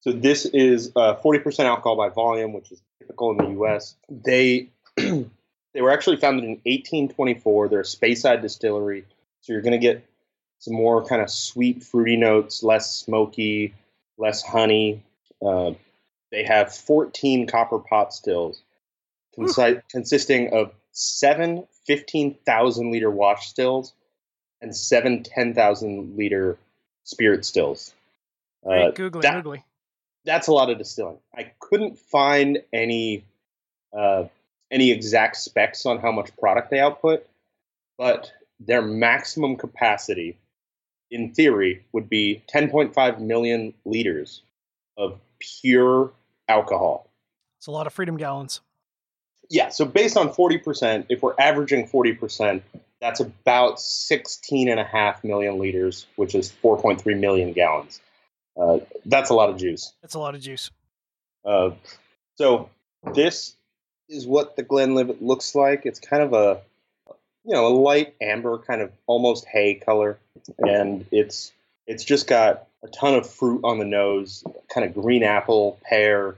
So 0.00 0.12
this 0.12 0.46
is 0.46 0.92
uh, 0.96 1.16
40% 1.16 1.64
alcohol 1.64 1.96
by 1.96 2.08
volume, 2.08 2.52
which 2.52 2.72
is 2.72 2.80
typical 2.98 3.32
in 3.32 3.36
the 3.38 3.50
U.S. 3.50 3.96
They 4.08 4.68
They 5.74 5.82
were 5.82 5.90
actually 5.90 6.16
founded 6.16 6.44
in 6.44 6.60
1824. 6.64 7.68
They're 7.68 7.80
a 7.80 7.84
Speyside 7.84 8.42
distillery, 8.42 9.04
so 9.42 9.52
you're 9.52 9.62
going 9.62 9.72
to 9.72 9.78
get 9.78 10.04
some 10.58 10.74
more 10.74 11.04
kind 11.04 11.22
of 11.22 11.30
sweet, 11.30 11.84
fruity 11.84 12.16
notes, 12.16 12.62
less 12.62 12.90
smoky, 12.90 13.74
less 14.16 14.42
honey. 14.42 15.02
Uh, 15.40 15.72
they 16.32 16.42
have 16.42 16.74
14 16.74 17.46
copper 17.46 17.78
pot 17.78 18.12
stills, 18.12 18.60
consi- 19.38 19.82
consisting 19.90 20.52
of 20.52 20.72
seven 20.92 21.66
15,000 21.86 22.90
liter 22.90 23.10
wash 23.10 23.48
stills 23.48 23.92
and 24.60 24.74
seven 24.74 25.22
10,000 25.22 26.16
liter 26.16 26.58
spirit 27.04 27.44
stills. 27.44 27.94
Uh, 28.66 28.90
googly, 28.90 29.22
that, 29.22 29.34
googly. 29.36 29.64
That's 30.24 30.48
a 30.48 30.52
lot 30.52 30.68
of 30.70 30.78
distilling. 30.78 31.18
I 31.34 31.52
couldn't 31.58 31.98
find 31.98 32.58
any 32.72 33.24
uh, 33.96 34.24
any 34.70 34.90
exact 34.90 35.36
specs 35.36 35.86
on 35.86 35.98
how 35.98 36.12
much 36.12 36.36
product 36.36 36.70
they 36.70 36.80
output, 36.80 37.26
but 37.96 38.30
their 38.60 38.82
maximum 38.82 39.56
capacity, 39.56 40.36
in 41.10 41.32
theory, 41.32 41.86
would 41.92 42.10
be 42.10 42.42
10.5 42.52 43.20
million 43.20 43.72
liters 43.86 44.42
of 44.98 45.18
pure 45.38 46.12
alcohol. 46.48 47.08
It's 47.58 47.66
a 47.66 47.70
lot 47.70 47.86
of 47.86 47.94
freedom 47.94 48.18
gallons. 48.18 48.60
Yeah, 49.50 49.70
so 49.70 49.84
based 49.84 50.16
on 50.16 50.30
40%, 50.30 51.06
if 51.08 51.22
we're 51.22 51.34
averaging 51.38 51.88
40%, 51.88 52.60
that's 53.00 53.20
about 53.20 53.76
16.5 53.76 55.24
million 55.24 55.58
liters, 55.58 56.06
which 56.16 56.34
is 56.34 56.52
4.3 56.62 57.18
million 57.18 57.52
gallons. 57.52 58.00
Uh, 58.60 58.78
that's 59.06 59.30
a 59.30 59.34
lot 59.34 59.50
of 59.50 59.56
juice. 59.56 59.92
That's 60.02 60.14
a 60.14 60.18
lot 60.18 60.34
of 60.34 60.40
juice. 60.40 60.70
Uh, 61.44 61.70
so 62.34 62.68
this 63.14 63.54
is 64.08 64.26
what 64.26 64.56
the 64.56 64.62
Glenlivet 64.62 65.22
looks 65.22 65.54
like. 65.54 65.86
It's 65.86 66.00
kind 66.00 66.22
of 66.22 66.32
a 66.32 66.60
you 67.44 67.54
know 67.54 67.66
a 67.66 67.74
light 67.74 68.14
amber 68.20 68.58
kind 68.58 68.82
of 68.82 68.92
almost 69.06 69.46
hay 69.46 69.74
color, 69.74 70.18
and 70.58 71.06
it's 71.10 71.52
it's 71.86 72.04
just 72.04 72.26
got 72.26 72.66
a 72.82 72.88
ton 72.88 73.14
of 73.14 73.28
fruit 73.28 73.60
on 73.64 73.78
the 73.78 73.84
nose, 73.84 74.44
kind 74.72 74.86
of 74.86 74.94
green 74.94 75.22
apple, 75.22 75.78
pear, 75.82 76.36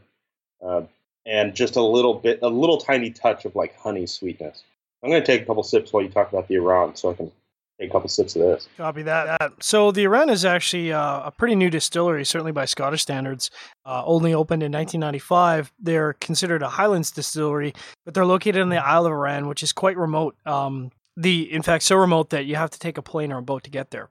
uh, 0.64 0.82
and 1.26 1.54
just 1.54 1.76
a 1.76 1.82
little 1.82 2.14
bit, 2.14 2.40
a 2.42 2.48
little 2.48 2.78
tiny 2.78 3.10
touch 3.10 3.44
of 3.44 3.54
like 3.54 3.76
honey 3.76 4.06
sweetness. 4.06 4.62
I'm 5.02 5.10
going 5.10 5.22
to 5.22 5.26
take 5.26 5.42
a 5.42 5.44
couple 5.44 5.62
sips 5.62 5.92
while 5.92 6.02
you 6.02 6.08
talk 6.08 6.30
about 6.30 6.48
the 6.48 6.56
Arran, 6.56 6.94
so 6.94 7.10
I 7.10 7.14
can 7.14 7.32
take 7.80 7.88
a 7.88 7.92
couple 7.92 8.08
sips 8.08 8.36
of 8.36 8.42
this. 8.42 8.68
Copy 8.76 9.02
that. 9.02 9.52
So 9.60 9.90
the 9.90 10.04
Arran 10.04 10.28
is 10.28 10.44
actually 10.44 10.92
uh, 10.92 11.22
a 11.24 11.30
pretty 11.30 11.54
new 11.54 11.70
distillery, 11.70 12.24
certainly 12.24 12.52
by 12.52 12.66
Scottish 12.66 13.02
standards. 13.02 13.50
Uh, 13.86 14.02
only 14.04 14.34
opened 14.34 14.62
in 14.62 14.72
1995. 14.72 15.72
They're 15.78 16.14
considered 16.14 16.62
a 16.62 16.68
Highlands 16.68 17.10
distillery, 17.10 17.72
but 18.04 18.12
they're 18.12 18.26
located 18.26 18.60
on 18.60 18.68
the 18.68 18.84
Isle 18.84 19.06
of 19.06 19.12
Arran, 19.12 19.48
which 19.48 19.62
is 19.62 19.72
quite 19.72 19.96
remote. 19.96 20.36
Um, 20.44 20.90
the 21.16 21.52
in 21.52 21.62
fact 21.62 21.84
so 21.84 21.96
remote 21.96 22.30
that 22.30 22.46
you 22.46 22.56
have 22.56 22.70
to 22.70 22.78
take 22.78 22.96
a 22.96 23.02
plane 23.02 23.32
or 23.32 23.38
a 23.38 23.42
boat 23.42 23.64
to 23.64 23.70
get 23.70 23.90
there. 23.90 24.08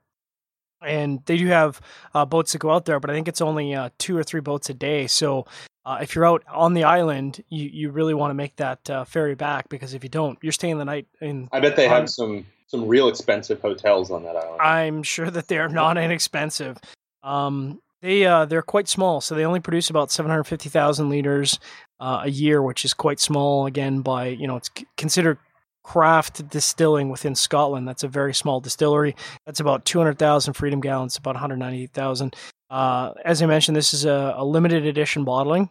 And 0.82 1.20
they 1.26 1.38
do 1.38 1.48
have 1.48 1.82
uh, 2.14 2.26
boats 2.26 2.54
that 2.54 2.60
go 2.60 2.72
out 2.72 2.86
there, 2.86 3.00
but 3.00 3.10
I 3.10 3.14
think 3.14 3.28
it's 3.28 3.42
only 3.42 3.76
uh, 3.76 3.90
two 3.98 4.18
or 4.18 4.24
three 4.24 4.42
boats 4.42 4.70
a 4.70 4.74
day. 4.74 5.08
So 5.08 5.46
uh, 5.86 6.00
if 6.02 6.16
you're 6.16 6.26
out 6.26 6.44
on 6.48 6.74
the 6.74 6.84
island, 6.84 7.44
you, 7.50 7.70
you 7.72 7.92
really 7.92 8.14
want 8.14 8.32
to 8.32 8.36
make 8.36 8.56
that 8.58 8.90
uh, 8.90 9.04
ferry 9.04 9.36
back 9.36 9.70
because 9.70 9.94
if 9.94 10.04
you 10.04 10.10
don't, 10.10 10.38
you're 10.42 10.52
staying 10.52 10.78
the 10.78 10.86
night 10.86 11.08
in. 11.20 11.50
I 11.52 11.60
bet 11.60 11.76
they 11.76 11.88
have 11.88 12.10
some 12.10 12.46
some 12.68 12.88
real 12.88 13.08
expensive 13.08 13.60
hotels 13.62 14.12
on 14.12 14.24
that 14.24 14.36
island. 14.36 14.62
I'm 14.62 15.02
sure 15.02 15.32
that 15.32 15.48
they 15.48 15.58
are 15.58 15.70
not 15.70 15.98
inexpensive. 15.98 16.78
Um, 17.24 17.82
they 18.02 18.26
uh, 18.26 18.46
they're 18.46 18.62
quite 18.62 18.88
small, 18.88 19.20
so 19.22 19.36
they 19.36 19.46
only 19.46 19.60
produce 19.60 19.90
about 19.90 20.12
750,000 20.12 21.10
liters 21.10 21.60
uh, 22.00 22.22
a 22.24 22.30
year, 22.30 22.62
which 22.62 22.86
is 22.86 22.94
quite 22.94 23.20
small. 23.20 23.66
Again, 23.66 24.02
by 24.02 24.28
you 24.28 24.48
know, 24.48 24.56
it's 24.56 24.70
c- 24.78 24.86
considered 24.96 25.38
craft 25.84 26.50
distilling 26.50 27.10
within 27.10 27.36
Scotland. 27.36 27.88
That's 27.88 28.04
a 28.04 28.08
very 28.08 28.34
small 28.34 28.60
distillery. 28.60 29.16
That's 29.46 29.60
about 29.60 29.86
200,000 29.86 30.54
freedom 30.54 30.82
gallons, 30.82 31.18
about 31.18 31.36
198,000. 31.36 32.36
Uh, 32.70 33.14
as 33.26 33.42
I 33.42 33.46
mentioned, 33.46 33.76
this 33.76 33.94
is 33.94 34.06
a, 34.06 34.36
a 34.38 34.46
limited 34.46 34.86
edition 34.86 35.24
bottling 35.24 35.70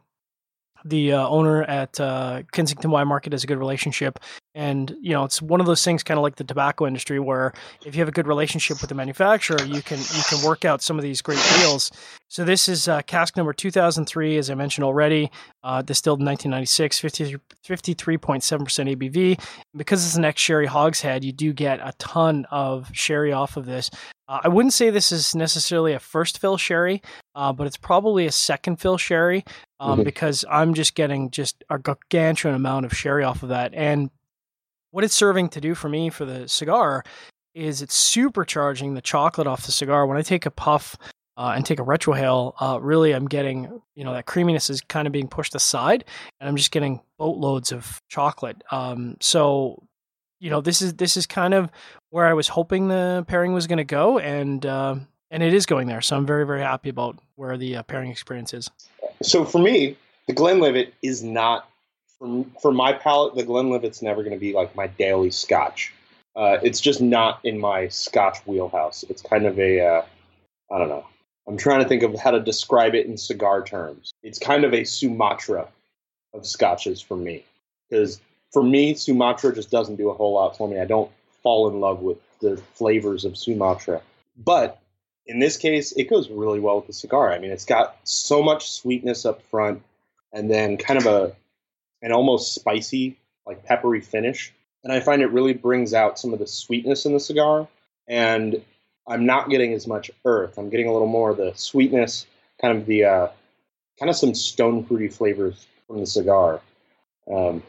the 0.84 1.12
uh, 1.12 1.28
owner 1.28 1.62
at 1.64 1.98
uh, 2.00 2.42
Kensington 2.52 2.90
Wine 2.90 3.08
Market 3.08 3.32
has 3.32 3.44
a 3.44 3.46
good 3.46 3.58
relationship, 3.58 4.18
and 4.54 4.94
you 5.00 5.12
know 5.12 5.24
it's 5.24 5.42
one 5.42 5.60
of 5.60 5.66
those 5.66 5.84
things, 5.84 6.02
kind 6.02 6.18
of 6.18 6.22
like 6.22 6.36
the 6.36 6.44
tobacco 6.44 6.86
industry, 6.86 7.18
where 7.18 7.52
if 7.84 7.94
you 7.94 8.00
have 8.00 8.08
a 8.08 8.12
good 8.12 8.26
relationship 8.26 8.80
with 8.80 8.88
the 8.88 8.94
manufacturer, 8.94 9.60
you 9.64 9.82
can 9.82 9.98
you 9.98 10.22
can 10.28 10.42
work 10.44 10.64
out 10.64 10.82
some 10.82 10.98
of 10.98 11.02
these 11.02 11.20
great 11.20 11.42
deals. 11.58 11.90
So 12.28 12.44
this 12.44 12.68
is 12.68 12.88
uh, 12.88 13.02
cask 13.02 13.36
number 13.36 13.52
2003, 13.52 14.36
as 14.36 14.50
I 14.50 14.54
mentioned 14.54 14.84
already, 14.84 15.30
uh, 15.62 15.82
distilled 15.82 16.20
in 16.20 16.26
1996, 16.26 17.00
53.7% 17.00 18.96
ABV. 18.96 19.40
Because 19.76 20.04
it's 20.04 20.16
an 20.16 20.24
ex 20.24 20.40
sherry 20.40 20.66
hogshead, 20.66 21.24
you 21.24 21.32
do 21.32 21.52
get 21.52 21.80
a 21.80 21.92
ton 21.98 22.46
of 22.50 22.90
sherry 22.92 23.32
off 23.32 23.56
of 23.56 23.66
this. 23.66 23.90
Uh, 24.28 24.40
I 24.44 24.48
wouldn't 24.48 24.74
say 24.74 24.90
this 24.90 25.10
is 25.10 25.34
necessarily 25.34 25.94
a 25.94 25.98
first 25.98 26.38
fill 26.38 26.56
sherry, 26.56 27.02
uh, 27.34 27.52
but 27.52 27.66
it's 27.66 27.76
probably 27.76 28.26
a 28.26 28.32
second 28.32 28.76
fill 28.76 28.98
sherry 28.98 29.44
um, 29.80 29.92
mm-hmm. 29.92 30.04
because 30.04 30.44
I'm 30.50 30.74
just 30.74 30.94
getting 30.94 31.30
just 31.30 31.64
a 31.70 31.78
gargantuan 31.78 32.54
amount 32.54 32.86
of 32.86 32.96
sherry 32.96 33.24
off 33.24 33.42
of 33.42 33.48
that. 33.48 33.74
And 33.74 34.10
what 34.90 35.04
it's 35.04 35.14
serving 35.14 35.48
to 35.50 35.60
do 35.60 35.74
for 35.74 35.88
me 35.88 36.10
for 36.10 36.24
the 36.24 36.48
cigar 36.48 37.04
is 37.54 37.82
it's 37.82 38.14
supercharging 38.14 38.94
the 38.94 39.02
chocolate 39.02 39.46
off 39.46 39.66
the 39.66 39.72
cigar. 39.72 40.06
When 40.06 40.16
I 40.16 40.22
take 40.22 40.46
a 40.46 40.50
puff 40.50 40.96
uh, 41.38 41.52
and 41.54 41.64
take 41.64 41.78
a 41.78 41.84
retrohale, 41.84 42.52
uh, 42.60 42.80
really 42.82 43.12
I'm 43.12 43.28
getting, 43.28 43.80
you 43.94 44.02
know, 44.02 44.12
that 44.12 44.26
creaminess 44.26 44.68
is 44.68 44.80
kind 44.80 45.06
of 45.06 45.12
being 45.12 45.28
pushed 45.28 45.54
aside 45.54 46.04
and 46.40 46.48
I'm 46.48 46.56
just 46.56 46.72
getting 46.72 47.00
boatloads 47.16 47.70
of 47.70 48.02
chocolate. 48.08 48.62
Um, 48.72 49.16
so, 49.20 49.84
you 50.40 50.50
know, 50.50 50.60
this 50.60 50.82
is, 50.82 50.94
this 50.94 51.16
is 51.16 51.26
kind 51.26 51.54
of 51.54 51.70
where 52.10 52.26
I 52.26 52.32
was 52.32 52.48
hoping 52.48 52.88
the 52.88 53.24
pairing 53.28 53.52
was 53.52 53.68
going 53.68 53.78
to 53.78 53.84
go. 53.84 54.18
And, 54.18 54.66
uh, 54.66 54.96
and 55.30 55.42
it 55.44 55.54
is 55.54 55.64
going 55.64 55.86
there. 55.86 56.00
So 56.00 56.16
I'm 56.16 56.26
very, 56.26 56.44
very 56.44 56.60
happy 56.60 56.88
about 56.88 57.20
where 57.36 57.56
the 57.56 57.76
uh, 57.76 57.82
pairing 57.84 58.10
experience 58.10 58.52
is. 58.52 58.68
So 59.22 59.44
for 59.44 59.60
me, 59.60 59.96
the 60.26 60.32
Glenlivet 60.32 60.92
is 61.02 61.22
not 61.22 61.68
for, 62.18 62.44
for 62.60 62.72
my 62.72 62.92
palate, 62.92 63.36
the 63.36 63.44
Glenlivet's 63.44 64.02
never 64.02 64.24
going 64.24 64.34
to 64.34 64.40
be 64.40 64.54
like 64.54 64.74
my 64.74 64.88
daily 64.88 65.30
Scotch. 65.30 65.94
Uh, 66.34 66.58
it's 66.64 66.80
just 66.80 67.00
not 67.00 67.38
in 67.44 67.60
my 67.60 67.86
Scotch 67.86 68.38
wheelhouse. 68.44 69.04
It's 69.08 69.22
kind 69.22 69.46
of 69.46 69.56
a, 69.60 69.80
uh, 69.80 70.02
I 70.72 70.78
don't 70.78 70.88
know. 70.88 71.06
I'm 71.48 71.56
trying 71.56 71.82
to 71.82 71.88
think 71.88 72.02
of 72.02 72.14
how 72.18 72.30
to 72.30 72.40
describe 72.40 72.94
it 72.94 73.06
in 73.06 73.16
cigar 73.16 73.64
terms. 73.64 74.12
It's 74.22 74.38
kind 74.38 74.64
of 74.64 74.74
a 74.74 74.84
Sumatra 74.84 75.66
of 76.34 76.46
scotches 76.46 77.00
for 77.00 77.16
me. 77.16 77.42
Because 77.88 78.20
for 78.52 78.62
me, 78.62 78.94
Sumatra 78.94 79.54
just 79.54 79.70
doesn't 79.70 79.96
do 79.96 80.10
a 80.10 80.14
whole 80.14 80.34
lot 80.34 80.58
for 80.58 80.68
me. 80.68 80.78
I 80.78 80.84
don't 80.84 81.10
fall 81.42 81.70
in 81.70 81.80
love 81.80 82.00
with 82.00 82.18
the 82.40 82.58
flavors 82.74 83.24
of 83.24 83.38
Sumatra. 83.38 84.02
But 84.36 84.78
in 85.26 85.38
this 85.38 85.56
case, 85.56 85.92
it 85.92 86.10
goes 86.10 86.28
really 86.28 86.60
well 86.60 86.76
with 86.76 86.86
the 86.86 86.92
cigar. 86.92 87.32
I 87.32 87.38
mean, 87.38 87.50
it's 87.50 87.64
got 87.64 87.96
so 88.04 88.42
much 88.42 88.70
sweetness 88.70 89.24
up 89.24 89.42
front 89.42 89.82
and 90.32 90.50
then 90.50 90.76
kind 90.76 90.98
of 90.98 91.06
a 91.06 91.34
an 92.02 92.12
almost 92.12 92.54
spicy, 92.54 93.16
like 93.46 93.64
peppery 93.64 94.00
finish. 94.00 94.52
And 94.84 94.92
I 94.92 95.00
find 95.00 95.22
it 95.22 95.32
really 95.32 95.54
brings 95.54 95.94
out 95.94 96.18
some 96.18 96.32
of 96.32 96.38
the 96.38 96.46
sweetness 96.46 97.06
in 97.06 97.14
the 97.14 97.20
cigar. 97.20 97.66
And 98.06 98.62
I'm 99.08 99.24
not 99.24 99.48
getting 99.48 99.72
as 99.72 99.86
much 99.86 100.10
earth. 100.24 100.58
I'm 100.58 100.68
getting 100.68 100.88
a 100.88 100.92
little 100.92 101.08
more 101.08 101.30
of 101.30 101.38
the 101.38 101.52
sweetness, 101.54 102.26
kind 102.60 102.76
of 102.76 102.86
the 102.86 103.04
uh, 103.04 103.28
kind 103.98 104.10
of 104.10 104.16
some 104.16 104.34
stone 104.34 104.84
fruity 104.84 105.08
flavors 105.08 105.66
from 105.86 106.00
the 106.00 106.06
cigar, 106.06 106.60
um, 107.32 107.62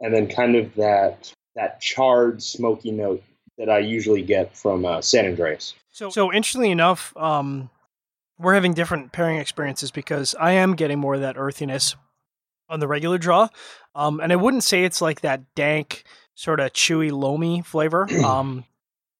and 0.00 0.12
then 0.12 0.26
kind 0.26 0.56
of 0.56 0.74
that 0.74 1.32
that 1.54 1.80
charred, 1.80 2.42
smoky 2.42 2.90
note 2.90 3.22
that 3.58 3.70
I 3.70 3.78
usually 3.78 4.22
get 4.22 4.54
from 4.56 4.84
uh, 4.84 5.00
San 5.00 5.24
Andrés. 5.24 5.72
So, 5.90 6.10
so 6.10 6.30
interestingly 6.30 6.70
enough, 6.70 7.16
um, 7.16 7.70
we're 8.38 8.52
having 8.52 8.74
different 8.74 9.12
pairing 9.12 9.38
experiences 9.38 9.90
because 9.90 10.34
I 10.38 10.52
am 10.52 10.74
getting 10.74 10.98
more 10.98 11.14
of 11.14 11.22
that 11.22 11.38
earthiness 11.38 11.96
on 12.68 12.80
the 12.80 12.88
regular 12.88 13.16
draw, 13.16 13.48
um, 13.94 14.20
and 14.20 14.32
I 14.32 14.36
wouldn't 14.36 14.64
say 14.64 14.84
it's 14.84 15.00
like 15.00 15.22
that 15.22 15.54
dank, 15.54 16.04
sort 16.34 16.60
of 16.60 16.72
chewy, 16.72 17.10
loamy 17.12 17.62
flavor. 17.62 18.06
Um, 18.24 18.64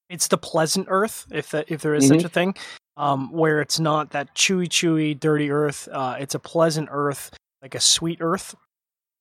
it's 0.08 0.28
the 0.28 0.38
pleasant 0.38 0.86
earth, 0.90 1.26
if 1.30 1.50
that, 1.50 1.70
if 1.70 1.82
there 1.82 1.94
is 1.94 2.04
mm-hmm. 2.04 2.14
such 2.14 2.24
a 2.24 2.28
thing, 2.28 2.54
um, 2.96 3.32
where 3.32 3.60
it's 3.60 3.80
not 3.80 4.10
that 4.10 4.34
chewy, 4.34 4.68
chewy, 4.68 5.18
dirty 5.18 5.50
earth. 5.50 5.88
Uh, 5.90 6.16
it's 6.18 6.34
a 6.34 6.38
pleasant 6.38 6.88
earth, 6.90 7.30
like 7.62 7.74
a 7.74 7.80
sweet 7.80 8.18
earth. 8.20 8.54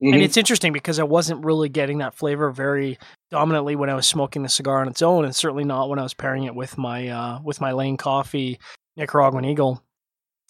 Mm-hmm. 0.03 0.13
And 0.13 0.23
it's 0.23 0.37
interesting 0.37 0.73
because 0.73 0.99
I 0.99 1.03
wasn't 1.03 1.45
really 1.45 1.69
getting 1.69 1.99
that 1.99 2.13
flavor 2.13 2.51
very 2.51 2.97
dominantly 3.31 3.75
when 3.75 3.89
I 3.89 3.95
was 3.95 4.05
smoking 4.05 4.43
the 4.43 4.49
cigar 4.49 4.81
on 4.81 4.87
its 4.87 5.01
own, 5.01 5.25
and 5.25 5.35
certainly 5.35 5.63
not 5.63 5.89
when 5.89 5.99
I 5.99 6.03
was 6.03 6.13
pairing 6.13 6.43
it 6.43 6.55
with 6.55 6.77
my 6.77 7.07
uh, 7.07 7.39
with 7.43 7.61
my 7.61 7.71
Lane 7.71 7.97
Coffee 7.97 8.59
Nicaraguan 8.97 9.45
Eagle. 9.45 9.81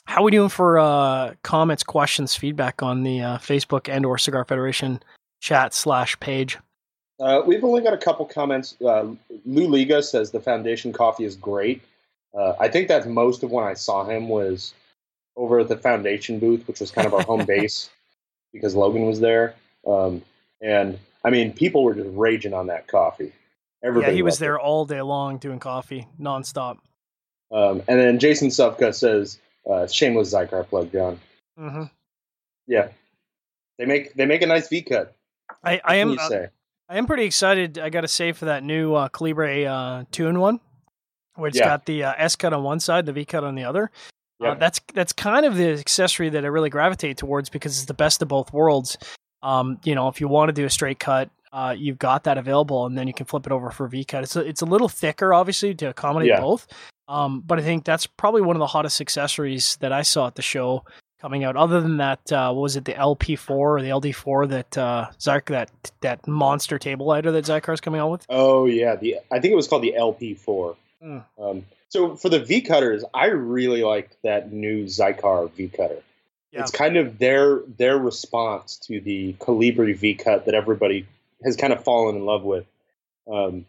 How 0.08 0.22
are 0.22 0.24
we 0.24 0.32
doing 0.32 0.50
for 0.50 0.78
uh, 0.78 1.34
comments, 1.44 1.84
questions, 1.84 2.36
feedback 2.36 2.84
on 2.84 3.04
the 3.04 3.22
uh, 3.22 3.38
Facebook 3.38 3.90
and 3.90 4.06
or 4.06 4.18
Cigar 4.18 4.46
Federation 4.46 5.02
chat 5.42 5.74
slash 5.74 6.20
page? 6.20 6.58
Uh, 7.20 7.42
we've 7.46 7.64
only 7.64 7.82
got 7.82 7.94
a 7.94 7.98
couple 7.98 8.26
comments. 8.26 8.76
Uh, 8.86 9.08
Lou 9.46 9.68
Liga 9.68 10.04
says 10.04 10.32
the 10.32 10.40
Foundation 10.40 10.92
coffee 10.92 11.24
is 11.24 11.36
great. 11.36 11.82
Uh, 12.38 12.54
I 12.60 12.68
think 12.68 12.88
that's 12.88 13.06
most 13.06 13.44
of 13.44 13.52
when 13.52 13.64
I 13.64 13.74
saw 13.74 14.04
him 14.04 14.28
was 14.28 14.74
over 15.38 15.60
at 15.60 15.70
the 15.70 15.78
Foundation 15.78 16.40
booth, 16.40 16.68
which 16.68 16.80
was 16.80 16.92
kind 16.92 17.08
of 17.08 17.14
our 17.14 17.24
home 17.24 17.46
base 17.48 17.90
because 18.52 18.76
Logan 18.76 19.06
was 19.06 19.20
there. 19.20 19.56
Um, 19.88 20.22
and 20.62 21.00
I 21.24 21.30
mean, 21.30 21.54
people 21.54 21.84
were 21.84 21.94
just 21.94 22.10
raging 22.12 22.54
on 22.54 22.68
that 22.68 22.88
coffee. 22.88 23.32
Everybody 23.84 24.12
yeah, 24.12 24.16
he 24.16 24.22
was 24.22 24.40
there 24.40 24.56
it. 24.56 24.62
all 24.62 24.86
day 24.86 25.02
long 25.02 25.38
doing 25.38 25.60
coffee 25.60 26.08
nonstop. 26.20 26.78
Um, 27.52 27.82
and 27.88 28.00
then 28.00 28.20
Jason 28.20 28.50
Sufka 28.50 28.94
says, 28.94 29.40
uh, 29.70 29.86
"Shameless 29.86 30.34
Xikar 30.34 30.68
plug, 30.68 30.92
John." 30.92 31.20
Mm-hmm. 31.60 31.84
Yeah, 32.68 32.90
they 33.78 33.86
make 33.86 34.14
they 34.16 34.26
make 34.26 34.42
a 34.42 34.48
nice 34.48 34.68
V 34.68 34.82
cut. 34.82 35.16
I, 35.64 35.80
I 35.86 35.96
am. 35.98 36.18
Uh, 36.18 36.48
I 36.88 36.98
am 36.98 37.08
pretty 37.08 37.24
excited. 37.24 37.80
I 37.80 37.90
got 37.90 38.02
to 38.02 38.08
say 38.08 38.32
for 38.32 38.46
that 38.46 38.64
new 38.64 38.94
uh, 38.94 39.10
Colibri 39.10 39.66
uh, 39.66 40.06
two 40.12 40.28
in 40.28 40.40
one, 40.40 40.60
where 41.36 41.48
it's 41.48 41.58
yeah. 41.58 41.66
got 41.66 41.86
the 41.86 42.04
uh, 42.04 42.14
S 42.18 42.36
cut 42.36 42.54
on 42.54 42.64
one 42.64 42.80
side, 42.80 43.06
the 43.06 43.14
V 43.14 43.26
cut 43.26 43.44
on 43.44 43.56
the 43.56 43.64
other. 43.64 43.92
Yeah. 44.40 44.52
Uh, 44.52 44.56
that's 44.56 44.82
that's 44.94 45.14
kind 45.14 45.46
of 45.46 45.56
the 45.56 45.72
accessory 45.72 46.30
that 46.30 46.44
I 46.44 46.48
really 46.48 46.70
gravitate 46.70 47.18
towards 47.18 47.50
because 47.50 47.78
it's 47.78 47.86
the 47.86 47.94
best 47.94 48.22
of 48.22 48.28
both 48.28 48.54
worlds. 48.54 48.98
Um, 49.42 49.80
you 49.84 49.96
know, 49.96 50.08
if 50.08 50.22
you 50.22 50.28
want 50.28 50.50
to 50.50 50.54
do 50.54 50.66
a 50.66 50.70
straight 50.70 51.00
cut, 51.00 51.30
uh, 51.52 51.74
you've 51.78 52.00
got 52.00 52.26
that 52.26 52.38
available, 52.38 52.86
and 52.86 52.98
then 52.98 53.08
you 53.08 53.14
can 53.14 53.26
flip 53.26 53.46
it 53.46 53.52
over 53.52 53.72
for 53.72 53.88
V 53.88 54.04
cut. 54.04 54.24
It's 54.24 54.36
a, 54.36 54.42
it's 54.42 54.62
a 54.62 54.66
little 54.66 54.90
thicker, 54.90 55.34
obviously, 55.34 55.74
to 55.76 55.90
accommodate 55.90 56.30
yeah. 56.30 56.42
both. 56.42 56.68
Um, 57.08 57.42
but 57.42 57.60
I 57.60 57.62
think 57.62 57.86
that's 57.86 58.08
probably 58.08 58.42
one 58.42 58.56
of 58.56 58.60
the 58.60 58.68
hottest 58.68 59.00
accessories 59.00 59.78
that 59.78 59.92
I 59.92 60.02
saw 60.02 60.28
at 60.28 60.36
the 60.36 60.42
show 60.42 60.84
coming 61.20 61.44
out. 61.44 61.56
Other 61.56 61.82
than 61.82 61.98
that, 61.98 62.32
uh, 62.32 62.52
what 62.52 62.62
was 62.62 62.76
it 62.76 62.86
the 62.86 62.94
LP4 62.94 63.50
or 63.50 63.82
the 63.82 63.90
LD4 63.90 64.50
that 64.50 64.78
uh, 64.78 65.10
Zyk 65.20 65.48
that 65.48 65.72
that 66.02 66.28
monster 66.28 66.78
table 66.78 67.06
lighter 67.06 67.32
that 67.32 67.50
is 67.50 67.82
coming 67.82 68.02
out 68.02 68.12
with? 68.12 68.26
Oh 68.30 68.66
yeah, 68.66 68.96
the 68.96 69.18
I 69.32 69.40
think 69.40 69.52
it 69.52 69.56
was 69.56 69.68
called 69.68 69.84
the 69.84 69.96
LP4. 69.98 70.76
Mm. 71.04 71.24
Um, 71.38 71.66
so 71.90 72.16
for 72.16 72.30
the 72.30 72.40
V 72.40 72.62
cutters, 72.62 73.04
I 73.14 73.28
really 73.28 73.84
like 73.84 74.10
that 74.24 74.52
new 74.52 74.86
Xikar 74.86 75.52
V 75.52 75.70
cutter. 75.70 76.02
Yeah. 76.52 76.62
It's 76.62 76.72
kind 76.72 76.98
of 76.98 77.18
their 77.18 77.60
their 77.78 77.98
response 77.98 78.78
to 78.88 79.00
the 79.02 79.34
Colibri 79.34 79.98
V 79.98 80.16
cut 80.16 80.46
that 80.46 80.56
everybody 80.56 81.06
has 81.44 81.56
kind 81.56 81.74
of 81.74 81.84
fallen 81.84 82.16
in 82.16 82.26
love 82.26 82.44
with. 82.44 82.66
Um, 83.32 83.66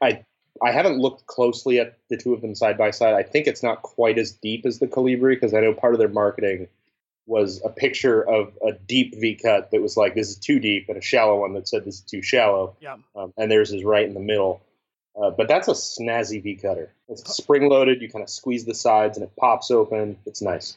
I 0.00 0.24
I 0.62 0.72
haven't 0.72 0.98
looked 0.98 1.26
closely 1.26 1.78
at 1.80 1.98
the 2.08 2.16
two 2.16 2.32
of 2.34 2.40
them 2.40 2.54
side 2.54 2.78
by 2.78 2.90
side. 2.90 3.14
I 3.14 3.22
think 3.22 3.46
it's 3.46 3.62
not 3.62 3.82
quite 3.82 4.18
as 4.18 4.32
deep 4.32 4.66
as 4.66 4.78
the 4.78 4.86
Colibri 4.86 5.34
because 5.34 5.54
I 5.54 5.60
know 5.60 5.72
part 5.72 5.94
of 5.94 5.98
their 5.98 6.08
marketing 6.08 6.68
was 7.26 7.60
a 7.64 7.68
picture 7.68 8.22
of 8.22 8.56
a 8.66 8.72
deep 8.86 9.14
V 9.18 9.34
cut 9.34 9.70
that 9.72 9.82
was 9.82 9.96
like 9.96 10.14
this 10.14 10.30
is 10.30 10.36
too 10.36 10.60
deep, 10.60 10.88
and 10.88 10.96
a 10.96 11.02
shallow 11.02 11.40
one 11.40 11.54
that 11.54 11.68
said 11.68 11.84
this 11.84 11.96
is 11.96 12.00
too 12.02 12.22
shallow. 12.22 12.76
Yeah. 12.80 12.96
Um, 13.14 13.32
and 13.36 13.50
theirs 13.50 13.72
is 13.72 13.84
right 13.84 14.06
in 14.06 14.14
the 14.14 14.20
middle. 14.20 14.62
Uh, 15.20 15.30
but 15.30 15.48
that's 15.48 15.66
a 15.66 15.72
snazzy 15.72 16.42
V 16.42 16.56
cutter. 16.56 16.92
It's 17.08 17.34
spring 17.34 17.68
loaded. 17.68 18.02
You 18.02 18.10
kind 18.10 18.22
of 18.22 18.28
squeeze 18.28 18.64
the 18.64 18.74
sides 18.74 19.16
and 19.16 19.24
it 19.24 19.32
pops 19.36 19.70
open. 19.70 20.18
It's 20.26 20.42
nice. 20.42 20.76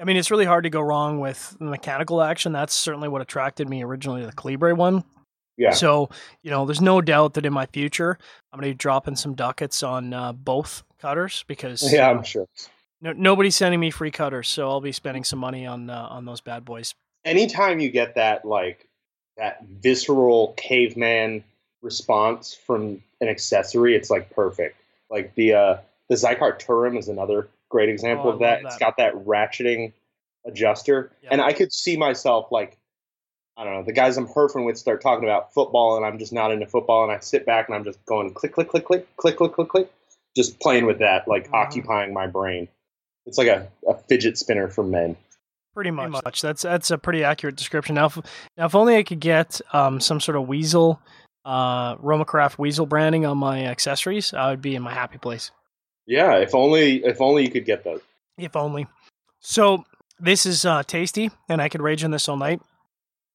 I 0.00 0.04
mean, 0.04 0.16
it's 0.16 0.30
really 0.30 0.46
hard 0.46 0.64
to 0.64 0.70
go 0.70 0.80
wrong 0.80 1.20
with 1.20 1.56
mechanical 1.60 2.22
action. 2.22 2.52
That's 2.52 2.74
certainly 2.74 3.08
what 3.08 3.22
attracted 3.22 3.68
me 3.68 3.84
originally 3.84 4.22
to 4.22 4.26
the 4.26 4.32
Colibri 4.32 4.76
one. 4.76 5.04
Yeah. 5.56 5.70
So, 5.70 6.10
you 6.42 6.50
know, 6.50 6.66
there's 6.66 6.80
no 6.80 7.00
doubt 7.00 7.34
that 7.34 7.46
in 7.46 7.52
my 7.52 7.66
future, 7.66 8.18
I'm 8.52 8.58
going 8.58 8.70
to 8.70 8.74
be 8.74 8.78
dropping 8.78 9.16
some 9.16 9.34
ducats 9.34 9.82
on 9.82 10.12
uh, 10.12 10.32
both 10.32 10.82
cutters 10.98 11.44
because. 11.46 11.92
Yeah, 11.92 12.10
I'm 12.10 12.22
sure. 12.24 12.46
No, 13.00 13.12
nobody's 13.12 13.54
sending 13.54 13.80
me 13.80 13.90
free 13.90 14.10
cutters, 14.10 14.48
so 14.48 14.68
I'll 14.68 14.80
be 14.80 14.92
spending 14.92 15.24
some 15.24 15.38
money 15.38 15.66
on 15.66 15.90
uh, 15.90 16.08
on 16.10 16.24
those 16.24 16.40
bad 16.40 16.64
boys. 16.64 16.94
Anytime 17.24 17.78
you 17.78 17.90
get 17.90 18.14
that 18.14 18.46
like 18.46 18.88
that 19.36 19.62
visceral 19.64 20.54
caveman 20.56 21.44
response 21.82 22.54
from 22.54 23.02
an 23.20 23.28
accessory, 23.28 23.94
it's 23.94 24.08
like 24.08 24.30
perfect. 24.30 24.80
Like 25.10 25.34
the 25.34 25.52
uh, 25.52 25.76
the 26.08 26.14
Xikar 26.14 26.58
Turrim 26.58 26.98
is 26.98 27.08
another 27.08 27.48
great 27.68 27.90
example 27.90 28.30
oh, 28.30 28.34
of 28.34 28.38
that. 28.38 28.62
that. 28.62 28.68
It's 28.68 28.78
got 28.78 28.96
that 28.96 29.14
ratcheting 29.14 29.92
adjuster, 30.46 31.12
yeah. 31.22 31.28
and 31.32 31.42
I 31.42 31.52
could 31.52 31.74
see 31.74 31.98
myself 31.98 32.50
like 32.50 32.78
I 33.56 33.64
don't 33.64 33.74
know 33.74 33.82
the 33.84 33.92
guys 33.92 34.16
I'm 34.16 34.26
herfing 34.26 34.66
with 34.66 34.78
start 34.78 35.00
talking 35.00 35.24
about 35.24 35.52
football, 35.52 35.96
and 35.96 36.04
I'm 36.04 36.18
just 36.18 36.32
not 36.32 36.50
into 36.50 36.66
football, 36.66 37.04
and 37.04 37.12
I 37.12 37.20
sit 37.20 37.46
back 37.46 37.68
and 37.68 37.76
I'm 37.76 37.84
just 37.84 38.04
going 38.04 38.32
click 38.32 38.52
click 38.52 38.68
click 38.68 38.84
click 38.84 39.16
click 39.16 39.36
click 39.36 39.52
click 39.52 39.68
click, 39.68 39.92
just 40.36 40.58
playing 40.60 40.86
with 40.86 40.98
that, 40.98 41.28
like 41.28 41.44
mm-hmm. 41.44 41.54
occupying 41.54 42.12
my 42.12 42.26
brain. 42.26 42.68
It's 43.26 43.38
like 43.38 43.48
a, 43.48 43.68
a 43.88 43.94
fidget 43.94 44.36
spinner 44.36 44.68
for 44.68 44.82
men. 44.82 45.16
Pretty 45.72 45.90
much. 45.90 46.10
pretty 46.10 46.24
much. 46.24 46.42
That's 46.42 46.62
that's 46.62 46.90
a 46.90 46.98
pretty 46.98 47.24
accurate 47.24 47.56
description. 47.56 47.94
Now, 47.94 48.06
if, 48.06 48.18
now 48.56 48.66
if 48.66 48.74
only 48.74 48.96
I 48.96 49.02
could 49.02 49.20
get 49.20 49.60
um, 49.72 50.00
some 50.00 50.20
sort 50.20 50.36
of 50.36 50.46
weasel, 50.46 51.00
uh, 51.44 51.96
Romacraft 51.96 52.58
weasel 52.58 52.86
branding 52.86 53.24
on 53.26 53.38
my 53.38 53.64
accessories, 53.66 54.34
I 54.34 54.50
would 54.50 54.62
be 54.62 54.74
in 54.74 54.82
my 54.82 54.92
happy 54.92 55.18
place. 55.18 55.50
Yeah, 56.06 56.36
if 56.36 56.54
only 56.54 57.04
if 57.04 57.20
only 57.20 57.44
you 57.44 57.50
could 57.50 57.64
get 57.64 57.84
those. 57.84 58.00
If 58.36 58.56
only. 58.56 58.86
So 59.40 59.84
this 60.18 60.46
is 60.46 60.64
uh, 60.64 60.82
tasty, 60.82 61.30
and 61.48 61.62
I 61.62 61.68
could 61.68 61.82
rage 61.82 62.04
on 62.04 62.10
this 62.10 62.28
all 62.28 62.36
night. 62.36 62.60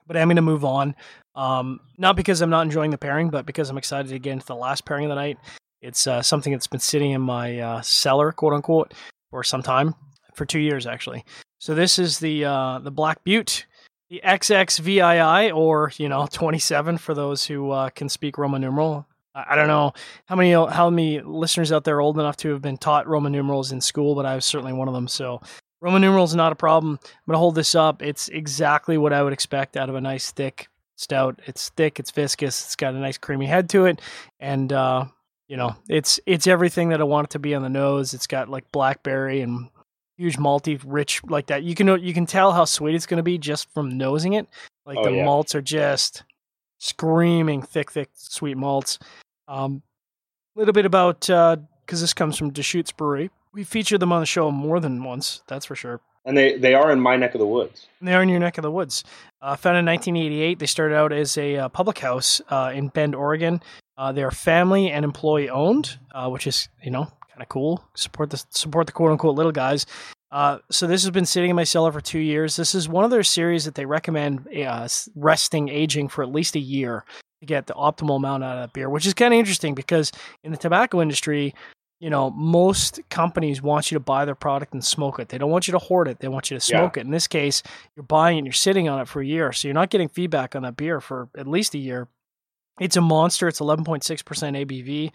But 0.10 0.18
I'm 0.18 0.28
going 0.28 0.36
to 0.36 0.42
move 0.42 0.66
on. 0.66 0.96
Um, 1.36 1.80
not 1.98 2.18
because 2.18 2.42
I'm 2.42 2.50
not 2.50 2.66
enjoying 2.66 2.92
the 2.92 2.98
pairing, 2.98 3.30
but 3.30 3.46
because 3.46 3.70
I'm 3.70 3.78
excited 3.78 4.10
to 4.10 4.20
get 4.20 4.34
into 4.34 4.46
the 4.46 4.56
last 4.56 4.84
pairing 4.84 5.06
of 5.06 5.10
the 5.10 5.16
night. 5.16 5.38
It's 5.82 6.08
uh, 6.08 6.22
something 6.22 6.52
that's 6.52 6.68
been 6.68 6.82
sitting 6.82 7.12
in 7.12 7.22
my 7.22 7.60
uh, 7.60 7.82
cellar, 7.82 8.34
quote 8.34 8.54
unquote, 8.54 8.94
for 9.30 9.44
some 9.44 9.64
time, 9.64 9.96
for 10.34 10.46
two 10.46 10.60
years 10.60 10.86
actually. 10.86 11.24
So 11.60 11.76
this 11.76 12.00
is 12.00 12.20
the 12.20 12.44
uh, 12.46 12.80
the 12.80 12.92
Black 12.92 13.24
Butte, 13.24 13.66
the 14.10 14.20
XXVII, 14.26 15.52
or 15.54 15.92
you 15.98 16.10
know 16.10 16.28
27 16.32 16.98
for 16.98 17.14
those 17.14 17.46
who 17.46 17.72
uh, 17.72 17.90
can 17.90 18.10
speak 18.10 18.38
Roman 18.38 18.62
numeral. 18.62 19.06
I 19.36 19.56
don't 19.56 19.68
know 19.68 19.94
how 20.26 20.36
many 20.36 20.52
how 20.52 20.90
many 20.90 21.22
listeners 21.22 21.72
out 21.72 21.84
there 21.84 21.98
are 21.98 22.02
old 22.02 22.20
enough 22.20 22.36
to 22.38 22.50
have 22.50 22.62
been 22.62 22.78
taught 22.78 23.08
Roman 23.08 23.32
numerals 23.32 23.72
in 23.72 23.80
school, 23.80 24.16
but 24.16 24.26
I 24.26 24.36
was 24.36 24.44
certainly 24.44 24.74
one 24.74 24.88
of 24.88 24.94
them. 24.94 25.08
So 25.08 25.42
Roman 25.82 26.02
numerals 26.02 26.36
not 26.36 26.52
a 26.52 26.56
problem. 26.56 27.00
I'm 27.04 27.22
gonna 27.28 27.38
hold 27.38 27.56
this 27.56 27.76
up. 27.76 28.02
It's 28.02 28.28
exactly 28.30 28.98
what 28.98 29.14
I 29.14 29.24
would 29.24 29.34
expect 29.34 29.78
out 29.78 29.90
of 29.90 29.96
a 29.96 30.02
nice 30.02 30.32
thick 30.32 30.68
stout. 30.96 31.40
It's 31.46 31.70
thick, 31.70 32.00
it's 32.00 32.12
viscous, 32.12 32.64
it's 32.66 32.76
got 32.76 32.94
a 32.94 32.98
nice 33.00 33.18
creamy 33.18 33.46
head 33.46 33.70
to 33.70 33.86
it, 33.86 34.02
and 34.40 34.74
uh, 34.74 35.06
you 35.48 35.58
know, 35.58 35.76
it's 35.88 36.20
it's 36.26 36.48
everything 36.48 36.90
that 36.90 37.00
I 37.02 37.06
want 37.06 37.26
it 37.28 37.32
to 37.32 37.40
be 37.40 37.56
on 37.56 37.62
the 37.64 37.70
nose. 37.70 38.14
It's 38.14 38.28
got 38.28 38.50
like 38.50 38.72
blackberry 38.72 39.42
and 39.42 39.70
huge 40.18 40.38
malty, 40.38 40.82
rich 40.86 41.22
like 41.24 41.48
that. 41.48 41.64
You 41.64 41.76
can 41.76 41.88
you 42.04 42.14
can 42.14 42.26
tell 42.26 42.52
how 42.52 42.66
sweet 42.66 42.94
it's 42.96 43.06
going 43.06 43.18
to 43.18 43.24
be 43.24 43.38
just 43.38 43.72
from 43.74 43.98
nosing 43.98 44.34
it. 44.34 44.48
Like 44.86 44.98
Oh, 44.98 45.06
the 45.06 45.14
yeah. 45.14 45.26
malts 45.26 45.56
are 45.56 45.62
just 45.62 46.24
screaming 46.80 47.62
thick, 47.62 47.92
thick, 47.92 48.10
sweet 48.14 48.58
malts. 48.58 49.00
Um, 49.48 49.82
a 50.56 50.60
little 50.60 50.74
bit 50.74 50.86
about 50.86 51.22
because 51.22 52.02
this 52.02 52.14
comes 52.14 52.38
from 52.38 52.52
Deschutes 52.52 52.92
Brewery. 52.92 53.30
We 53.54 53.64
featured 53.64 54.00
them 54.00 54.12
on 54.12 54.20
the 54.20 54.26
show 54.26 54.52
more 54.52 54.80
than 54.80 55.04
once, 55.04 55.42
that's 55.48 55.66
for 55.66 55.76
sure. 55.76 56.02
And 56.26 56.38
they 56.38 56.58
they 56.58 56.74
are 56.74 56.92
in 56.92 57.00
my 57.00 57.16
neck 57.16 57.34
of 57.34 57.40
the 57.40 57.48
woods. 57.48 57.88
And 58.00 58.08
They 58.08 58.14
are 58.14 58.22
in 58.22 58.30
your 58.30 58.40
neck 58.40 58.58
of 58.58 58.62
the 58.62 58.72
woods. 58.72 59.04
Uh, 59.42 59.56
founded 59.56 59.80
in 59.80 59.86
1988, 59.86 60.60
they 60.60 60.66
started 60.66 60.96
out 60.96 61.12
as 61.12 61.38
a 61.38 61.58
uh, 61.58 61.70
public 61.70 62.00
house 62.00 62.42
uh, 62.50 62.72
in 62.74 62.90
Bend, 62.90 63.16
Oregon. 63.16 63.62
Uh, 63.98 64.12
they 64.12 64.24
are 64.24 64.32
family 64.32 64.92
and 64.92 65.04
employee 65.04 65.50
owned, 65.50 65.98
uh, 66.14 66.30
which 66.30 66.46
is 66.46 66.70
you 66.84 66.92
know 66.92 67.06
kind 67.06 67.42
of 67.42 67.50
cool. 67.50 67.84
Support 67.96 68.30
the 68.32 68.44
support 68.50 68.86
the 68.86 68.94
quote 68.94 69.12
unquote 69.12 69.36
little 69.36 69.52
guys. 69.52 69.86
Uh, 70.32 70.60
so 70.70 70.86
this 70.86 71.02
has 71.04 71.12
been 71.12 71.26
sitting 71.26 71.50
in 71.50 71.56
my 71.56 71.64
cellar 71.64 71.92
for 71.92 72.02
two 72.02 72.20
years. 72.20 72.56
This 72.56 72.76
is 72.76 72.88
one 72.88 73.04
of 73.04 73.12
their 73.12 73.24
series 73.24 73.66
that 73.66 73.76
they 73.76 73.86
recommend 73.86 74.48
uh, 74.56 74.88
resting 75.16 75.70
aging 75.70 76.10
for 76.10 76.22
at 76.22 76.32
least 76.32 76.56
a 76.56 76.60
year 76.60 77.04
to 77.40 77.46
get 77.46 77.66
the 77.66 77.74
optimal 77.74 78.18
amount 78.18 78.44
out 78.44 78.58
of 78.58 78.64
that 78.64 78.74
beer, 78.74 78.90
which 78.90 79.08
is 79.08 79.14
kind 79.14 79.34
of 79.34 79.40
interesting 79.40 79.74
because 79.74 80.12
in 80.44 80.52
the 80.52 80.58
tobacco 80.58 81.02
industry, 81.02 81.56
you 82.00 82.10
know, 82.10 82.30
most 82.32 83.00
companies 83.10 83.62
want 83.62 83.92
you 83.92 83.96
to 83.96 84.00
buy 84.00 84.24
their 84.26 84.36
product 84.36 84.74
and 84.74 84.84
smoke 84.84 85.20
it. 85.20 85.30
They 85.30 85.38
don't 85.38 85.52
want 85.52 85.68
you 85.68 85.74
to 85.74 85.80
hoard 85.80 86.08
it. 86.08 86.20
They 86.20 86.28
want 86.30 86.50
you 86.50 86.58
to 86.58 86.72
Yeah. 86.72 86.80
smoke 86.80 86.98
it. 86.98 87.02
In 87.02 87.12
this 87.12 87.28
case, 87.28 87.62
you're 87.96 88.04
buying 88.04 88.38
it 88.38 88.40
and 88.40 88.48
you're 88.48 88.54
sitting 88.54 88.88
on 88.88 89.02
it 89.02 89.08
for 89.08 89.22
a 89.22 89.26
year. 89.26 89.52
So 89.52 89.68
you're 89.68 89.76
not 89.76 89.90
getting 89.90 90.08
feedback 90.08 90.56
on 90.56 90.62
that 90.64 90.78
beer 90.78 91.02
for 91.02 91.28
at 91.38 91.46
least 91.48 91.74
a 91.76 91.78
year. 91.78 92.08
It's 92.80 92.96
a 92.96 93.02
monster. 93.02 93.50
It's 93.50 93.60
11.6% 93.60 94.56
ABV, 94.56 95.12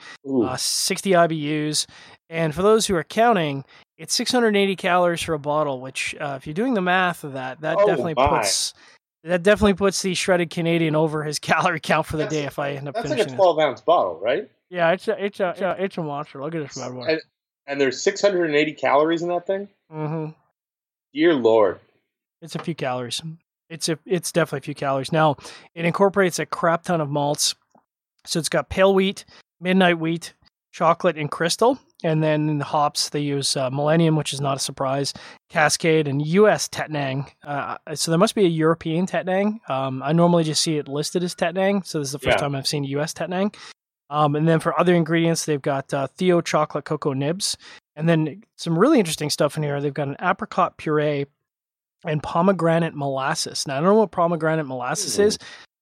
uh, 0.46 0.56
60 0.58 1.10
IBUs. 1.14 1.86
And 2.28 2.54
for 2.54 2.60
those 2.60 2.86
who 2.86 2.94
are 2.94 3.04
counting, 3.04 3.64
it's 3.96 4.14
680 4.14 4.76
calories 4.76 5.22
for 5.22 5.32
a 5.32 5.38
bottle, 5.38 5.80
which, 5.80 6.14
uh, 6.20 6.34
if 6.36 6.46
you're 6.46 6.52
doing 6.52 6.74
the 6.74 6.82
math 6.82 7.24
of 7.24 7.32
that, 7.32 7.62
that 7.62 7.78
Oh, 7.80 7.86
definitely 7.86 8.14
my. 8.16 8.28
puts. 8.40 8.74
That 9.22 9.42
definitely 9.42 9.72
puts 9.74 10.02
the 10.02 10.12
shredded 10.14 10.50
Canadian 10.50 10.94
over 10.94 11.22
his 11.24 11.38
calorie 11.78 11.80
count 11.80 12.04
for 12.06 12.18
the 12.18 12.24
That's- 12.24 12.38
day 12.42 12.46
if 12.46 12.58
I 12.58 12.72
end 12.72 12.88
up 12.88 12.94
That's 12.94 13.08
like 13.08 13.16
finishing 13.16 13.32
a 13.32 13.34
it. 13.34 13.36
12 13.36 13.58
ounce 13.58 13.80
bottle, 13.80 14.20
right? 14.22 14.50
Yeah, 14.70 14.90
it's 14.92 15.06
a, 15.08 15.24
it's 15.24 15.40
a, 15.40 15.50
it's 15.50 15.60
a, 15.60 15.76
it's 15.78 15.98
a 15.98 16.02
monster. 16.02 16.40
Look 16.42 16.54
at 16.54 16.62
this 16.66 16.76
bad 16.78 16.92
boy. 16.92 17.04
And, 17.06 17.20
and 17.66 17.80
there's 17.80 18.00
680 18.02 18.72
calories 18.72 19.22
in 19.22 19.28
that 19.28 19.46
thing. 19.46 19.68
Mm-hmm. 19.92 20.32
Dear 21.12 21.34
Lord. 21.34 21.80
It's 22.42 22.54
a 22.54 22.58
few 22.58 22.74
calories. 22.74 23.22
It's 23.70 23.88
a 23.88 23.98
it's 24.04 24.30
definitely 24.32 24.58
a 24.58 24.62
few 24.62 24.74
calories. 24.74 25.12
Now 25.12 25.36
it 25.74 25.84
incorporates 25.84 26.38
a 26.38 26.46
crap 26.46 26.82
ton 26.82 27.00
of 27.00 27.08
malts. 27.08 27.54
So 28.26 28.38
it's 28.38 28.48
got 28.50 28.68
pale 28.68 28.94
wheat, 28.94 29.24
midnight 29.60 29.98
wheat, 29.98 30.34
chocolate, 30.72 31.16
and 31.16 31.30
crystal. 31.30 31.78
And 32.02 32.22
then 32.22 32.50
in 32.50 32.58
the 32.58 32.64
hops 32.66 33.08
they 33.08 33.20
use 33.20 33.56
uh, 33.56 33.70
Millennium, 33.70 34.16
which 34.16 34.34
is 34.34 34.40
not 34.40 34.56
a 34.56 34.60
surprise, 34.60 35.14
Cascade, 35.48 36.06
and 36.06 36.24
U.S. 36.26 36.68
Tettnang. 36.68 37.30
Uh, 37.42 37.78
so 37.94 38.10
there 38.10 38.18
must 38.18 38.34
be 38.34 38.44
a 38.44 38.48
European 38.48 39.06
Tettnang. 39.06 39.58
Um, 39.70 40.02
I 40.02 40.12
normally 40.12 40.44
just 40.44 40.62
see 40.62 40.76
it 40.76 40.86
listed 40.88 41.22
as 41.24 41.34
Tettnang, 41.34 41.86
so 41.86 41.98
this 42.00 42.08
is 42.08 42.12
the 42.12 42.18
first 42.18 42.36
Yeah. 42.36 42.42
time 42.42 42.54
I've 42.54 42.66
seen 42.66 42.84
U.S. 42.84 43.14
Tettnang. 43.14 43.54
Um, 44.10 44.36
and 44.36 44.46
then 44.46 44.60
for 44.60 44.78
other 44.78 44.94
ingredients, 44.94 45.44
they've 45.44 45.62
got 45.62 45.92
uh, 45.94 46.06
Theo 46.08 46.40
chocolate 46.40 46.84
cocoa 46.84 47.12
nibs, 47.12 47.56
and 47.96 48.08
then 48.08 48.42
some 48.56 48.78
really 48.78 48.98
interesting 48.98 49.30
stuff 49.30 49.56
in 49.56 49.62
here. 49.62 49.80
They've 49.80 49.94
got 49.94 50.08
an 50.08 50.16
apricot 50.20 50.76
puree 50.76 51.26
and 52.04 52.22
pomegranate 52.22 52.94
molasses. 52.94 53.66
Now 53.66 53.78
I 53.78 53.80
don't 53.80 53.90
know 53.90 54.00
what 54.00 54.10
pomegranate 54.10 54.66
molasses 54.66 55.18
is, 55.18 55.38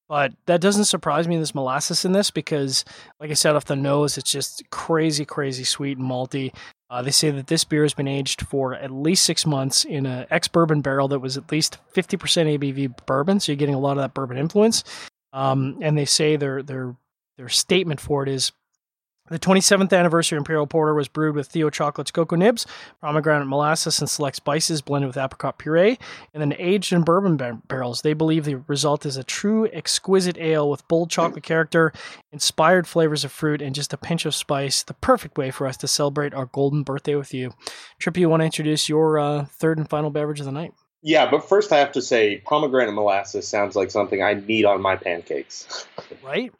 but 0.08 0.32
that 0.46 0.60
doesn't 0.60 0.84
surprise 0.84 1.26
me. 1.26 1.36
There's 1.36 1.54
molasses 1.54 2.04
in 2.04 2.12
this 2.12 2.30
because, 2.30 2.84
like 3.18 3.30
I 3.30 3.34
said, 3.34 3.56
off 3.56 3.64
the 3.64 3.76
nose, 3.76 4.18
it's 4.18 4.30
just 4.30 4.62
crazy, 4.70 5.24
crazy 5.24 5.64
sweet 5.64 5.98
and 5.98 6.08
malty. 6.08 6.54
Uh, 6.90 7.00
they 7.00 7.10
say 7.10 7.30
that 7.30 7.46
this 7.46 7.64
beer 7.64 7.82
has 7.82 7.94
been 7.94 8.06
aged 8.06 8.42
for 8.42 8.74
at 8.74 8.90
least 8.90 9.24
six 9.24 9.46
months 9.46 9.84
in 9.84 10.04
an 10.04 10.26
ex 10.30 10.46
bourbon 10.46 10.82
barrel 10.82 11.08
that 11.08 11.20
was 11.20 11.38
at 11.38 11.50
least 11.50 11.78
50% 11.94 12.58
ABV 12.58 13.06
bourbon, 13.06 13.40
so 13.40 13.50
you're 13.50 13.56
getting 13.56 13.74
a 13.74 13.80
lot 13.80 13.96
of 13.96 14.02
that 14.02 14.12
bourbon 14.12 14.36
influence. 14.36 14.84
Um, 15.32 15.78
and 15.80 15.96
they 15.96 16.04
say 16.04 16.36
their 16.36 16.62
their 16.62 16.94
their 17.36 17.48
statement 17.48 18.00
for 18.00 18.22
it 18.22 18.28
is 18.28 18.52
the 19.30 19.38
27th 19.38 19.96
anniversary 19.96 20.36
Imperial 20.36 20.66
Porter 20.66 20.94
was 20.94 21.06
brewed 21.06 21.36
with 21.36 21.46
Theo 21.46 21.70
Chocolate's 21.70 22.10
cocoa 22.10 22.34
nibs, 22.34 22.66
pomegranate 23.00 23.46
molasses, 23.46 24.00
and 24.00 24.10
select 24.10 24.36
spices 24.36 24.82
blended 24.82 25.06
with 25.06 25.16
apricot 25.16 25.58
puree, 25.58 25.96
and 26.34 26.40
then 26.40 26.54
aged 26.58 26.92
in 26.92 27.02
bourbon 27.02 27.36
bar- 27.36 27.60
barrels. 27.68 28.02
They 28.02 28.14
believe 28.14 28.44
the 28.44 28.56
result 28.66 29.06
is 29.06 29.16
a 29.16 29.22
true 29.22 29.68
exquisite 29.72 30.36
ale 30.38 30.68
with 30.68 30.86
bold 30.88 31.08
chocolate 31.08 31.44
character, 31.44 31.92
inspired 32.32 32.88
flavors 32.88 33.24
of 33.24 33.30
fruit, 33.30 33.62
and 33.62 33.76
just 33.76 33.92
a 33.92 33.96
pinch 33.96 34.26
of 34.26 34.34
spice. 34.34 34.82
The 34.82 34.94
perfect 34.94 35.38
way 35.38 35.52
for 35.52 35.68
us 35.68 35.76
to 35.78 35.88
celebrate 35.88 36.34
our 36.34 36.46
golden 36.46 36.82
birthday 36.82 37.14
with 37.14 37.32
you. 37.32 37.54
Trippy, 38.02 38.18
you 38.18 38.28
want 38.28 38.40
to 38.40 38.46
introduce 38.46 38.88
your 38.88 39.18
uh, 39.20 39.44
third 39.44 39.78
and 39.78 39.88
final 39.88 40.10
beverage 40.10 40.40
of 40.40 40.46
the 40.46 40.52
night? 40.52 40.72
Yeah, 41.00 41.30
but 41.30 41.48
first 41.48 41.72
I 41.72 41.78
have 41.78 41.92
to 41.92 42.02
say 42.02 42.42
pomegranate 42.44 42.94
molasses 42.94 43.48
sounds 43.48 43.76
like 43.76 43.90
something 43.90 44.22
I 44.22 44.34
need 44.34 44.64
on 44.64 44.82
my 44.82 44.96
pancakes. 44.96 45.86
Right? 46.22 46.52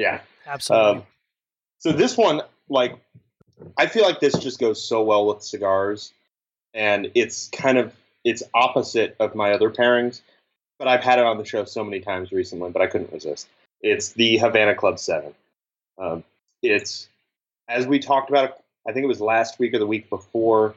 Yeah. 0.00 0.20
Absolutely. 0.46 1.00
Um, 1.00 1.02
so 1.78 1.92
this 1.92 2.16
one, 2.16 2.40
like, 2.70 2.98
I 3.76 3.86
feel 3.86 4.02
like 4.02 4.18
this 4.18 4.38
just 4.38 4.58
goes 4.58 4.82
so 4.82 5.02
well 5.02 5.26
with 5.26 5.42
cigars, 5.42 6.12
and 6.72 7.10
it's 7.14 7.48
kind 7.48 7.76
of 7.76 7.92
it's 8.24 8.42
opposite 8.54 9.14
of 9.20 9.34
my 9.34 9.52
other 9.52 9.70
pairings. 9.70 10.22
But 10.78 10.88
I've 10.88 11.02
had 11.02 11.18
it 11.18 11.26
on 11.26 11.36
the 11.36 11.44
show 11.44 11.64
so 11.66 11.84
many 11.84 12.00
times 12.00 12.32
recently, 12.32 12.70
but 12.70 12.80
I 12.80 12.86
couldn't 12.86 13.12
resist. 13.12 13.48
It's 13.82 14.12
the 14.12 14.38
Havana 14.38 14.74
Club 14.74 14.98
Seven. 14.98 15.34
Um, 15.98 16.24
it's 16.62 17.08
as 17.68 17.86
we 17.86 17.98
talked 17.98 18.30
about. 18.30 18.58
I 18.88 18.92
think 18.92 19.04
it 19.04 19.08
was 19.08 19.20
last 19.20 19.58
week 19.58 19.74
or 19.74 19.78
the 19.78 19.86
week 19.86 20.08
before. 20.08 20.74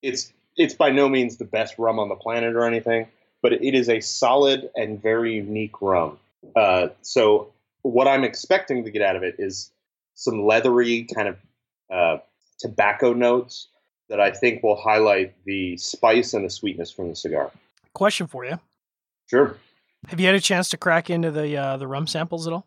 It's 0.00 0.32
it's 0.56 0.72
by 0.72 0.90
no 0.90 1.10
means 1.10 1.36
the 1.36 1.44
best 1.44 1.74
rum 1.78 1.98
on 1.98 2.08
the 2.08 2.14
planet 2.14 2.56
or 2.56 2.64
anything, 2.64 3.08
but 3.42 3.52
it 3.52 3.74
is 3.74 3.90
a 3.90 4.00
solid 4.00 4.70
and 4.74 5.00
very 5.00 5.34
unique 5.34 5.82
rum. 5.82 6.18
Uh, 6.54 6.88
so 7.02 7.52
what 7.92 8.08
I'm 8.08 8.24
expecting 8.24 8.84
to 8.84 8.90
get 8.90 9.02
out 9.02 9.16
of 9.16 9.22
it 9.22 9.36
is 9.38 9.70
some 10.14 10.44
leathery 10.44 11.04
kind 11.14 11.28
of 11.28 11.36
uh, 11.90 12.18
tobacco 12.58 13.12
notes 13.12 13.68
that 14.08 14.20
I 14.20 14.30
think 14.30 14.62
will 14.62 14.76
highlight 14.76 15.34
the 15.44 15.76
spice 15.76 16.34
and 16.34 16.44
the 16.44 16.50
sweetness 16.50 16.90
from 16.90 17.08
the 17.08 17.16
cigar. 17.16 17.50
Question 17.94 18.26
for 18.26 18.44
you: 18.44 18.58
Sure. 19.28 19.56
Have 20.08 20.20
you 20.20 20.26
had 20.26 20.34
a 20.34 20.40
chance 20.40 20.68
to 20.70 20.76
crack 20.76 21.10
into 21.10 21.30
the 21.30 21.56
uh, 21.56 21.76
the 21.76 21.86
rum 21.86 22.06
samples 22.06 22.46
at 22.46 22.52
all? 22.52 22.66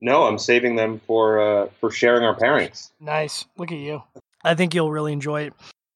No, 0.00 0.24
I'm 0.24 0.38
saving 0.38 0.76
them 0.76 1.00
for 1.06 1.40
uh, 1.40 1.68
for 1.80 1.90
sharing 1.90 2.24
our 2.24 2.34
pairings. 2.34 2.90
Nice. 3.00 3.44
Look 3.56 3.70
at 3.70 3.78
you. 3.78 4.02
I 4.44 4.54
think 4.54 4.74
you'll 4.74 4.90
really 4.90 5.12
enjoy 5.12 5.42
it. 5.42 5.54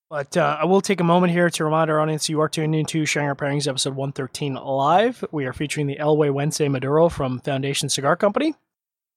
But 0.08 0.36
uh, 0.36 0.58
I 0.60 0.66
will 0.66 0.80
take 0.80 1.00
a 1.00 1.04
moment 1.04 1.32
here 1.32 1.50
to 1.50 1.64
remind 1.64 1.90
our 1.90 1.98
audience 1.98 2.28
you 2.28 2.40
are 2.40 2.48
tuned 2.48 2.76
into 2.76 3.04
Sharing 3.06 3.28
Our 3.28 3.34
Pairings 3.34 3.66
episode 3.66 3.96
113 3.96 4.54
live. 4.54 5.24
We 5.32 5.46
are 5.46 5.52
featuring 5.52 5.88
the 5.88 5.98
El 5.98 6.16
Güegüense 6.16 6.70
Maduro 6.70 7.08
from 7.08 7.40
Foundation 7.40 7.88
Cigar 7.88 8.14
Company. 8.14 8.54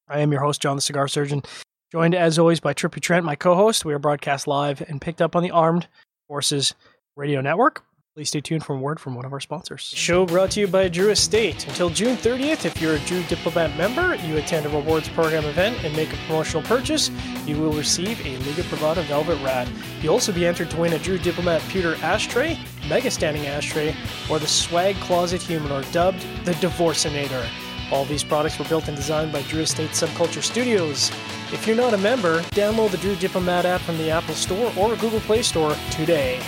I 0.07 0.21
am 0.21 0.31
your 0.31 0.41
host, 0.41 0.63
John 0.63 0.77
the 0.77 0.81
Cigar 0.81 1.07
Surgeon, 1.07 1.43
joined 1.91 2.15
as 2.15 2.39
always 2.39 2.59
by 2.59 2.73
Trippy 2.73 3.01
Trent, 3.01 3.23
my 3.23 3.35
co 3.35 3.53
host. 3.53 3.85
We 3.85 3.93
are 3.93 3.99
broadcast 3.99 4.47
live 4.47 4.81
and 4.81 4.99
picked 4.99 5.21
up 5.21 5.35
on 5.35 5.43
the 5.43 5.51
Armed 5.51 5.87
Forces 6.27 6.73
Radio 7.15 7.41
Network. 7.41 7.83
Please 8.19 8.27
stay 8.27 8.41
tuned 8.41 8.65
for 8.65 8.75
a 8.75 8.77
word 8.77 8.99
from 8.99 9.15
one 9.15 9.23
of 9.23 9.31
our 9.31 9.39
sponsors. 9.39 9.79
Show 9.95 10.25
brought 10.25 10.51
to 10.51 10.59
you 10.59 10.67
by 10.67 10.89
Drew 10.89 11.09
Estate. 11.09 11.65
Until 11.69 11.89
June 11.89 12.17
30th, 12.17 12.65
if 12.65 12.81
you're 12.81 12.95
a 12.95 12.99
Drew 13.05 13.23
Diplomat 13.23 13.77
member, 13.77 14.13
you 14.15 14.35
attend 14.35 14.65
a 14.65 14.69
rewards 14.69 15.07
program 15.07 15.45
event 15.45 15.81
and 15.85 15.95
make 15.95 16.11
a 16.11 16.17
promotional 16.27 16.61
purchase, 16.63 17.09
you 17.45 17.55
will 17.55 17.71
receive 17.71 18.19
a 18.25 18.35
Liga 18.39 18.63
Privada 18.63 19.03
Velvet 19.03 19.41
Rat. 19.41 19.69
You'll 20.01 20.15
also 20.15 20.33
be 20.33 20.45
entered 20.45 20.69
to 20.71 20.75
win 20.75 20.91
a 20.91 20.99
Drew 20.99 21.17
Diplomat 21.17 21.61
pewter 21.69 21.95
ashtray, 22.01 22.59
mega 22.89 23.09
standing 23.09 23.47
ashtray, 23.47 23.95
or 24.29 24.37
the 24.37 24.47
Swag 24.47 24.97
Closet 24.97 25.41
Humidor, 25.41 25.83
dubbed 25.93 26.19
the 26.43 26.51
Divorcinator. 26.55 27.47
All 27.89 28.03
these 28.03 28.25
products 28.25 28.59
were 28.59 28.65
built 28.65 28.89
and 28.89 28.97
designed 28.97 29.31
by 29.31 29.43
Drew 29.43 29.61
Estate 29.61 29.91
Subculture 29.91 30.43
Studios. 30.43 31.09
If 31.53 31.65
you're 31.65 31.77
not 31.77 31.93
a 31.93 31.97
member, 31.97 32.41
download 32.51 32.91
the 32.91 32.97
Drew 32.97 33.15
Diplomat 33.15 33.63
app 33.63 33.79
from 33.79 33.97
the 33.97 34.11
Apple 34.11 34.35
Store 34.35 34.73
or 34.77 34.97
Google 34.97 35.21
Play 35.21 35.41
Store 35.41 35.73
today. 35.89 36.41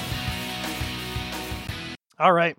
All 2.22 2.34
right. 2.34 2.56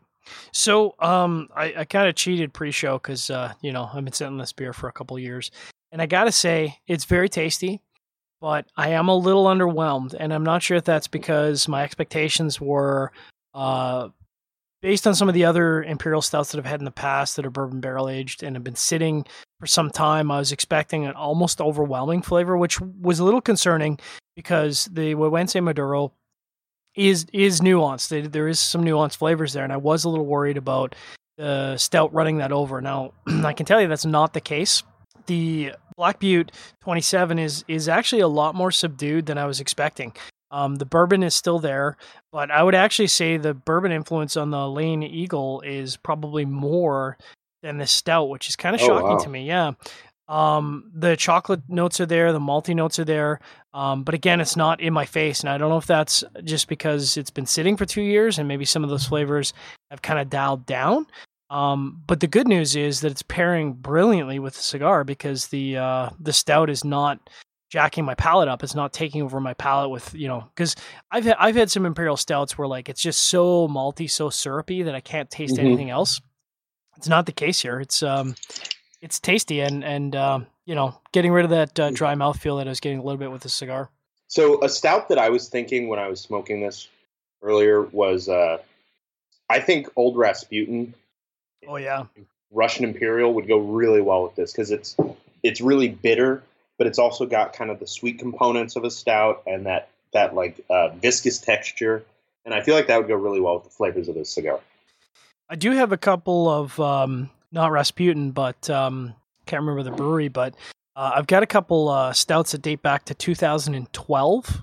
So 0.53 0.97
um, 0.99 1.49
I, 1.55 1.75
I 1.79 1.85
kind 1.85 2.09
of 2.09 2.17
cheated 2.17 2.53
pre-show 2.53 2.99
because 2.99 3.31
uh, 3.31 3.53
you 3.61 3.73
know 3.73 3.89
I've 3.93 4.05
been 4.05 4.13
sitting 4.13 4.37
this 4.37 4.53
beer 4.53 4.73
for 4.73 4.89
a 4.89 4.93
couple 4.93 5.17
years, 5.19 5.53
and 5.93 6.03
I 6.03 6.07
gotta 6.07 6.33
say 6.33 6.79
it's 6.89 7.05
very 7.05 7.29
tasty, 7.29 7.81
but 8.41 8.67
I 8.77 8.91
am 8.91 9.09
a 9.09 9.17
little 9.17 9.45
underwhelmed, 9.45 10.15
and 10.19 10.35
I'm 10.35 10.43
not 10.43 10.63
sure 10.63 10.77
if 10.77 10.85
that's 10.85 11.07
because 11.07 11.69
my 11.69 11.85
expectations 11.85 12.61
were 12.61 13.13
uh, 13.55 14.09
based 14.81 15.07
on 15.07 15.15
some 15.15 15.29
of 15.29 15.35
the 15.35 15.45
other 15.45 15.83
imperial 15.85 16.23
stouts 16.23 16.51
that 16.51 16.59
I've 16.59 16.67
had 16.67 16.81
in 16.81 16.85
the 16.85 16.91
past 16.91 17.37
that 17.37 17.47
are 17.47 17.51
bourbon 17.51 17.81
barrel 17.81 18.09
aged 18.09 18.43
and 18.43 18.57
have 18.57 18.65
been 18.65 18.75
sitting 18.75 19.25
for 19.61 19.67
some 19.69 19.91
time. 19.91 20.31
I 20.33 20.39
was 20.39 20.51
expecting 20.51 21.07
an 21.07 21.15
almost 21.15 21.61
overwhelming 21.61 22.23
flavor, 22.23 22.57
which 22.57 22.81
was 22.81 23.21
a 23.21 23.25
little 23.25 23.41
concerning 23.41 24.01
because 24.35 24.87
the 24.87 25.15
Güegüense 25.15 25.63
Maduro 25.63 26.13
is 26.95 27.27
is 27.33 27.61
nuanced. 27.61 28.33
There- 28.33 28.49
is 28.49 28.61
some 28.61 28.85
nuanced 28.85 29.17
flavors 29.17 29.53
there, 29.53 29.65
and 29.65 29.73
I 29.73 29.77
was 29.77 30.05
a 30.05 30.09
little 30.09 30.27
worried 30.27 30.57
about 30.57 30.95
the 31.37 31.77
stout 31.77 32.13
running 32.13 32.39
that 32.39 32.53
over. 32.53 32.81
Now, 32.81 33.13
I 33.27 33.53
can 33.53 33.67
tell 33.67 33.81
you 33.81 33.89
that's 33.89 34.05
not 34.05 34.33
the 34.33 34.41
case. 34.41 34.83
The 35.27 35.73
Black 35.97 36.19
Butte 36.19 36.53
27 36.83 37.39
is 37.39 37.65
is 37.69 37.89
actually 37.89 38.23
a 38.23 38.29
lot 38.29 38.55
more 38.55 38.71
subdued 38.71 39.27
than 39.27 39.39
I 39.39 39.47
was 39.47 39.61
expecting. 39.61 40.13
Um, 40.51 40.77
the 40.77 40.85
bourbon 40.85 41.23
is 41.23 41.35
still 41.35 41.59
there, 41.59 41.97
but 42.31 42.51
I 42.51 42.63
would 42.63 42.75
actually 42.75 43.07
say 43.07 43.39
the 43.39 43.55
bourbon 43.55 43.91
influence 43.91 44.37
on 44.37 44.51
the 44.51 44.69
Lane 44.69 45.03
Eagle 45.03 45.63
is 45.63 45.97
probably 45.97 46.45
more 46.45 47.17
than 47.63 47.79
the 47.79 47.87
stout, 47.87 48.29
which 48.29 48.49
is 48.51 48.57
kind 48.57 48.75
of 48.75 48.83
oh, 48.83 48.87
shocking 48.87 49.09
wow. 49.09 49.19
to 49.19 49.29
me. 49.31 49.47
Yeah. 49.47 49.73
Um, 50.29 50.91
the 50.95 51.17
chocolate 51.17 51.63
notes 51.69 52.01
are 52.01 52.07
there, 52.07 52.33
the 52.33 52.41
malty 52.41 52.75
notes 52.75 52.99
are 52.99 53.05
there. 53.05 53.41
Um, 53.75 54.05
but 54.05 54.15
again, 54.15 54.41
it's 54.41 54.57
not 54.57 54.81
in 54.81 54.93
my 54.93 55.05
face. 55.05 55.41
And 55.41 55.51
I 55.51 55.59
don't 55.59 55.69
know 55.69 55.79
if 55.79 55.87
that's 55.87 56.25
just 56.45 56.69
because 56.69 57.17
it's 57.17 57.31
been 57.31 57.47
sitting 57.47 57.77
for 57.77 57.85
two 57.85 58.03
years 58.03 58.39
and 58.39 58.49
maybe 58.49 58.65
some 58.65 58.85
of 58.85 58.91
those 58.91 59.07
flavors 59.07 59.53
have 59.91 60.03
kind 60.03 60.19
of 60.19 60.31
dialed 60.31 60.67
down. 60.67 61.07
Um, 61.51 62.03
but 62.07 62.21
the 62.21 62.27
good 62.27 62.49
news 62.49 62.77
is 62.77 63.03
that 63.03 63.13
it's 63.13 63.23
pairing 63.23 63.75
brilliantly 63.75 64.39
with 64.39 64.55
the 64.55 64.63
cigar 64.63 65.05
because 65.05 65.49
the 65.49 65.77
uh, 65.77 66.09
the 66.19 66.33
stout 66.33 66.71
is 66.71 66.83
not 66.83 67.29
jacking 67.69 68.07
my 68.07 68.15
palate 68.15 68.49
up. 68.49 68.63
It's 68.63 68.75
not 68.75 68.95
taking 68.95 69.21
over 69.21 69.39
my 69.39 69.53
palate 69.53 69.91
with 69.91 70.15
you 70.15 70.29
know 70.29 70.49
because 70.55 70.77
I've 71.11 71.25
had, 71.25 71.37
I've 71.39 71.55
had 71.55 71.71
some 71.71 71.85
imperial 71.85 72.17
stouts 72.17 72.57
where 72.57 72.67
like 72.67 72.89
it's 72.89 73.03
just 73.03 73.25
so 73.25 73.69
malty, 73.69 74.11
so 74.11 74.31
syrupy 74.31 74.83
that 74.85 74.95
I 74.95 75.01
can't 75.01 75.31
taste 75.31 75.57
mm-hmm. 75.57 75.67
anything 75.67 75.91
else. 75.91 76.23
It's 76.97 77.09
not 77.09 77.27
the 77.27 77.33
case 77.33 77.61
here. 77.61 77.81
It's 77.81 78.03
um, 78.03 78.35
it's 79.03 79.21
tasty 79.21 79.61
and 79.61 79.85
and 79.85 80.17
uh, 80.17 80.41
you 80.65 80.75
know 80.75 80.99
getting 81.13 81.33
rid 81.33 81.45
of 81.45 81.51
that 81.51 81.79
uh, 81.79 81.91
dry 81.91 82.15
mouthfeel 82.15 82.59
that 82.59 82.67
I 82.67 82.71
was 82.71 82.81
getting 82.81 83.01
a 83.01 83.03
little 83.03 83.19
bit 83.19 83.31
with 83.31 83.43
the 83.43 83.51
cigar. 83.51 83.91
So 84.29 84.65
a 84.65 84.69
stout 84.69 85.11
that 85.11 85.19
I 85.19 85.29
was 85.29 85.49
thinking 85.49 85.89
when 85.89 85.99
I 85.99 86.09
was 86.09 86.21
smoking 86.21 86.63
this 86.63 86.89
earlier 87.43 87.83
was 87.83 88.29
uh, 88.29 88.59
I 89.51 89.61
think 89.61 89.89
Old 89.97 90.17
Rasputin. 90.17 90.95
Oh 91.69 91.77
yeah, 91.77 92.07
Russian 92.51 92.85
Imperial 92.85 93.35
would 93.35 93.47
go 93.47 93.59
really 93.59 94.01
well 94.01 94.23
with 94.23 94.37
this 94.37 94.53
because 94.53 94.71
it's 94.71 94.97
it's 95.43 95.61
really 95.61 95.89
bitter, 95.89 96.43
but 96.79 96.87
it's 96.87 96.99
also 96.99 97.27
got 97.27 97.53
kind 97.53 97.71
of 97.71 97.81
the 97.81 97.87
sweet 97.87 98.19
components 98.19 98.77
of 98.77 98.85
a 98.85 98.91
stout 98.91 99.43
and 99.47 99.67
that 99.67 99.91
that 100.15 100.35
like 100.35 100.61
uh, 100.71 100.89
viscous 100.91 101.39
texture, 101.39 102.05
and 102.45 102.55
I 102.55 102.63
feel 102.63 102.75
like 102.75 102.87
that 102.87 102.99
would 102.99 103.09
go 103.09 103.17
really 103.17 103.41
well 103.41 103.57
with 103.57 103.65
the 103.65 103.71
flavors 103.71 104.09
of 104.09 104.15
this 104.15 104.31
cigar. 104.31 104.61
I 105.51 105.57
do 105.57 105.73
have 105.73 105.93
a 105.93 105.99
couple 105.99 106.49
of 106.49 106.81
um, 106.81 107.29
not 107.53 107.71
Rasputin, 107.71 108.33
but 108.33 108.69
um, 108.71 109.15
can't 109.47 109.61
remember 109.61 109.83
the 109.83 109.95
brewery, 109.95 110.29
but 110.29 110.55
uh, 110.97 111.13
I've 111.15 111.27
got 111.27 111.43
a 111.43 111.47
couple 111.47 111.89
uh, 111.89 112.13
stouts 112.13 112.53
that 112.53 112.63
date 112.63 112.83
back 112.83 113.05
to 113.07 113.15
2012, 113.15 114.63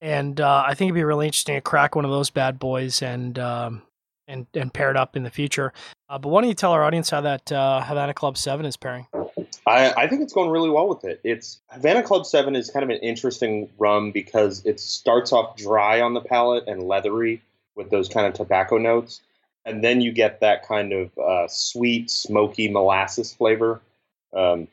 and 0.00 0.40
uh, 0.40 0.64
I 0.66 0.74
think 0.74 0.88
it'd 0.88 0.94
be 0.94 1.04
really 1.04 1.26
interesting 1.26 1.56
to 1.56 1.60
crack 1.60 1.94
one 1.94 2.04
of 2.04 2.10
those 2.10 2.30
bad 2.30 2.58
boys 2.58 3.02
and 3.02 3.38
um, 3.38 3.82
and 4.26 4.46
and 4.54 4.72
pair 4.72 4.90
it 4.90 4.96
up 4.96 5.16
in 5.16 5.22
the 5.22 5.30
future. 5.30 5.72
Uh, 6.08 6.18
but 6.18 6.28
why 6.28 6.40
don't 6.40 6.48
you 6.48 6.54
tell 6.54 6.72
our 6.72 6.84
audience 6.84 7.10
how 7.10 7.20
that 7.22 7.50
uh, 7.50 7.82
Havana 7.82 8.14
Club 8.14 8.36
Seven 8.36 8.66
is 8.66 8.76
pairing? 8.76 9.06
I, 9.66 9.92
I, 9.92 10.06
think 10.06 10.22
it's 10.22 10.32
going 10.32 10.50
really 10.50 10.70
well 10.70 10.88
with 10.88 11.04
it. 11.04 11.20
It's 11.24 11.60
Havana 11.68 12.02
Club 12.02 12.24
Seven 12.24 12.56
is 12.56 12.70
kind 12.70 12.82
of 12.82 12.90
an 12.90 12.98
interesting 12.98 13.68
rum 13.78 14.10
because 14.10 14.64
it 14.64 14.80
starts 14.80 15.32
off 15.32 15.56
dry 15.56 16.00
on 16.00 16.14
the 16.14 16.20
palate 16.20 16.64
and 16.66 16.82
leathery 16.82 17.42
with 17.74 17.90
those 17.90 18.08
kind 18.08 18.26
of 18.26 18.34
tobacco 18.34 18.78
notes, 18.78 19.20
and 19.64 19.82
then 19.82 20.00
you 20.00 20.12
get 20.12 20.40
that 20.40 20.66
kind 20.66 20.92
of 20.92 21.16
uh, 21.18 21.46
sweet, 21.48 22.10
smoky 22.10 22.68
molasses 22.68 23.32
flavor, 23.32 23.80
um, 24.34 24.68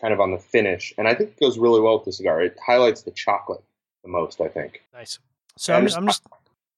kind 0.00 0.12
of 0.12 0.20
on 0.20 0.30
the 0.30 0.38
finish. 0.38 0.92
And 0.98 1.06
I 1.06 1.14
think 1.14 1.30
it 1.30 1.40
goes 1.40 1.58
really 1.58 1.80
well 1.80 1.96
with 1.96 2.04
the 2.04 2.12
cigar. 2.12 2.42
It 2.42 2.58
highlights 2.64 3.02
the 3.02 3.10
chocolate 3.10 3.62
the 4.02 4.08
most. 4.08 4.40
I 4.40 4.48
think. 4.48 4.82
Nice. 4.92 5.18
So 5.56 5.74
I'm, 5.74 5.84
just, 5.84 5.96
I'm 5.96 6.06
just, 6.06 6.22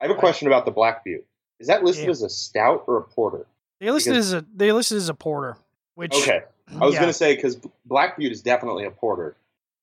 I 0.01 0.07
have 0.07 0.17
a 0.17 0.19
question 0.19 0.49
about 0.49 0.65
the 0.65 0.73
Black 0.73 1.05
Butte. 1.05 1.25
Is 1.61 1.69
that 1.69 1.85
listed 1.85 2.07
yeah. 2.07 2.11
as 2.11 2.23
a 2.23 2.29
stout 2.29 2.85
or 2.87 2.97
a 2.97 3.03
porter? 3.03 3.47
They 3.81 3.91
listed 3.91 4.13
because, 4.13 4.33
as 4.33 4.43
a 4.43 4.47
they 4.55 4.73
listed 4.73 4.97
as 4.97 5.09
a 5.09 5.15
porter. 5.15 5.57
Which 5.95 6.15
okay, 6.15 6.43
I 6.81 6.85
was 6.85 6.95
yeah. 6.95 7.01
going 7.01 7.11
to 7.11 7.15
say 7.15 7.37
because 7.37 7.57
Black 7.87 8.17
Butte 8.17 8.33
is 8.33 8.43
definitely 8.43 8.85
a 8.85 8.91
porter, 8.91 9.37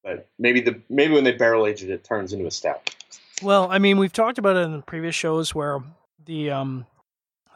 but 0.03 0.27
maybe 0.37 0.61
the 0.61 0.79
maybe 0.89 1.13
when 1.13 1.23
they 1.23 1.31
barrel 1.31 1.65
aged 1.65 1.83
it, 1.83 1.89
it 1.89 2.03
turns 2.03 2.33
into 2.33 2.45
a 2.45 2.51
stout. 2.51 2.95
Well, 3.41 3.71
I 3.71 3.79
mean, 3.79 3.97
we've 3.97 4.13
talked 4.13 4.37
about 4.37 4.57
it 4.57 4.61
in 4.61 4.73
the 4.73 4.81
previous 4.81 5.15
shows 5.15 5.55
where 5.55 5.81
the 6.25 6.51
um 6.51 6.85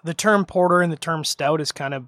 the 0.06 0.14
term 0.14 0.46
porter 0.46 0.82
and 0.82 0.94
the 0.94 0.98
term 0.98 1.24
stout 1.24 1.60
has 1.60 1.72
kind 1.72 1.94
of 1.94 2.08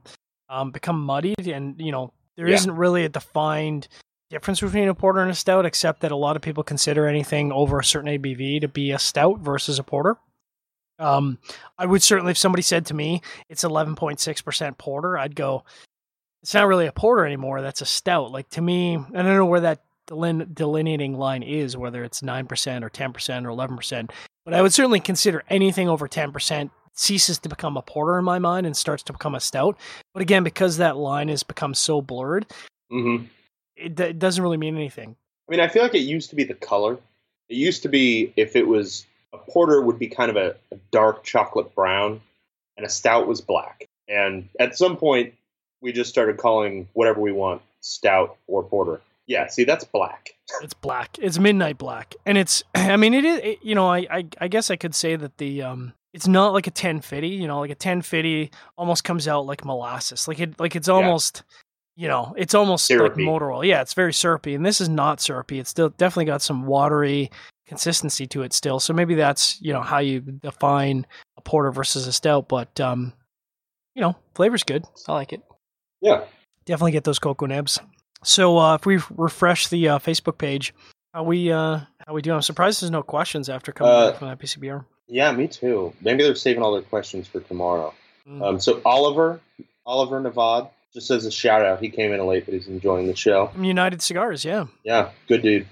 um, 0.50 0.72
become 0.72 1.02
muddied, 1.04 1.48
and 1.48 1.80
you 1.80 1.92
know 1.92 2.14
there 2.38 2.48
yeah. 2.48 2.60
not 2.66 2.78
really 2.78 3.04
a 3.04 3.10
defined 3.10 3.88
difference 4.30 4.62
between 4.62 4.88
a 4.88 4.94
porter 4.94 5.20
and 5.20 5.32
a 5.32 5.36
stout, 5.36 5.66
except 5.66 6.02
that 6.02 6.12
a 6.12 6.16
lot 6.16 6.36
of 6.36 6.42
people 6.42 6.64
consider 6.64 7.08
anything 7.08 7.52
over 7.52 7.80
a 7.80 7.84
certain 7.84 8.10
ABV 8.10 8.62
to 8.62 8.68
be 8.68 8.92
a 8.92 9.00
stout 9.00 9.40
versus 9.40 9.80
a 9.80 9.84
porter. 9.84 10.16
Um, 11.00 11.38
I 11.78 11.86
would 11.86 12.02
certainly, 12.02 12.32
if 12.32 12.38
somebody 12.38 12.64
said 12.64 12.86
to 12.88 12.94
me 12.94 13.22
it's 13.50 13.64
11.6% 13.64 14.78
porter, 14.78 15.18
I'd 15.18 15.36
go, 15.36 15.64
it's 16.42 16.54
not 16.54 16.68
really 16.68 16.88
a 16.88 16.92
porter 16.92 17.26
anymore. 17.26 17.62
That's 17.62 17.82
a 17.82 17.86
stout. 17.86 18.32
Like 18.32 18.50
to 18.52 18.62
me, 18.62 18.98
I 18.98 19.22
don't 19.22 19.36
know 19.36 19.46
where 19.46 19.62
that 19.62 19.84
delineating 20.08 21.18
line 21.18 21.44
is, 21.44 21.78
whether 21.78 22.04
it's 22.04 22.22
9% 22.22 22.84
or 22.84 22.90
10% 22.90 23.46
or 23.46 23.50
11%, 23.50 24.12
but 24.46 24.54
I 24.54 24.62
would 24.62 24.74
certainly 24.74 25.00
consider 25.00 25.44
anything 25.50 25.90
over 25.90 26.08
10% 26.08 26.70
ceases 26.98 27.38
to 27.40 27.50
become 27.50 27.78
a 27.78 27.82
porter 27.82 28.18
in 28.18 28.26
my 28.26 28.40
mind 28.40 28.66
and 28.66 28.76
starts 28.76 29.04
to 29.04 29.14
become 29.14 29.36
a 29.36 29.40
stout. 29.40 29.78
But 30.14 30.22
again, 30.22 30.44
because 30.44 30.78
that 30.78 30.98
line 30.98 31.30
has 31.30 31.44
become 31.44 31.74
so 31.74 32.02
blurred, 32.02 32.46
mm-hmm. 32.92 33.26
it, 33.76 34.00
it, 34.00 34.20
doesn't 34.20 34.42
really 34.42 34.58
mean 34.58 34.76
anything. 34.76 35.16
I 35.48 35.52
mean, 35.52 35.60
I 35.60 35.68
feel 35.68 35.84
like 35.84 35.96
it 35.96 36.00
used 36.00 36.30
to 36.32 36.36
be 36.36 36.44
the 36.44 36.54
color. 36.54 36.98
It 37.50 37.56
used 37.56 37.84
to 37.84 37.90
be 37.90 38.34
if 38.36 38.56
it 38.56 38.68
was 38.68 39.06
a 39.34 39.38
porter 39.38 39.82
would 39.82 40.00
be 40.00 40.08
kind 40.08 40.30
of 40.30 40.36
a, 40.36 40.56
a 40.72 40.78
dark 40.92 41.24
chocolate 41.24 41.74
brown, 41.76 42.20
and 42.76 42.86
a 42.86 42.90
stout 42.90 43.28
was 43.28 43.42
black. 43.42 43.88
And 44.08 44.50
at 44.60 44.78
some 44.78 44.98
point, 44.98 45.34
we 45.82 45.92
just 45.92 46.10
started 46.10 46.38
calling 46.38 46.88
whatever 46.94 47.22
we 47.22 47.32
want 47.32 47.62
stout 47.82 48.38
or 48.48 48.64
porter. 48.64 49.02
Yeah, 49.28 49.48
see, 49.48 49.66
that's 49.66 49.84
black. 49.84 50.32
it's 50.62 50.74
black. 50.74 51.18
It's 51.20 51.38
midnight 51.38 51.78
black, 51.78 52.16
and 52.26 52.38
it's. 52.38 52.64
I 52.76 52.98
mean, 52.98 53.14
it 53.14 53.26
is. 53.26 53.40
It, 53.44 53.60
you 53.62 53.76
know, 53.76 53.88
I, 53.88 54.08
I, 54.10 54.26
I 54.42 54.48
guess 54.48 54.72
I 54.72 54.76
could 54.76 54.96
say 54.96 55.16
that 55.16 55.38
the 55.38 55.62
um 55.62 55.94
it's 56.14 56.28
not 56.28 56.54
like 56.54 56.68
a 56.68 56.72
1050 56.72 57.28
you 57.28 57.48
know 57.48 57.60
like 57.60 57.70
a 57.70 57.74
1050 57.74 58.52
almost 58.78 59.04
comes 59.04 59.28
out 59.28 59.46
like 59.46 59.66
molasses 59.66 60.28
like 60.28 60.40
it 60.40 60.60
like 60.60 60.76
it's 60.76 60.90
almost 60.90 61.44
yeah. 61.96 62.04
you 62.04 62.08
know 62.08 62.34
it's 62.38 62.56
almost 62.56 62.86
syrupy. 62.86 63.22
like 63.22 63.26
motor 63.26 63.52
oil 63.52 63.64
yeah 63.64 63.82
it's 63.82 63.94
very 63.94 64.14
syrupy 64.14 64.56
and 64.56 64.66
this 64.66 64.82
is 64.82 64.90
not 64.90 65.20
syrupy 65.20 65.60
it's 65.60 65.70
still 65.70 65.90
definitely 65.90 66.26
got 66.26 66.42
some 66.42 66.66
watery 66.66 67.30
consistency 67.68 68.26
to 68.26 68.44
it 68.44 68.54
still 68.54 68.80
so 68.80 68.94
maybe 68.94 69.16
that's 69.16 69.62
you 69.62 69.74
know 69.74 69.82
how 69.82 70.00
you 70.00 70.22
define 70.22 71.06
a 71.38 71.42
porter 71.42 71.72
versus 71.72 72.08
a 72.08 72.14
stout 72.14 72.48
but 72.48 72.80
um 72.80 73.14
you 73.94 74.02
know 74.02 74.16
flavor's 74.36 74.64
good 74.64 74.86
i 75.08 75.14
like 75.14 75.34
it 75.34 75.42
yeah 76.02 76.24
definitely 76.66 76.92
get 76.92 77.04
those 77.04 77.20
cocoa 77.20 77.46
nibs 77.46 77.80
so 78.24 78.58
uh 78.58 78.76
if 78.76 78.86
we 78.86 79.00
refresh 79.16 79.68
the 79.68 79.90
uh, 79.90 80.00
facebook 80.00 80.38
page 80.38 80.74
how 81.14 81.24
we 81.24 81.52
uh 81.52 81.80
how 82.06 82.14
we 82.14 82.22
do 82.22 82.34
i'm 82.34 82.42
surprised 82.42 82.82
there's 82.82 82.90
no 82.90 83.04
questions 83.04 83.50
after 83.50 83.74
coming 83.74 83.92
uh, 83.92 84.12
back 84.12 84.20
from 84.20 84.30
that 84.30 84.40
pcbr 84.40 84.86
yeah, 85.08 85.32
me 85.32 85.48
too. 85.48 85.94
Maybe 86.02 86.24
they're 86.24 86.36
saving 86.36 86.64
all 86.64 86.74
their 86.74 86.82
questions 86.82 87.28
for 87.28 87.40
tomorrow. 87.40 87.94
Mm. 88.28 88.44
Um, 88.44 88.60
so 88.60 88.82
Oliver, 88.86 89.40
Oliver 89.86 90.22
Navad, 90.22 90.70
just 90.94 91.12
as 91.12 91.26
a 91.26 91.32
shout 91.32 91.64
out, 91.64 91.80
he 91.80 91.90
came 91.90 92.12
in 92.12 92.26
late, 92.26 92.46
but 92.46 92.54
he's 92.54 92.68
enjoying 92.68 93.08
the 93.08 93.16
show. 93.16 93.52
United 93.60 94.02
Cigars, 94.02 94.44
yeah. 94.44 94.66
Yeah, 94.84 95.12
good 95.28 95.42
dude. 95.42 95.68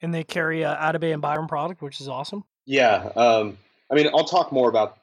And 0.00 0.14
they 0.14 0.24
carry 0.24 0.64
uh, 0.64 0.76
Atabey 0.76 1.12
and 1.12 1.22
Byron 1.22 1.46
product, 1.46 1.82
which 1.82 2.00
is 2.00 2.08
awesome. 2.08 2.44
Yeah, 2.66 3.10
um, 3.16 3.58
I 3.90 3.94
mean, 3.94 4.08
I'll 4.14 4.24
talk 4.24 4.52
more 4.52 4.68
about. 4.68 4.98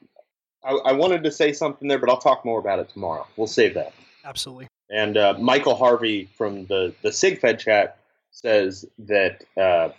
I, 0.64 0.72
I, 0.72 0.92
wanted 0.92 1.24
to 1.24 1.30
say 1.30 1.52
something 1.52 1.88
there, 1.88 1.98
but 1.98 2.08
I'll 2.08 2.20
talk 2.20 2.44
more 2.44 2.60
about 2.60 2.78
it 2.78 2.88
tomorrow. 2.88 3.26
We'll 3.36 3.48
save 3.48 3.74
that. 3.74 3.92
Absolutely. 4.24 4.68
And 4.90 5.16
uh, 5.16 5.34
Michael 5.38 5.74
Harvey 5.74 6.28
from 6.36 6.66
the 6.66 6.94
the 7.02 7.10
CigFed 7.10 7.58
chat 7.58 7.98
says 8.30 8.84
that 8.98 9.44
uh, 9.56 9.90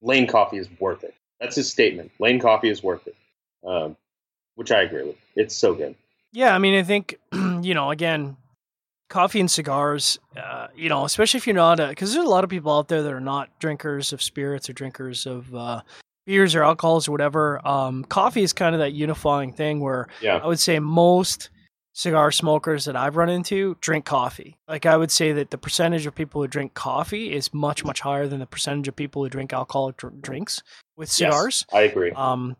Lane 0.00 0.26
Coffee 0.26 0.58
is 0.58 0.68
worth 0.78 1.04
it. 1.04 1.14
That's 1.42 1.56
his 1.56 1.70
statement. 1.70 2.12
Lane 2.20 2.38
Coffee 2.38 2.70
is 2.70 2.82
worth 2.82 3.06
it, 3.08 3.16
um, 3.66 3.96
which 4.54 4.70
I 4.70 4.82
agree 4.82 5.02
with. 5.02 5.16
It's 5.34 5.56
so 5.56 5.74
good. 5.74 5.96
Yeah, 6.32 6.54
I 6.54 6.58
mean, 6.58 6.78
I 6.78 6.84
think 6.84 7.18
you 7.32 7.74
know, 7.74 7.90
again, 7.90 8.36
coffee 9.08 9.40
and 9.40 9.50
cigars. 9.50 10.18
Uh, 10.36 10.68
you 10.76 10.88
know, 10.88 11.04
especially 11.04 11.38
if 11.38 11.46
you're 11.46 11.56
not, 11.56 11.78
because 11.78 12.14
there's 12.14 12.24
a 12.24 12.28
lot 12.28 12.44
of 12.44 12.50
people 12.50 12.72
out 12.72 12.86
there 12.86 13.02
that 13.02 13.12
are 13.12 13.20
not 13.20 13.50
drinkers 13.58 14.12
of 14.12 14.22
spirits 14.22 14.70
or 14.70 14.72
drinkers 14.72 15.26
of 15.26 15.52
uh, 15.54 15.82
beers 16.26 16.54
or 16.54 16.62
alcohols 16.62 17.08
or 17.08 17.12
whatever. 17.12 17.66
Um, 17.66 18.04
coffee 18.04 18.42
is 18.42 18.52
kind 18.52 18.74
of 18.74 18.78
that 18.78 18.92
unifying 18.92 19.52
thing 19.52 19.80
where 19.80 20.06
yeah. 20.20 20.36
I 20.36 20.46
would 20.46 20.60
say 20.60 20.78
most 20.78 21.50
cigar 21.92 22.32
smokers 22.32 22.86
that 22.86 22.96
I've 22.96 23.16
run 23.16 23.28
into 23.28 23.76
drink 23.80 24.04
coffee. 24.04 24.56
Like 24.66 24.86
I 24.86 24.96
would 24.96 25.10
say 25.10 25.32
that 25.32 25.50
the 25.50 25.58
percentage 25.58 26.06
of 26.06 26.14
people 26.14 26.40
who 26.40 26.48
drink 26.48 26.74
coffee 26.74 27.32
is 27.32 27.52
much 27.52 27.84
much 27.84 28.00
higher 28.00 28.26
than 28.26 28.40
the 28.40 28.46
percentage 28.46 28.88
of 28.88 28.96
people 28.96 29.22
who 29.22 29.28
drink 29.28 29.52
alcoholic 29.52 29.96
dr- 29.96 30.22
drinks 30.22 30.62
with 30.96 31.10
cigars. 31.10 31.64
Yes, 31.68 31.78
I 31.78 31.82
agree. 31.82 32.12
Um, 32.12 32.56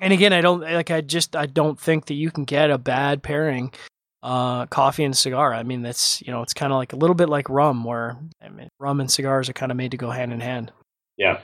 and 0.00 0.12
again, 0.12 0.32
I 0.32 0.40
don't 0.40 0.60
like. 0.60 0.90
I 0.90 1.00
just 1.00 1.36
I 1.36 1.46
don't 1.46 1.78
think 1.78 2.06
that 2.06 2.14
you 2.14 2.30
can 2.30 2.44
get 2.44 2.70
a 2.70 2.78
bad 2.78 3.22
pairing, 3.22 3.72
uh, 4.22 4.66
coffee 4.66 5.04
and 5.04 5.16
cigar. 5.16 5.54
I 5.54 5.62
mean, 5.62 5.82
that's 5.82 6.20
you 6.22 6.32
know, 6.32 6.42
it's 6.42 6.54
kind 6.54 6.72
of 6.72 6.78
like 6.78 6.92
a 6.92 6.96
little 6.96 7.14
bit 7.14 7.28
like 7.28 7.48
rum, 7.48 7.84
where 7.84 8.16
I 8.42 8.48
mean, 8.48 8.68
rum 8.80 9.00
and 9.00 9.10
cigars 9.10 9.48
are 9.48 9.54
kind 9.54 9.70
of 9.70 9.76
made 9.76 9.92
to 9.92 9.96
go 9.96 10.10
hand 10.10 10.32
in 10.32 10.40
hand. 10.40 10.72
Yeah, 11.16 11.40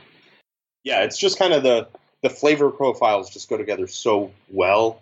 yeah. 0.83 1.05
It's 1.05 1.19
just 1.19 1.39
kind 1.39 1.53
of 1.53 1.63
the 1.63 1.89
the 2.23 2.31
flavor 2.31 2.71
profiles 2.71 3.31
just 3.31 3.49
go 3.49 3.57
together 3.57 3.87
so 3.87 4.31
well 4.51 5.01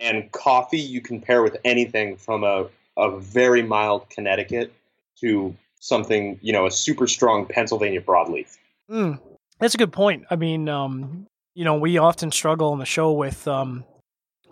and 0.00 0.30
coffee 0.32 0.78
you 0.78 1.00
can 1.00 1.20
pair 1.20 1.42
with 1.42 1.56
anything 1.64 2.16
from 2.16 2.44
a, 2.44 2.66
a 2.96 3.18
very 3.18 3.62
mild 3.62 4.08
Connecticut 4.10 4.72
to 5.20 5.54
something, 5.80 6.38
you 6.42 6.52
know, 6.52 6.66
a 6.66 6.70
super 6.70 7.06
strong 7.06 7.46
Pennsylvania 7.46 8.00
broadleaf. 8.00 8.56
Mm. 8.90 9.18
that's 9.58 9.74
a 9.74 9.78
good 9.78 9.92
point. 9.92 10.24
I 10.30 10.36
mean, 10.36 10.68
um, 10.68 11.26
you 11.54 11.64
know, 11.64 11.76
we 11.76 11.98
often 11.98 12.30
struggle 12.30 12.72
on 12.72 12.78
the 12.78 12.84
show 12.84 13.12
with 13.12 13.48
um, 13.48 13.84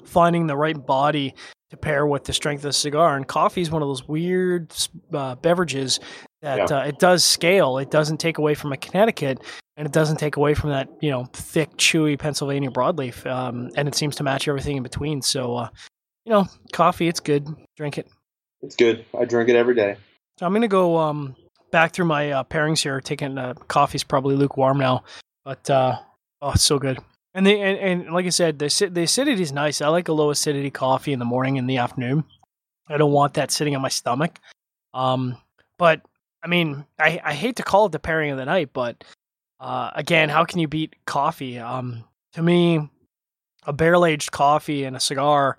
finding 0.04 0.46
the 0.46 0.56
right 0.56 0.86
body 0.86 1.34
to 1.70 1.76
pair 1.76 2.06
with 2.06 2.24
the 2.24 2.32
strength 2.32 2.60
of 2.60 2.70
the 2.70 2.72
cigar, 2.72 3.16
and 3.16 3.26
coffee 3.26 3.60
is 3.60 3.70
one 3.70 3.82
of 3.82 3.88
those 3.88 4.08
weird 4.08 4.72
uh, 5.12 5.34
beverages 5.36 6.00
that 6.42 6.70
yeah. 6.70 6.78
uh, 6.78 6.84
it 6.84 6.98
does 6.98 7.24
scale. 7.24 7.78
It 7.78 7.90
doesn't 7.90 8.18
take 8.18 8.38
away 8.38 8.54
from 8.54 8.72
a 8.72 8.76
Connecticut, 8.76 9.40
and 9.76 9.86
it 9.86 9.92
doesn't 9.92 10.18
take 10.18 10.36
away 10.36 10.54
from 10.54 10.70
that 10.70 10.88
you 11.00 11.10
know 11.10 11.24
thick, 11.32 11.76
chewy 11.76 12.18
Pennsylvania 12.18 12.70
broadleaf, 12.70 13.28
um, 13.30 13.70
and 13.76 13.88
it 13.88 13.94
seems 13.94 14.16
to 14.16 14.22
match 14.22 14.48
everything 14.48 14.76
in 14.76 14.82
between. 14.82 15.22
So, 15.22 15.56
uh, 15.56 15.68
you 16.24 16.30
know, 16.30 16.46
coffee, 16.72 17.08
it's 17.08 17.20
good. 17.20 17.46
Drink 17.76 17.98
it. 17.98 18.08
It's 18.62 18.76
good. 18.76 19.04
I 19.18 19.24
drink 19.24 19.48
it 19.48 19.56
every 19.56 19.74
day. 19.74 19.96
So 20.38 20.46
I'm 20.46 20.52
gonna 20.52 20.68
go 20.68 20.96
um, 20.96 21.36
back 21.70 21.92
through 21.92 22.06
my 22.06 22.30
uh, 22.30 22.44
pairings 22.44 22.82
here. 22.82 23.00
Taking 23.00 23.38
uh, 23.38 23.54
coffee's 23.68 24.04
probably 24.04 24.36
lukewarm 24.36 24.78
now, 24.78 25.04
but 25.44 25.68
uh, 25.68 25.98
oh, 26.40 26.52
it's 26.52 26.62
so 26.62 26.78
good. 26.78 26.98
And, 27.36 27.44
the 27.44 27.60
and, 27.60 27.78
and 27.78 28.14
like 28.14 28.26
I 28.26 28.30
said, 28.30 28.58
the 28.58 28.90
the 28.92 29.02
acidity 29.02 29.42
is 29.42 29.52
nice. 29.52 29.80
I 29.80 29.88
like 29.88 30.08
a 30.08 30.12
low 30.12 30.30
acidity 30.30 30.70
coffee 30.70 31.12
in 31.12 31.18
the 31.18 31.24
morning 31.24 31.58
and 31.58 31.68
the 31.68 31.78
afternoon. 31.78 32.24
I 32.88 32.96
don't 32.96 33.12
want 33.12 33.34
that 33.34 33.50
sitting 33.50 33.74
on 33.74 33.82
my 33.82 33.88
stomach. 33.88 34.38
Um, 34.92 35.36
but 35.78 36.02
I 36.42 36.48
mean, 36.48 36.84
I, 36.98 37.20
I 37.24 37.34
hate 37.34 37.56
to 37.56 37.62
call 37.62 37.86
it 37.86 37.92
the 37.92 37.98
pairing 37.98 38.30
of 38.30 38.36
the 38.36 38.44
night, 38.44 38.70
but 38.72 39.02
uh, 39.60 39.90
again, 39.94 40.28
how 40.28 40.44
can 40.44 40.58
you 40.58 40.68
beat 40.68 40.94
coffee? 41.06 41.58
Um, 41.58 42.04
to 42.34 42.42
me, 42.42 42.88
a 43.66 43.72
barrel 43.72 44.06
aged 44.06 44.32
coffee 44.32 44.84
and 44.84 44.96
a 44.96 45.00
cigar, 45.00 45.56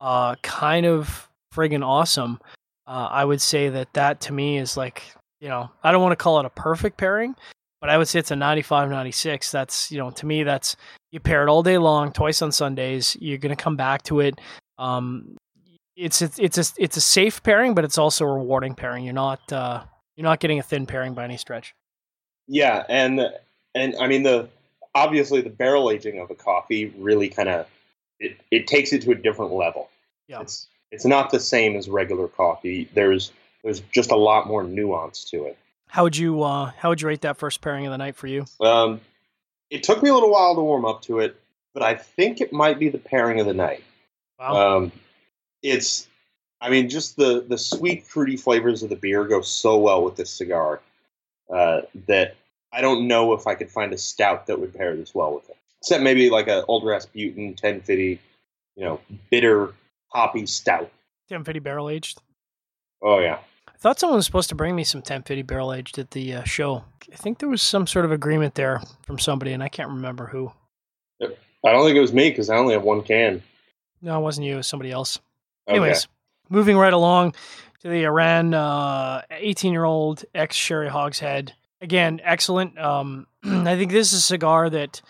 uh, 0.00 0.36
kind 0.42 0.86
of 0.86 1.28
friggin' 1.54 1.86
awesome. 1.86 2.40
Uh, 2.86 3.08
I 3.10 3.24
would 3.24 3.40
say 3.40 3.68
that 3.68 3.92
that 3.94 4.20
to 4.22 4.32
me 4.32 4.58
is 4.58 4.76
like, 4.76 5.02
you 5.40 5.48
know, 5.48 5.70
I 5.82 5.92
don't 5.92 6.02
want 6.02 6.12
to 6.12 6.22
call 6.22 6.40
it 6.40 6.46
a 6.46 6.50
perfect 6.50 6.96
pairing, 6.96 7.34
but 7.80 7.90
I 7.90 7.98
would 7.98 8.08
say 8.08 8.18
it's 8.18 8.30
a 8.30 8.36
95, 8.36 8.90
96. 8.90 9.50
That's, 9.50 9.90
you 9.90 9.98
know, 9.98 10.10
to 10.10 10.26
me, 10.26 10.42
that's, 10.42 10.76
you 11.10 11.20
pair 11.20 11.42
it 11.42 11.50
all 11.50 11.62
day 11.62 11.78
long, 11.78 12.12
twice 12.12 12.42
on 12.42 12.52
Sundays. 12.52 13.16
You're 13.20 13.38
going 13.38 13.54
to 13.54 13.62
come 13.62 13.76
back 13.76 14.02
to 14.04 14.20
it. 14.20 14.40
Um, 14.78 15.36
it's, 15.96 16.22
it's, 16.22 16.38
it's 16.38 16.58
a, 16.58 16.64
it's 16.78 16.96
a 16.96 17.00
safe 17.00 17.42
pairing, 17.42 17.74
but 17.74 17.84
it's 17.84 17.98
also 17.98 18.24
a 18.24 18.32
rewarding 18.32 18.74
pairing. 18.74 19.04
You're 19.04 19.14
not, 19.14 19.52
uh, 19.52 19.84
you're 20.16 20.24
not 20.24 20.40
getting 20.40 20.58
a 20.58 20.62
thin 20.62 20.86
pairing 20.86 21.14
by 21.14 21.24
any 21.24 21.36
stretch. 21.36 21.74
Yeah, 22.52 22.84
and 22.86 23.32
and 23.74 23.96
I 23.98 24.08
mean 24.08 24.24
the 24.24 24.46
obviously 24.94 25.40
the 25.40 25.48
barrel 25.48 25.90
aging 25.90 26.20
of 26.20 26.30
a 26.30 26.34
coffee 26.34 26.92
really 26.98 27.30
kind 27.30 27.48
of 27.48 27.66
it, 28.20 28.36
it 28.50 28.66
takes 28.66 28.92
it 28.92 29.00
to 29.02 29.10
a 29.12 29.14
different 29.14 29.54
level. 29.54 29.88
Yeah. 30.28 30.42
It's 30.42 30.68
it's 30.90 31.06
not 31.06 31.30
the 31.30 31.40
same 31.40 31.76
as 31.76 31.88
regular 31.88 32.28
coffee. 32.28 32.90
There's 32.92 33.32
there's 33.64 33.80
just 33.90 34.10
a 34.10 34.16
lot 34.16 34.48
more 34.48 34.62
nuance 34.62 35.24
to 35.30 35.46
it. 35.46 35.56
How 35.88 36.02
would 36.02 36.14
you 36.14 36.42
uh 36.42 36.72
how 36.76 36.90
would 36.90 37.00
you 37.00 37.08
rate 37.08 37.22
that 37.22 37.38
first 37.38 37.62
pairing 37.62 37.86
of 37.86 37.90
the 37.90 37.96
night 37.96 38.16
for 38.16 38.26
you? 38.26 38.44
Um 38.60 39.00
it 39.70 39.82
took 39.82 40.02
me 40.02 40.10
a 40.10 40.14
little 40.14 40.30
while 40.30 40.54
to 40.54 40.60
warm 40.60 40.84
up 40.84 41.00
to 41.04 41.20
it, 41.20 41.40
but 41.72 41.82
I 41.82 41.94
think 41.94 42.42
it 42.42 42.52
might 42.52 42.78
be 42.78 42.90
the 42.90 42.98
pairing 42.98 43.40
of 43.40 43.46
the 43.46 43.54
night. 43.54 43.82
Wow. 44.38 44.76
Um 44.76 44.92
it's 45.62 46.06
I 46.60 46.68
mean, 46.68 46.90
just 46.90 47.16
the 47.16 47.46
the 47.48 47.56
sweet, 47.56 48.04
fruity 48.04 48.36
flavors 48.36 48.82
of 48.82 48.90
the 48.90 48.96
beer 48.96 49.24
go 49.24 49.40
so 49.40 49.78
well 49.78 50.04
with 50.04 50.16
this 50.16 50.30
cigar 50.30 50.82
uh, 51.52 51.82
that 52.06 52.36
I 52.72 52.80
don't 52.80 53.06
know 53.06 53.32
if 53.32 53.46
I 53.46 53.54
could 53.54 53.70
find 53.70 53.92
a 53.92 53.98
stout 53.98 54.46
that 54.46 54.58
would 54.58 54.74
pair 54.74 54.96
this 54.96 55.14
well 55.14 55.34
with 55.34 55.48
it. 55.50 55.56
Except 55.80 56.02
maybe 56.02 56.30
like 56.30 56.48
a 56.48 56.64
Old 56.66 56.84
Rasputin 56.84 57.48
1050, 57.48 58.20
you 58.76 58.84
know, 58.84 59.00
bitter, 59.30 59.74
hoppy 60.08 60.46
stout. 60.46 60.90
1050 61.28 61.60
barrel 61.60 61.90
aged. 61.90 62.20
Oh 63.02 63.18
yeah. 63.18 63.38
I 63.68 63.78
thought 63.78 63.98
someone 63.98 64.16
was 64.16 64.26
supposed 64.26 64.48
to 64.50 64.54
bring 64.54 64.76
me 64.76 64.84
some 64.84 65.00
1050 65.00 65.42
barrel 65.42 65.72
aged 65.72 65.98
at 65.98 66.12
the 66.12 66.34
uh, 66.34 66.44
show. 66.44 66.84
I 67.12 67.16
think 67.16 67.38
there 67.38 67.48
was 67.48 67.62
some 67.62 67.86
sort 67.86 68.04
of 68.04 68.12
agreement 68.12 68.54
there 68.54 68.80
from 69.02 69.18
somebody, 69.18 69.52
and 69.52 69.62
I 69.62 69.68
can't 69.68 69.90
remember 69.90 70.26
who. 70.26 70.52
I 71.64 71.70
don't 71.70 71.84
think 71.84 71.96
it 71.96 72.00
was 72.00 72.12
me 72.12 72.30
because 72.30 72.50
I 72.50 72.56
only 72.56 72.74
have 72.74 72.82
one 72.82 73.02
can. 73.02 73.42
No, 74.00 74.18
it 74.18 74.22
wasn't 74.22 74.46
you. 74.46 74.54
It 74.54 74.58
was 74.58 74.66
somebody 74.66 74.90
else. 74.90 75.18
Okay. 75.68 75.76
Anyways, 75.76 76.08
moving 76.48 76.76
right 76.76 76.92
along 76.92 77.34
to 77.80 77.88
the 77.88 78.04
Arran 78.04 78.54
18 78.54 78.54
uh, 78.54 79.72
year 79.72 79.84
old 79.84 80.24
ex 80.34 80.56
Sherry 80.56 80.88
Hogshead. 80.88 81.54
Again, 81.82 82.20
excellent. 82.24 82.78
Um, 82.78 83.26
I 83.44 83.76
think 83.76 83.92
this 83.92 84.12
is 84.12 84.20
a 84.20 84.22
cigar 84.22 84.70
that, 84.70 85.02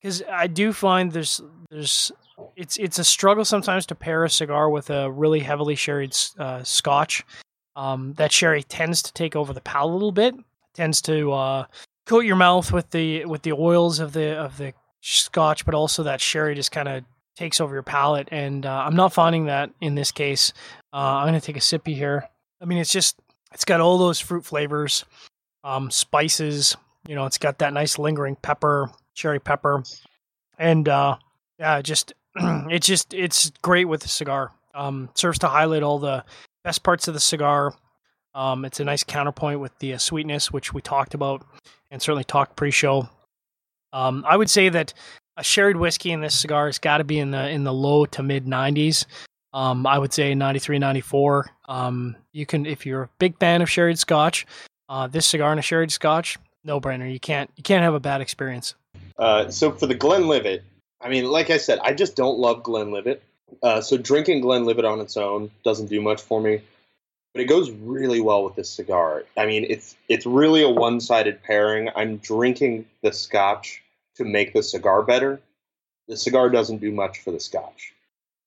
because 0.00 0.22
I 0.30 0.46
do 0.46 0.72
find 0.72 1.12
there's 1.12 1.42
there's 1.70 2.10
it's 2.56 2.78
it's 2.78 2.98
a 2.98 3.04
struggle 3.04 3.44
sometimes 3.44 3.84
to 3.86 3.94
pair 3.94 4.24
a 4.24 4.30
cigar 4.30 4.70
with 4.70 4.88
a 4.88 5.10
really 5.10 5.40
heavily 5.40 5.74
sherried 5.74 6.16
uh, 6.38 6.62
Scotch. 6.62 7.24
Um, 7.76 8.14
that 8.14 8.32
sherry 8.32 8.62
tends 8.62 9.02
to 9.02 9.12
take 9.12 9.36
over 9.36 9.52
the 9.52 9.60
palate 9.60 9.90
a 9.90 9.94
little 9.94 10.12
bit. 10.12 10.34
Tends 10.74 11.02
to 11.02 11.32
uh, 11.32 11.64
coat 12.06 12.24
your 12.24 12.36
mouth 12.36 12.72
with 12.72 12.90
the 12.90 13.26
with 13.26 13.42
the 13.42 13.52
oils 13.52 14.00
of 14.00 14.12
the 14.12 14.38
of 14.38 14.56
the 14.56 14.72
Scotch, 15.02 15.64
but 15.64 15.74
also 15.74 16.02
that 16.04 16.20
sherry 16.20 16.54
just 16.54 16.72
kind 16.72 16.88
of 16.88 17.04
takes 17.36 17.60
over 17.60 17.74
your 17.74 17.82
palate. 17.82 18.28
And 18.30 18.66
uh, 18.66 18.84
I'm 18.86 18.96
not 18.96 19.12
finding 19.12 19.46
that 19.46 19.70
in 19.80 19.94
this 19.94 20.12
case. 20.12 20.52
Uh, 20.92 20.96
I'm 20.96 21.28
going 21.28 21.40
to 21.40 21.44
take 21.44 21.56
a 21.56 21.60
sippy 21.60 21.94
here. 21.94 22.28
I 22.60 22.66
mean, 22.66 22.78
it's 22.78 22.92
just, 22.92 23.18
it's 23.52 23.64
got 23.64 23.80
all 23.80 23.96
those 23.96 24.20
fruit 24.20 24.44
flavors, 24.44 25.04
um, 25.64 25.90
spices. 25.90 26.76
You 27.06 27.14
know, 27.14 27.26
it's 27.26 27.38
got 27.38 27.58
that 27.58 27.72
nice 27.72 27.98
lingering 27.98 28.36
pepper, 28.36 28.90
cherry 29.14 29.40
pepper. 29.40 29.82
And 30.58 30.88
uh, 30.88 31.16
yeah, 31.58 31.80
just, 31.82 32.12
it's 32.36 32.86
just, 32.86 33.14
it's 33.14 33.50
great 33.62 33.86
with 33.86 34.02
the 34.02 34.08
cigar. 34.08 34.52
Um, 34.74 35.10
serves 35.14 35.38
to 35.40 35.48
highlight 35.48 35.82
all 35.82 35.98
the 35.98 36.24
best 36.62 36.82
parts 36.82 37.08
of 37.08 37.14
the 37.14 37.20
cigar. 37.20 37.74
Um, 38.34 38.64
it's 38.64 38.78
a 38.80 38.84
nice 38.84 39.02
counterpoint 39.02 39.60
with 39.60 39.76
the 39.80 39.94
uh, 39.94 39.98
sweetness, 39.98 40.52
which 40.52 40.72
we 40.72 40.80
talked 40.80 41.14
about 41.14 41.44
and 41.90 42.00
certainly 42.00 42.24
talked 42.24 42.56
pre 42.56 42.70
show. 42.70 43.08
Um, 43.92 44.24
I 44.28 44.36
would 44.36 44.50
say 44.50 44.68
that 44.68 44.94
a 45.36 45.42
sherried 45.42 45.76
whiskey 45.76 46.12
in 46.12 46.20
this 46.20 46.38
cigar 46.38 46.66
has 46.66 46.78
got 46.78 46.98
to 46.98 47.04
be 47.04 47.18
in 47.18 47.30
the 47.32 47.48
in 47.48 47.64
the 47.64 47.72
low 47.72 48.06
to 48.06 48.22
mid 48.22 48.46
90s. 48.46 49.06
Um, 49.52 49.86
I 49.86 49.98
would 49.98 50.12
say 50.12 50.34
93, 50.34 50.78
94. 50.78 51.50
Um, 51.68 52.16
you 52.32 52.46
can, 52.46 52.66
if 52.66 52.86
you're 52.86 53.04
a 53.04 53.10
big 53.18 53.36
fan 53.38 53.62
of 53.62 53.70
sherried 53.70 53.98
Scotch, 53.98 54.46
uh, 54.90 55.06
this 55.06 55.26
cigar 55.26 55.52
and 55.52 55.60
a 55.60 55.62
sherried 55.62 55.92
Scotch, 55.92 56.36
no 56.64 56.80
brainer. 56.80 57.10
You 57.10 57.20
can't 57.20 57.50
you 57.56 57.62
can't 57.62 57.82
have 57.82 57.94
a 57.94 58.00
bad 58.00 58.20
experience. 58.20 58.74
Uh, 59.18 59.50
so 59.50 59.70
for 59.70 59.86
the 59.86 59.94
Glenlivet, 59.94 60.62
I 61.00 61.08
mean, 61.08 61.24
like 61.30 61.48
I 61.48 61.56
said, 61.56 61.78
I 61.82 61.94
just 61.94 62.16
don't 62.16 62.38
love 62.38 62.62
Glenlivet. 62.62 63.22
Uh, 63.62 63.80
so 63.80 63.96
drinking 63.96 64.42
Glenlivet 64.42 64.84
on 64.84 65.00
its 65.00 65.16
own 65.16 65.50
doesn't 65.64 65.86
do 65.86 66.00
much 66.00 66.20
for 66.20 66.40
me, 66.40 66.60
but 67.32 67.40
it 67.40 67.46
goes 67.46 67.70
really 67.70 68.20
well 68.20 68.44
with 68.44 68.56
this 68.56 68.68
cigar. 68.68 69.24
I 69.36 69.46
mean, 69.46 69.64
it's 69.70 69.96
it's 70.08 70.26
really 70.26 70.62
a 70.62 70.68
one 70.68 71.00
sided 71.00 71.42
pairing. 71.42 71.88
I'm 71.94 72.18
drinking 72.18 72.86
the 73.02 73.12
Scotch 73.12 73.82
to 74.16 74.24
make 74.24 74.52
the 74.52 74.62
cigar 74.62 75.02
better. 75.02 75.40
The 76.08 76.16
cigar 76.16 76.50
doesn't 76.50 76.78
do 76.78 76.90
much 76.90 77.20
for 77.20 77.30
the 77.30 77.38
scotch. 77.38 77.92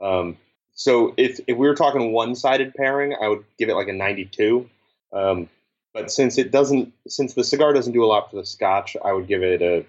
Um, 0.01 0.37
so 0.75 1.13
if, 1.15 1.39
if 1.47 1.57
we 1.57 1.67
were 1.67 1.75
talking 1.75 2.11
one 2.11 2.35
sided 2.35 2.75
pairing, 2.75 3.15
I 3.19 3.29
would 3.29 3.45
give 3.57 3.69
it 3.69 3.75
like 3.75 3.87
a 3.87 3.93
92. 3.93 4.69
Um, 5.13 5.49
but 5.93 6.11
since 6.11 6.37
it 6.37 6.51
doesn't, 6.51 6.93
since 7.07 7.33
the 7.33 7.43
cigar 7.43 7.73
doesn't 7.73 7.93
do 7.93 8.03
a 8.03 8.07
lot 8.07 8.29
for 8.29 8.37
the 8.37 8.45
scotch, 8.45 8.97
I 9.03 9.13
would 9.13 9.27
give 9.27 9.43
it 9.43 9.61
a 9.61 9.85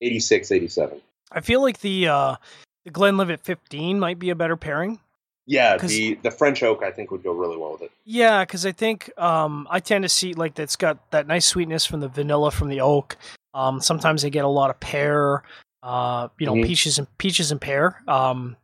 86, 0.00 0.52
87. 0.52 1.00
I 1.32 1.40
feel 1.40 1.62
like 1.62 1.80
the 1.80 2.08
uh, 2.08 2.36
the 2.84 2.90
Glenlivet 2.90 3.40
15 3.40 3.98
might 3.98 4.18
be 4.18 4.30
a 4.30 4.34
better 4.34 4.56
pairing. 4.56 5.00
Yeah, 5.46 5.78
the 5.78 6.14
the 6.22 6.30
French 6.30 6.62
oak 6.62 6.82
I 6.82 6.90
think 6.90 7.10
would 7.10 7.22
go 7.22 7.32
really 7.32 7.56
well 7.56 7.72
with 7.72 7.82
it. 7.82 7.90
Yeah, 8.04 8.44
because 8.44 8.66
I 8.66 8.72
think 8.72 9.10
um, 9.18 9.66
I 9.70 9.80
tend 9.80 10.02
to 10.02 10.08
see 10.08 10.34
like 10.34 10.54
that's 10.54 10.76
got 10.76 11.10
that 11.10 11.26
nice 11.26 11.46
sweetness 11.46 11.86
from 11.86 12.00
the 12.00 12.08
vanilla 12.08 12.50
from 12.50 12.68
the 12.68 12.82
oak, 12.82 13.16
um, 13.54 13.80
sometimes 13.80 14.22
they 14.22 14.30
get 14.30 14.44
a 14.44 14.48
lot 14.48 14.70
of 14.70 14.78
pear, 14.78 15.42
uh, 15.82 16.28
you 16.38 16.46
know, 16.46 16.54
mm-hmm. 16.54 16.66
peaches 16.66 16.98
and 16.98 17.18
peaches 17.18 17.50
and 17.50 17.60
pear. 17.60 18.00
Um, 18.06 18.56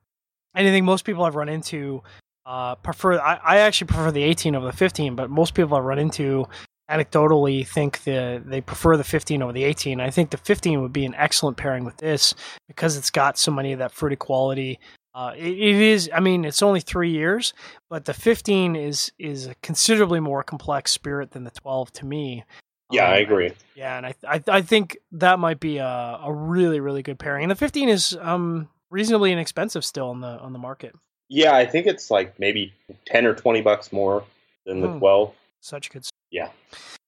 and 0.55 0.69
I 0.69 0.71
think 0.71 0.85
most 0.85 1.05
people 1.05 1.25
I've 1.25 1.35
run 1.35 1.49
into 1.49 2.03
uh, 2.47 2.77
prefer. 2.77 3.19
I, 3.19 3.41
I 3.43 3.59
actually 3.59 3.89
prefer 3.89 4.13
the 4.13 4.23
18 4.23 4.55
over 4.55 4.67
the 4.67 4.73
15, 4.73 5.17
but 5.17 5.31
most 5.31 5.55
people 5.55 5.77
I've 5.77 5.85
run 5.85 5.99
into 5.99 6.47
anecdotally 6.91 7.67
think 7.67 8.05
the 8.05 8.43
they 8.45 8.61
prefer 8.61 8.97
the 8.97 9.05
15 9.05 9.43
over 9.43 9.53
the 9.53 9.65
18. 9.65 10.01
I 10.01 10.11
think 10.11 10.31
the 10.31 10.37
15 10.37 10.83
would 10.83 10.93
be 10.93 11.05
an 11.05 11.15
excellent 11.15 11.57
pairing 11.57 11.85
with 11.85 11.97
this 11.97 12.35
because 12.69 12.97
it's 12.97 13.11
got 13.11 13.39
so 13.39 13.51
many 13.51 13.73
of 13.73 13.79
that 13.79 13.93
fruity 13.93 14.17
quality. 14.17 14.79
Uh, 15.15 15.33
it, 15.37 15.53
it 15.53 15.77
is. 15.77 16.11
I 16.13 16.21
mean, 16.21 16.45
it's 16.45 16.63
only 16.63 16.81
three 16.81 17.11
years, 17.11 17.55
but 17.89 18.05
the 18.05 18.15
15 18.15 18.77
is 18.77 19.13
is 19.19 19.47
a 19.47 19.55
considerably 19.63 20.21
more 20.21 20.43
complex 20.43 20.91
spirit 20.91 21.31
than 21.31 21.45
the 21.45 21.51
12 21.51 21.93
to 21.93 22.07
me. 22.07 22.45
Yeah, 22.91 23.07
um, 23.07 23.15
I 23.15 23.17
agree. 23.19 23.53
Yeah, 23.75 23.97
and 23.97 24.07
I, 24.07 24.15
I 24.27 24.43
I 24.49 24.63
think 24.63 24.99
that 25.13 25.39
might 25.39 25.61
be 25.61 25.79
a, 25.79 25.87
a 26.23 26.33
really 26.33 26.81
really 26.81 27.03
good 27.03 27.19
pairing. 27.19 27.45
And 27.45 27.51
the 27.51 27.57
15 27.57 27.89
is 27.89 28.17
um 28.21 28.69
reasonably 28.91 29.33
inexpensive 29.33 29.85
still 29.85 30.11
on 30.11 30.21
the 30.21 30.39
on 30.41 30.53
the 30.53 30.59
market. 30.59 30.95
Yeah, 31.29 31.55
I 31.55 31.65
think 31.65 31.87
it's 31.87 32.11
like 32.11 32.39
maybe 32.39 32.75
10 33.07 33.25
or 33.25 33.35
20 33.35 33.63
bucks 33.63 33.93
more 33.93 34.25
than 34.67 34.81
the 34.81 34.99
12. 34.99 35.35
Such 35.61 35.91
good. 35.91 36.05
Yeah. 36.35 36.49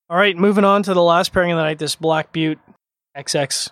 All 0.09 0.17
right, 0.17 0.37
moving 0.37 0.65
on 0.65 0.85
to 0.85 0.95
the 0.95 1.03
last 1.03 1.33
pairing 1.33 1.51
of 1.51 1.57
the 1.57 1.65
night. 1.65 1.81
This 1.81 1.97
Black 1.97 2.33
Butte 2.33 2.61
XX 3.17 3.71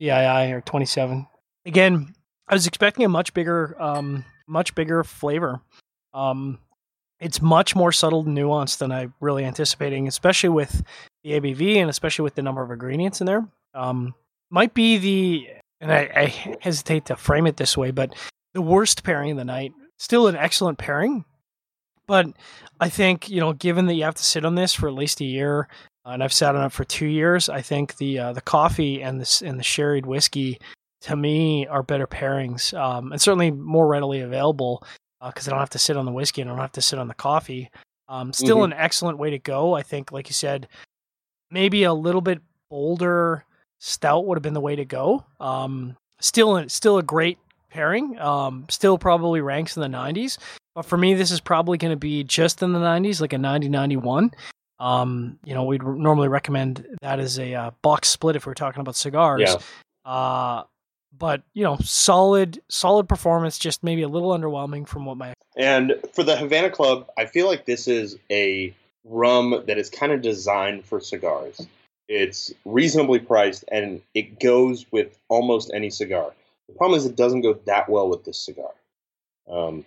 BII 0.00 0.52
or 0.52 0.60
27. 0.60 1.26
Again, 1.66 2.14
I 2.46 2.54
was 2.54 2.68
expecting 2.68 3.04
a 3.04 3.08
much 3.08 3.34
bigger, 3.34 3.74
um, 3.82 4.24
much 4.46 4.76
bigger 4.76 5.02
flavor. 5.02 5.60
Um, 6.14 6.60
it's 7.18 7.42
much 7.42 7.74
more 7.74 7.90
subtle 7.90 8.22
nuance 8.22 8.76
than 8.76 8.92
I 8.92 9.08
really 9.20 9.44
anticipating, 9.44 10.06
especially 10.06 10.50
with 10.50 10.84
the 11.24 11.32
ABV 11.32 11.78
and 11.78 11.90
especially 11.90 12.22
with 12.22 12.36
the 12.36 12.42
number 12.42 12.62
of 12.62 12.70
ingredients 12.70 13.20
in 13.20 13.26
there. 13.26 13.48
Um, 13.74 14.14
might 14.50 14.74
be 14.74 14.96
the, 14.98 15.48
and 15.80 15.92
I, 15.92 16.08
I 16.14 16.56
hesitate 16.60 17.06
to 17.06 17.16
frame 17.16 17.48
it 17.48 17.56
this 17.56 17.76
way, 17.76 17.90
but 17.90 18.14
the 18.54 18.62
worst 18.62 19.02
pairing 19.02 19.32
of 19.32 19.36
the 19.38 19.44
night. 19.44 19.72
Still 19.98 20.28
an 20.28 20.36
excellent 20.36 20.78
pairing, 20.78 21.24
but 22.08 22.26
I 22.80 22.88
think 22.88 23.28
you 23.28 23.38
know, 23.38 23.52
given 23.52 23.86
that 23.86 23.94
you 23.94 24.02
have 24.02 24.16
to 24.16 24.24
sit 24.24 24.44
on 24.44 24.56
this 24.56 24.74
for 24.74 24.88
at 24.88 24.94
least 24.94 25.20
a 25.20 25.24
year, 25.24 25.68
uh, 26.04 26.10
and 26.10 26.24
I've 26.24 26.32
sat 26.32 26.56
on 26.56 26.64
it 26.64 26.72
for 26.72 26.84
two 26.84 27.06
years, 27.06 27.48
I 27.48 27.62
think 27.62 27.98
the 27.98 28.18
uh, 28.18 28.32
the 28.32 28.40
coffee 28.40 29.00
and 29.00 29.20
the 29.20 29.42
and 29.46 29.58
the 29.58 29.64
sherried 29.64 30.06
whiskey 30.06 30.58
to 31.02 31.14
me 31.14 31.66
are 31.68 31.84
better 31.84 32.08
pairings, 32.08 32.76
um, 32.76 33.12
and 33.12 33.20
certainly 33.20 33.52
more 33.52 33.86
readily 33.86 34.20
available 34.20 34.82
because 35.24 35.46
uh, 35.46 35.50
I 35.50 35.52
don't 35.52 35.60
have 35.60 35.70
to 35.70 35.78
sit 35.78 35.96
on 35.96 36.06
the 36.06 36.12
whiskey 36.12 36.40
and 36.40 36.50
I 36.50 36.54
don't 36.54 36.60
have 36.60 36.72
to 36.72 36.82
sit 36.82 36.98
on 36.98 37.06
the 37.06 37.14
coffee. 37.14 37.70
Um, 38.08 38.32
still 38.32 38.58
mm-hmm. 38.58 38.72
an 38.72 38.78
excellent 38.78 39.18
way 39.18 39.30
to 39.30 39.38
go. 39.38 39.74
I 39.74 39.82
think, 39.82 40.10
like 40.10 40.28
you 40.28 40.34
said, 40.34 40.66
maybe 41.50 41.84
a 41.84 41.92
little 41.92 42.22
bit 42.22 42.40
bolder 42.70 43.44
stout 43.78 44.26
would 44.26 44.36
have 44.36 44.42
been 44.42 44.54
the 44.54 44.60
way 44.60 44.76
to 44.76 44.84
go. 44.84 45.24
Um, 45.40 45.96
still, 46.20 46.68
still 46.68 46.98
a 46.98 47.02
great 47.02 47.38
pairing. 47.70 48.18
Um, 48.18 48.66
still 48.70 48.98
probably 48.98 49.40
ranks 49.40 49.76
in 49.76 49.82
the 49.82 49.88
90s. 49.98 50.38
But 50.78 50.86
for 50.86 50.96
me, 50.96 51.14
this 51.14 51.32
is 51.32 51.40
probably 51.40 51.76
going 51.76 51.90
to 51.90 51.96
be 51.96 52.22
just 52.22 52.62
in 52.62 52.72
the 52.72 52.78
90s, 52.78 53.20
like 53.20 53.32
a 53.32 53.38
90 53.38 53.68
91. 53.68 54.30
Um, 54.78 55.36
you 55.44 55.52
know, 55.52 55.64
we'd 55.64 55.82
normally 55.82 56.28
recommend 56.28 56.86
that 57.02 57.18
as 57.18 57.36
a 57.36 57.52
uh, 57.52 57.70
box 57.82 58.08
split 58.10 58.36
if 58.36 58.46
we're 58.46 58.54
talking 58.54 58.80
about 58.80 58.94
cigars. 58.94 59.40
Yeah. 59.40 59.56
Uh, 60.08 60.62
but 61.18 61.42
you 61.52 61.64
know, 61.64 61.78
solid, 61.82 62.60
solid 62.68 63.08
performance. 63.08 63.58
Just 63.58 63.82
maybe 63.82 64.02
a 64.02 64.08
little 64.08 64.30
underwhelming 64.30 64.86
from 64.86 65.04
what 65.04 65.16
my 65.16 65.34
and 65.56 65.96
for 66.12 66.22
the 66.22 66.36
Havana 66.36 66.70
Club, 66.70 67.08
I 67.18 67.26
feel 67.26 67.48
like 67.48 67.64
this 67.64 67.88
is 67.88 68.16
a 68.30 68.72
rum 69.02 69.64
that 69.66 69.78
is 69.78 69.90
kind 69.90 70.12
of 70.12 70.22
designed 70.22 70.84
for 70.84 71.00
cigars. 71.00 71.60
It's 72.06 72.54
reasonably 72.64 73.18
priced 73.18 73.64
and 73.72 74.00
it 74.14 74.38
goes 74.38 74.86
with 74.92 75.18
almost 75.28 75.72
any 75.74 75.90
cigar. 75.90 76.32
The 76.68 76.74
problem 76.74 76.96
is 76.96 77.04
it 77.04 77.16
doesn't 77.16 77.40
go 77.40 77.54
that 77.64 77.88
well 77.88 78.08
with 78.08 78.24
this 78.24 78.38
cigar. 78.38 78.70
Um, 79.50 79.84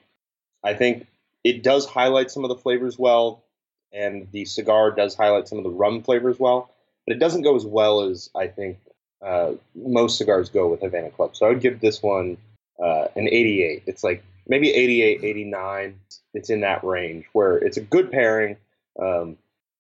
I 0.63 0.73
think 0.73 1.07
it 1.43 1.63
does 1.63 1.85
highlight 1.85 2.31
some 2.31 2.43
of 2.43 2.49
the 2.49 2.55
flavors 2.55 2.97
well, 2.97 3.43
and 3.91 4.27
the 4.31 4.45
cigar 4.45 4.91
does 4.91 5.15
highlight 5.15 5.47
some 5.47 5.57
of 5.57 5.63
the 5.63 5.69
rum 5.69 6.03
flavors 6.03 6.39
well, 6.39 6.71
but 7.05 7.15
it 7.15 7.19
doesn't 7.19 7.41
go 7.41 7.55
as 7.55 7.65
well 7.65 8.01
as 8.01 8.29
I 8.35 8.47
think 8.47 8.77
uh, 9.21 9.53
most 9.75 10.17
cigars 10.17 10.49
go 10.49 10.67
with 10.67 10.81
Havana 10.81 11.09
Club. 11.11 11.35
So 11.35 11.45
I 11.45 11.49
would 11.49 11.61
give 11.61 11.79
this 11.79 12.01
one 12.01 12.37
uh, 12.81 13.07
an 13.15 13.27
88. 13.27 13.83
It's 13.85 14.03
like 14.03 14.23
maybe 14.47 14.71
88, 14.71 15.23
89. 15.23 15.99
It's 16.33 16.49
in 16.49 16.61
that 16.61 16.83
range 16.83 17.25
where 17.33 17.57
it's 17.57 17.77
a 17.77 17.81
good 17.81 18.11
pairing, 18.11 18.57
um, 18.99 19.37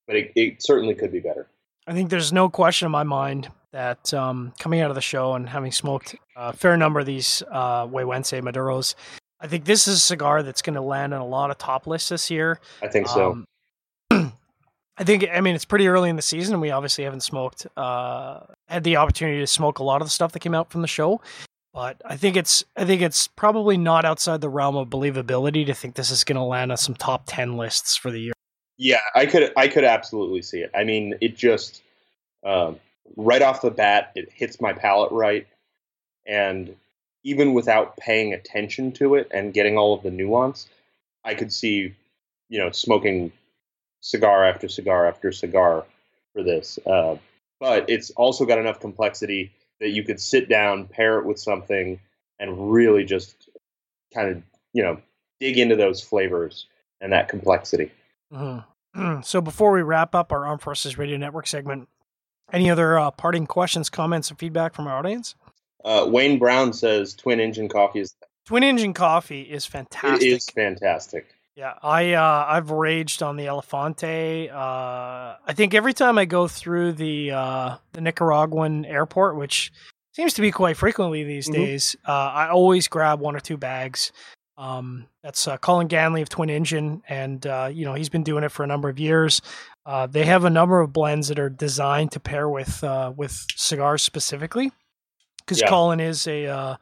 but 0.07 0.15
it, 0.15 0.31
it, 0.35 0.61
certainly 0.61 0.93
could 0.95 1.11
be 1.11 1.19
better. 1.19 1.47
I 1.87 1.93
think 1.93 2.09
there's 2.09 2.33
no 2.33 2.49
question 2.49 2.85
in 2.85 2.91
my 2.91 3.03
mind 3.03 3.49
that 3.71 4.13
um, 4.13 4.53
coming 4.59 4.81
out 4.81 4.91
of 4.91 4.95
the 4.95 5.01
show 5.01 5.33
and 5.33 5.47
having 5.47 5.71
smoked 5.71 6.15
a 6.35 6.53
fair 6.53 6.77
number 6.77 6.99
of 6.99 7.05
these 7.05 7.41
uh, 7.49 7.87
Güegüense 7.87 8.41
Maduros, 8.41 8.95
I 9.41 9.47
think 9.47 9.65
this 9.65 9.87
is 9.87 9.95
a 9.95 9.99
cigar 9.99 10.43
that's 10.43 10.61
going 10.61 10.75
to 10.75 10.81
land 10.81 11.13
on 11.13 11.21
a 11.21 11.25
lot 11.25 11.49
of 11.49 11.57
top 11.57 11.87
lists 11.87 12.09
this 12.09 12.29
year. 12.29 12.59
I 12.81 12.87
think 12.87 13.07
so. 13.07 13.43
Um, 14.11 14.33
I 14.97 15.03
think 15.03 15.25
I 15.33 15.41
mean 15.41 15.55
it's 15.55 15.65
pretty 15.65 15.87
early 15.87 16.09
in 16.09 16.15
the 16.15 16.21
season. 16.21 16.59
We 16.59 16.69
obviously 16.69 17.05
haven't 17.05 17.21
smoked 17.21 17.65
uh, 17.75 18.41
had 18.67 18.83
the 18.83 18.97
opportunity 18.97 19.39
to 19.39 19.47
smoke 19.47 19.79
a 19.79 19.83
lot 19.83 20.01
of 20.01 20.07
the 20.07 20.11
stuff 20.11 20.31
that 20.33 20.39
came 20.39 20.53
out 20.53 20.69
from 20.69 20.81
the 20.81 20.87
show, 20.87 21.21
but 21.73 21.99
I 22.05 22.17
think 22.17 22.35
it's 22.35 22.63
I 22.77 22.85
think 22.85 23.01
it's 23.01 23.27
probably 23.27 23.77
not 23.77 24.05
outside 24.05 24.41
the 24.41 24.49
realm 24.49 24.75
of 24.75 24.89
believability 24.89 25.65
to 25.65 25.73
think 25.73 25.95
this 25.95 26.11
is 26.11 26.23
going 26.23 26.35
to 26.35 26.43
land 26.43 26.71
on 26.71 26.77
some 26.77 26.93
top 26.93 27.23
ten 27.25 27.57
lists 27.57 27.95
for 27.95 28.11
the 28.11 28.19
year. 28.19 28.33
Yeah, 28.77 29.01
I 29.15 29.25
could 29.25 29.51
I 29.57 29.67
could 29.67 29.83
absolutely 29.85 30.43
see 30.43 30.59
it. 30.59 30.69
I 30.75 30.83
mean, 30.83 31.15
it 31.19 31.35
just 31.35 31.81
um, 32.45 32.79
right 33.15 33.41
off 33.41 33.61
the 33.61 33.71
bat 33.71 34.11
it 34.15 34.29
hits 34.31 34.61
my 34.61 34.73
palate 34.73 35.11
right, 35.11 35.47
and 36.27 36.75
even 37.23 37.53
without 37.53 37.97
paying 37.97 38.33
attention 38.33 38.91
to 38.93 39.15
it 39.15 39.27
and 39.31 39.53
getting 39.53 39.77
all 39.77 39.93
of 39.93 40.03
the 40.03 40.11
nuance, 40.11 40.67
I 41.23 41.33
could 41.35 41.53
see 41.53 41.93
you 42.49 42.59
know 42.59 42.71
smoking 42.71 43.31
cigar 44.01 44.43
after 44.45 44.67
cigar 44.67 45.07
after 45.07 45.31
cigar 45.31 45.85
for 46.33 46.43
this. 46.43 46.79
Uh, 46.85 47.17
but 47.59 47.89
it's 47.89 48.09
also 48.11 48.45
got 48.45 48.57
enough 48.57 48.79
complexity 48.79 49.51
that 49.79 49.89
you 49.89 50.03
could 50.03 50.19
sit 50.19 50.49
down, 50.49 50.85
pair 50.85 51.19
it 51.19 51.25
with 51.25 51.39
something, 51.39 51.99
and 52.39 52.71
really 52.71 53.05
just 53.05 53.49
kind 54.13 54.29
of 54.29 54.43
you 54.73 54.83
know 54.83 54.99
dig 55.39 55.57
into 55.57 55.75
those 55.75 56.01
flavors 56.01 56.67
and 56.99 57.13
that 57.13 57.27
complexity. 57.27 57.91
Mm-hmm. 58.33 59.21
so 59.23 59.41
before 59.41 59.71
we 59.71 59.81
wrap 59.81 60.13
up 60.15 60.31
our 60.31 60.45
Armed 60.45 60.61
Forces 60.61 60.97
Radio 60.97 61.17
Network 61.17 61.47
segment, 61.47 61.87
any 62.51 62.69
other 62.69 62.97
uh, 62.99 63.11
parting 63.11 63.47
questions, 63.47 63.89
comments, 63.89 64.29
and 64.29 64.37
feedback 64.37 64.73
from 64.73 64.87
our 64.87 64.97
audience? 64.97 65.35
Uh, 65.83 66.05
Wayne 66.09 66.39
Brown 66.39 66.73
says 66.73 67.13
twin 67.13 67.39
engine 67.39 67.69
coffee 67.69 67.99
is 67.99 68.15
twin 68.45 68.63
engine 68.63 68.93
coffee 68.93 69.41
is 69.41 69.65
fantastic. 69.65 70.27
It 70.27 70.33
is 70.33 70.45
fantastic. 70.49 71.27
Yeah, 71.55 71.73
I 71.83 72.13
uh, 72.13 72.45
I've 72.47 72.71
raged 72.71 73.21
on 73.21 73.35
the 73.35 73.45
Elefante. 73.45 74.49
Uh, 74.49 75.35
I 75.45 75.53
think 75.53 75.73
every 75.73 75.93
time 75.93 76.17
I 76.17 76.25
go 76.25 76.47
through 76.47 76.93
the 76.93 77.31
uh, 77.31 77.75
the 77.91 78.01
Nicaraguan 78.01 78.85
airport, 78.85 79.35
which 79.35 79.71
seems 80.13 80.33
to 80.35 80.41
be 80.41 80.51
quite 80.51 80.77
frequently 80.77 81.23
these 81.23 81.49
mm-hmm. 81.49 81.61
days, 81.61 81.95
uh, 82.07 82.11
I 82.11 82.49
always 82.49 82.87
grab 82.87 83.19
one 83.19 83.35
or 83.35 83.41
two 83.41 83.57
bags. 83.57 84.11
Um, 84.57 85.07
that's 85.23 85.47
uh, 85.47 85.57
Colin 85.57 85.87
Ganley 85.87 86.21
of 86.21 86.29
Twin 86.29 86.49
Engine, 86.49 87.01
and 87.09 87.45
uh, 87.45 87.69
you 87.71 87.83
know 87.83 87.95
he's 87.95 88.09
been 88.09 88.23
doing 88.23 88.45
it 88.45 88.51
for 88.51 88.63
a 88.63 88.67
number 88.67 88.87
of 88.87 88.97
years. 88.97 89.41
they 90.09 90.25
have 90.25 90.45
a 90.45 90.49
number 90.49 90.79
of 90.79 90.93
blends 90.93 91.27
that 91.27 91.39
are 91.39 91.49
designed 91.49 92.13
to 92.13 92.19
pair 92.21 92.47
with 92.47 92.81
with 93.17 93.45
cigars 93.57 94.03
specifically, 94.03 94.71
because 95.51 95.61
yeah. 95.61 95.69
Colin 95.69 95.99
is 95.99 96.27
a 96.27 96.45
uh, 96.45 96.75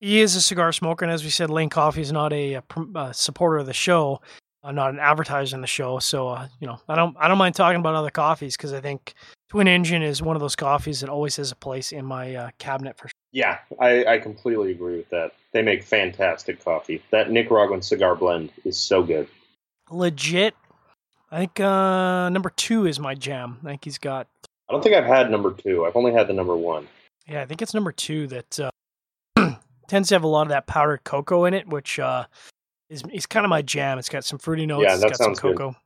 he 0.00 0.20
is 0.20 0.36
a 0.36 0.40
cigar 0.42 0.72
smoker, 0.72 1.06
and 1.06 1.12
as 1.12 1.24
we 1.24 1.30
said, 1.30 1.48
Lane 1.48 1.70
Coffee 1.70 2.02
is 2.02 2.12
not 2.12 2.34
a, 2.34 2.54
a, 2.54 2.62
a 2.96 3.14
supporter 3.14 3.56
of 3.56 3.66
the 3.66 3.72
show, 3.72 4.20
uh, 4.62 4.72
not 4.72 4.90
an 4.90 4.98
advertiser 4.98 5.56
in 5.56 5.62
the 5.62 5.66
show. 5.66 5.98
So 5.98 6.28
uh, 6.28 6.48
you 6.60 6.66
know, 6.66 6.78
I 6.86 6.96
don't 6.96 7.16
I 7.18 7.28
don't 7.28 7.38
mind 7.38 7.54
talking 7.54 7.80
about 7.80 7.94
other 7.94 8.10
coffees 8.10 8.58
because 8.58 8.74
I 8.74 8.80
think 8.80 9.14
Twin 9.48 9.68
Engine 9.68 10.02
is 10.02 10.20
one 10.20 10.36
of 10.36 10.40
those 10.40 10.54
coffees 10.54 11.00
that 11.00 11.08
always 11.08 11.36
has 11.36 11.50
a 11.50 11.56
place 11.56 11.92
in 11.92 12.04
my 12.04 12.34
uh, 12.34 12.50
cabinet 12.58 12.98
for. 12.98 13.08
Sure. 13.08 13.14
Yeah, 13.32 13.58
I, 13.80 14.04
I 14.04 14.18
completely 14.18 14.70
agree 14.70 14.98
with 14.98 15.08
that. 15.08 15.32
They 15.52 15.62
make 15.62 15.82
fantastic 15.82 16.62
coffee. 16.62 17.02
That 17.10 17.30
Nicaraguan 17.30 17.82
cigar 17.82 18.14
blend 18.14 18.52
is 18.64 18.76
so 18.76 19.02
good. 19.02 19.26
Legit. 19.90 20.54
I 21.32 21.38
think 21.38 21.58
uh, 21.58 22.28
number 22.28 22.50
two 22.50 22.86
is 22.86 23.00
my 23.00 23.14
jam. 23.14 23.58
I 23.64 23.70
think 23.70 23.84
he's 23.84 23.98
got. 23.98 24.28
I 24.68 24.72
don't 24.72 24.82
think 24.82 24.94
I've 24.94 25.04
had 25.04 25.30
number 25.30 25.52
two. 25.52 25.84
I've 25.84 25.96
only 25.96 26.12
had 26.12 26.28
the 26.28 26.32
number 26.32 26.56
one. 26.56 26.86
Yeah, 27.28 27.42
I 27.42 27.46
think 27.46 27.62
it's 27.62 27.74
number 27.74 27.92
two 27.92 28.26
that 28.28 28.60
uh, 28.60 28.70
tends 29.88 30.10
to 30.10 30.14
have 30.14 30.24
a 30.24 30.28
lot 30.28 30.42
of 30.42 30.48
that 30.48 30.66
powdered 30.66 31.04
cocoa 31.04 31.46
in 31.46 31.54
it, 31.54 31.66
which 31.66 31.98
uh, 31.98 32.26
is 32.90 33.02
is 33.12 33.26
kind 33.26 33.46
of 33.46 33.50
my 33.50 33.62
jam. 33.62 33.98
It's 33.98 34.08
got 34.08 34.24
some 34.24 34.38
fruity 34.38 34.66
notes. 34.66 34.84
Yeah, 34.84 34.96
that 34.96 35.08
it's 35.08 35.18
got 35.18 35.24
sounds 35.24 35.40
some 35.40 35.52
cocoa. 35.52 35.70
Good. 35.70 35.76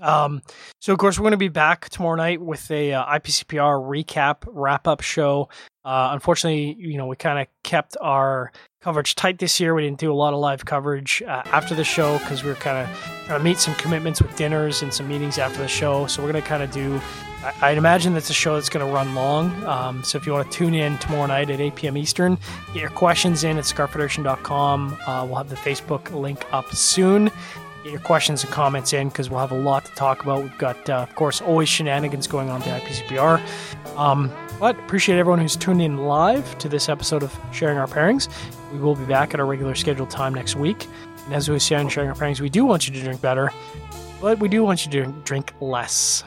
Um, 0.00 0.42
so 0.80 0.92
of 0.92 0.98
course 0.98 1.18
we're 1.18 1.24
going 1.24 1.32
to 1.32 1.36
be 1.36 1.48
back 1.48 1.90
tomorrow 1.90 2.16
night 2.16 2.40
with 2.40 2.70
a 2.70 2.94
uh, 2.94 3.04
IPCPR 3.18 3.84
recap 3.86 4.44
wrap 4.46 4.88
up 4.88 5.02
show. 5.02 5.50
Uh, 5.84 6.10
unfortunately, 6.12 6.74
you 6.78 6.96
know 6.96 7.06
we 7.06 7.16
kind 7.16 7.38
of 7.38 7.46
kept 7.62 7.96
our 8.00 8.52
coverage 8.82 9.14
tight 9.14 9.38
this 9.38 9.60
year. 9.60 9.74
We 9.74 9.82
didn't 9.82 9.98
do 9.98 10.12
a 10.12 10.14
lot 10.14 10.34
of 10.34 10.40
live 10.40 10.64
coverage 10.64 11.22
uh, 11.22 11.42
after 11.46 11.74
the 11.74 11.84
show 11.84 12.18
because 12.18 12.42
we 12.42 12.50
were 12.50 12.56
kind 12.56 12.78
of 12.78 13.24
trying 13.26 13.38
to 13.38 13.44
meet 13.44 13.58
some 13.58 13.74
commitments 13.76 14.20
with 14.20 14.34
dinners 14.36 14.82
and 14.82 14.92
some 14.92 15.08
meetings 15.08 15.38
after 15.38 15.58
the 15.58 15.68
show. 15.68 16.06
So 16.06 16.22
we're 16.22 16.32
going 16.32 16.42
to 16.42 16.48
kind 16.48 16.62
of 16.62 16.70
do 16.72 17.00
I, 17.60 17.70
would 17.70 17.78
imagine 17.78 18.14
that's 18.14 18.30
a 18.30 18.34
show 18.34 18.54
that's 18.54 18.68
going 18.68 18.86
to 18.86 18.92
run 18.92 19.14
long. 19.14 19.52
Um, 19.64 20.04
so 20.04 20.16
if 20.16 20.26
you 20.26 20.32
want 20.32 20.50
to 20.50 20.56
tune 20.56 20.74
in 20.74 20.96
tomorrow 20.98 21.26
night 21.26 21.50
at 21.50 21.60
8 21.60 21.74
p.m. 21.74 21.96
Eastern, 21.96 22.38
get 22.72 22.80
your 22.80 22.90
questions 22.90 23.42
in 23.42 23.58
at 23.58 23.64
cigarfederation.com. 23.64 24.98
Uh, 25.06 25.26
we'll 25.26 25.36
have 25.36 25.48
the 25.48 25.56
Facebook 25.56 26.12
link 26.12 26.44
up 26.52 26.72
soon. 26.72 27.30
Get 27.82 27.90
your 27.90 28.00
questions 28.00 28.44
and 28.44 28.52
comments 28.52 28.92
in 28.92 29.08
because 29.08 29.28
we'll 29.28 29.40
have 29.40 29.50
a 29.50 29.58
lot 29.58 29.84
to 29.86 29.92
talk 29.92 30.22
about. 30.22 30.42
We've 30.42 30.58
got, 30.58 30.88
uh, 30.88 30.98
of 30.98 31.14
course, 31.16 31.40
always 31.40 31.68
shenanigans 31.68 32.28
going 32.28 32.48
on 32.48 32.62
at 32.62 32.82
IPCPR. 32.82 33.40
Um, 33.96 34.30
but 34.60 34.78
appreciate 34.78 35.18
everyone 35.18 35.40
who's 35.40 35.56
tuned 35.56 35.82
in 35.82 35.98
live 35.98 36.56
to 36.58 36.68
this 36.68 36.88
episode 36.88 37.24
of 37.24 37.36
Sharing 37.50 37.76
Our 37.76 37.88
Pairings. 37.88 38.28
We 38.72 38.78
will 38.78 38.94
be 38.94 39.04
back 39.04 39.34
at 39.34 39.40
our 39.40 39.46
regular 39.46 39.74
scheduled 39.74 40.10
time 40.10 40.34
next 40.34 40.56
week. 40.56 40.86
And 41.26 41.34
as 41.34 41.48
we 41.48 41.58
say 41.58 41.76
on 41.76 41.88
Sharing 41.88 42.08
Our 42.08 42.16
Pairings, 42.16 42.40
we 42.40 42.48
do 42.48 42.64
want 42.64 42.88
you 42.88 42.94
to 42.94 43.00
drink 43.00 43.20
better, 43.20 43.52
but 44.20 44.38
we 44.38 44.48
do 44.48 44.64
want 44.64 44.86
you 44.86 44.92
to 44.92 45.12
drink 45.24 45.52
less. 45.60 46.24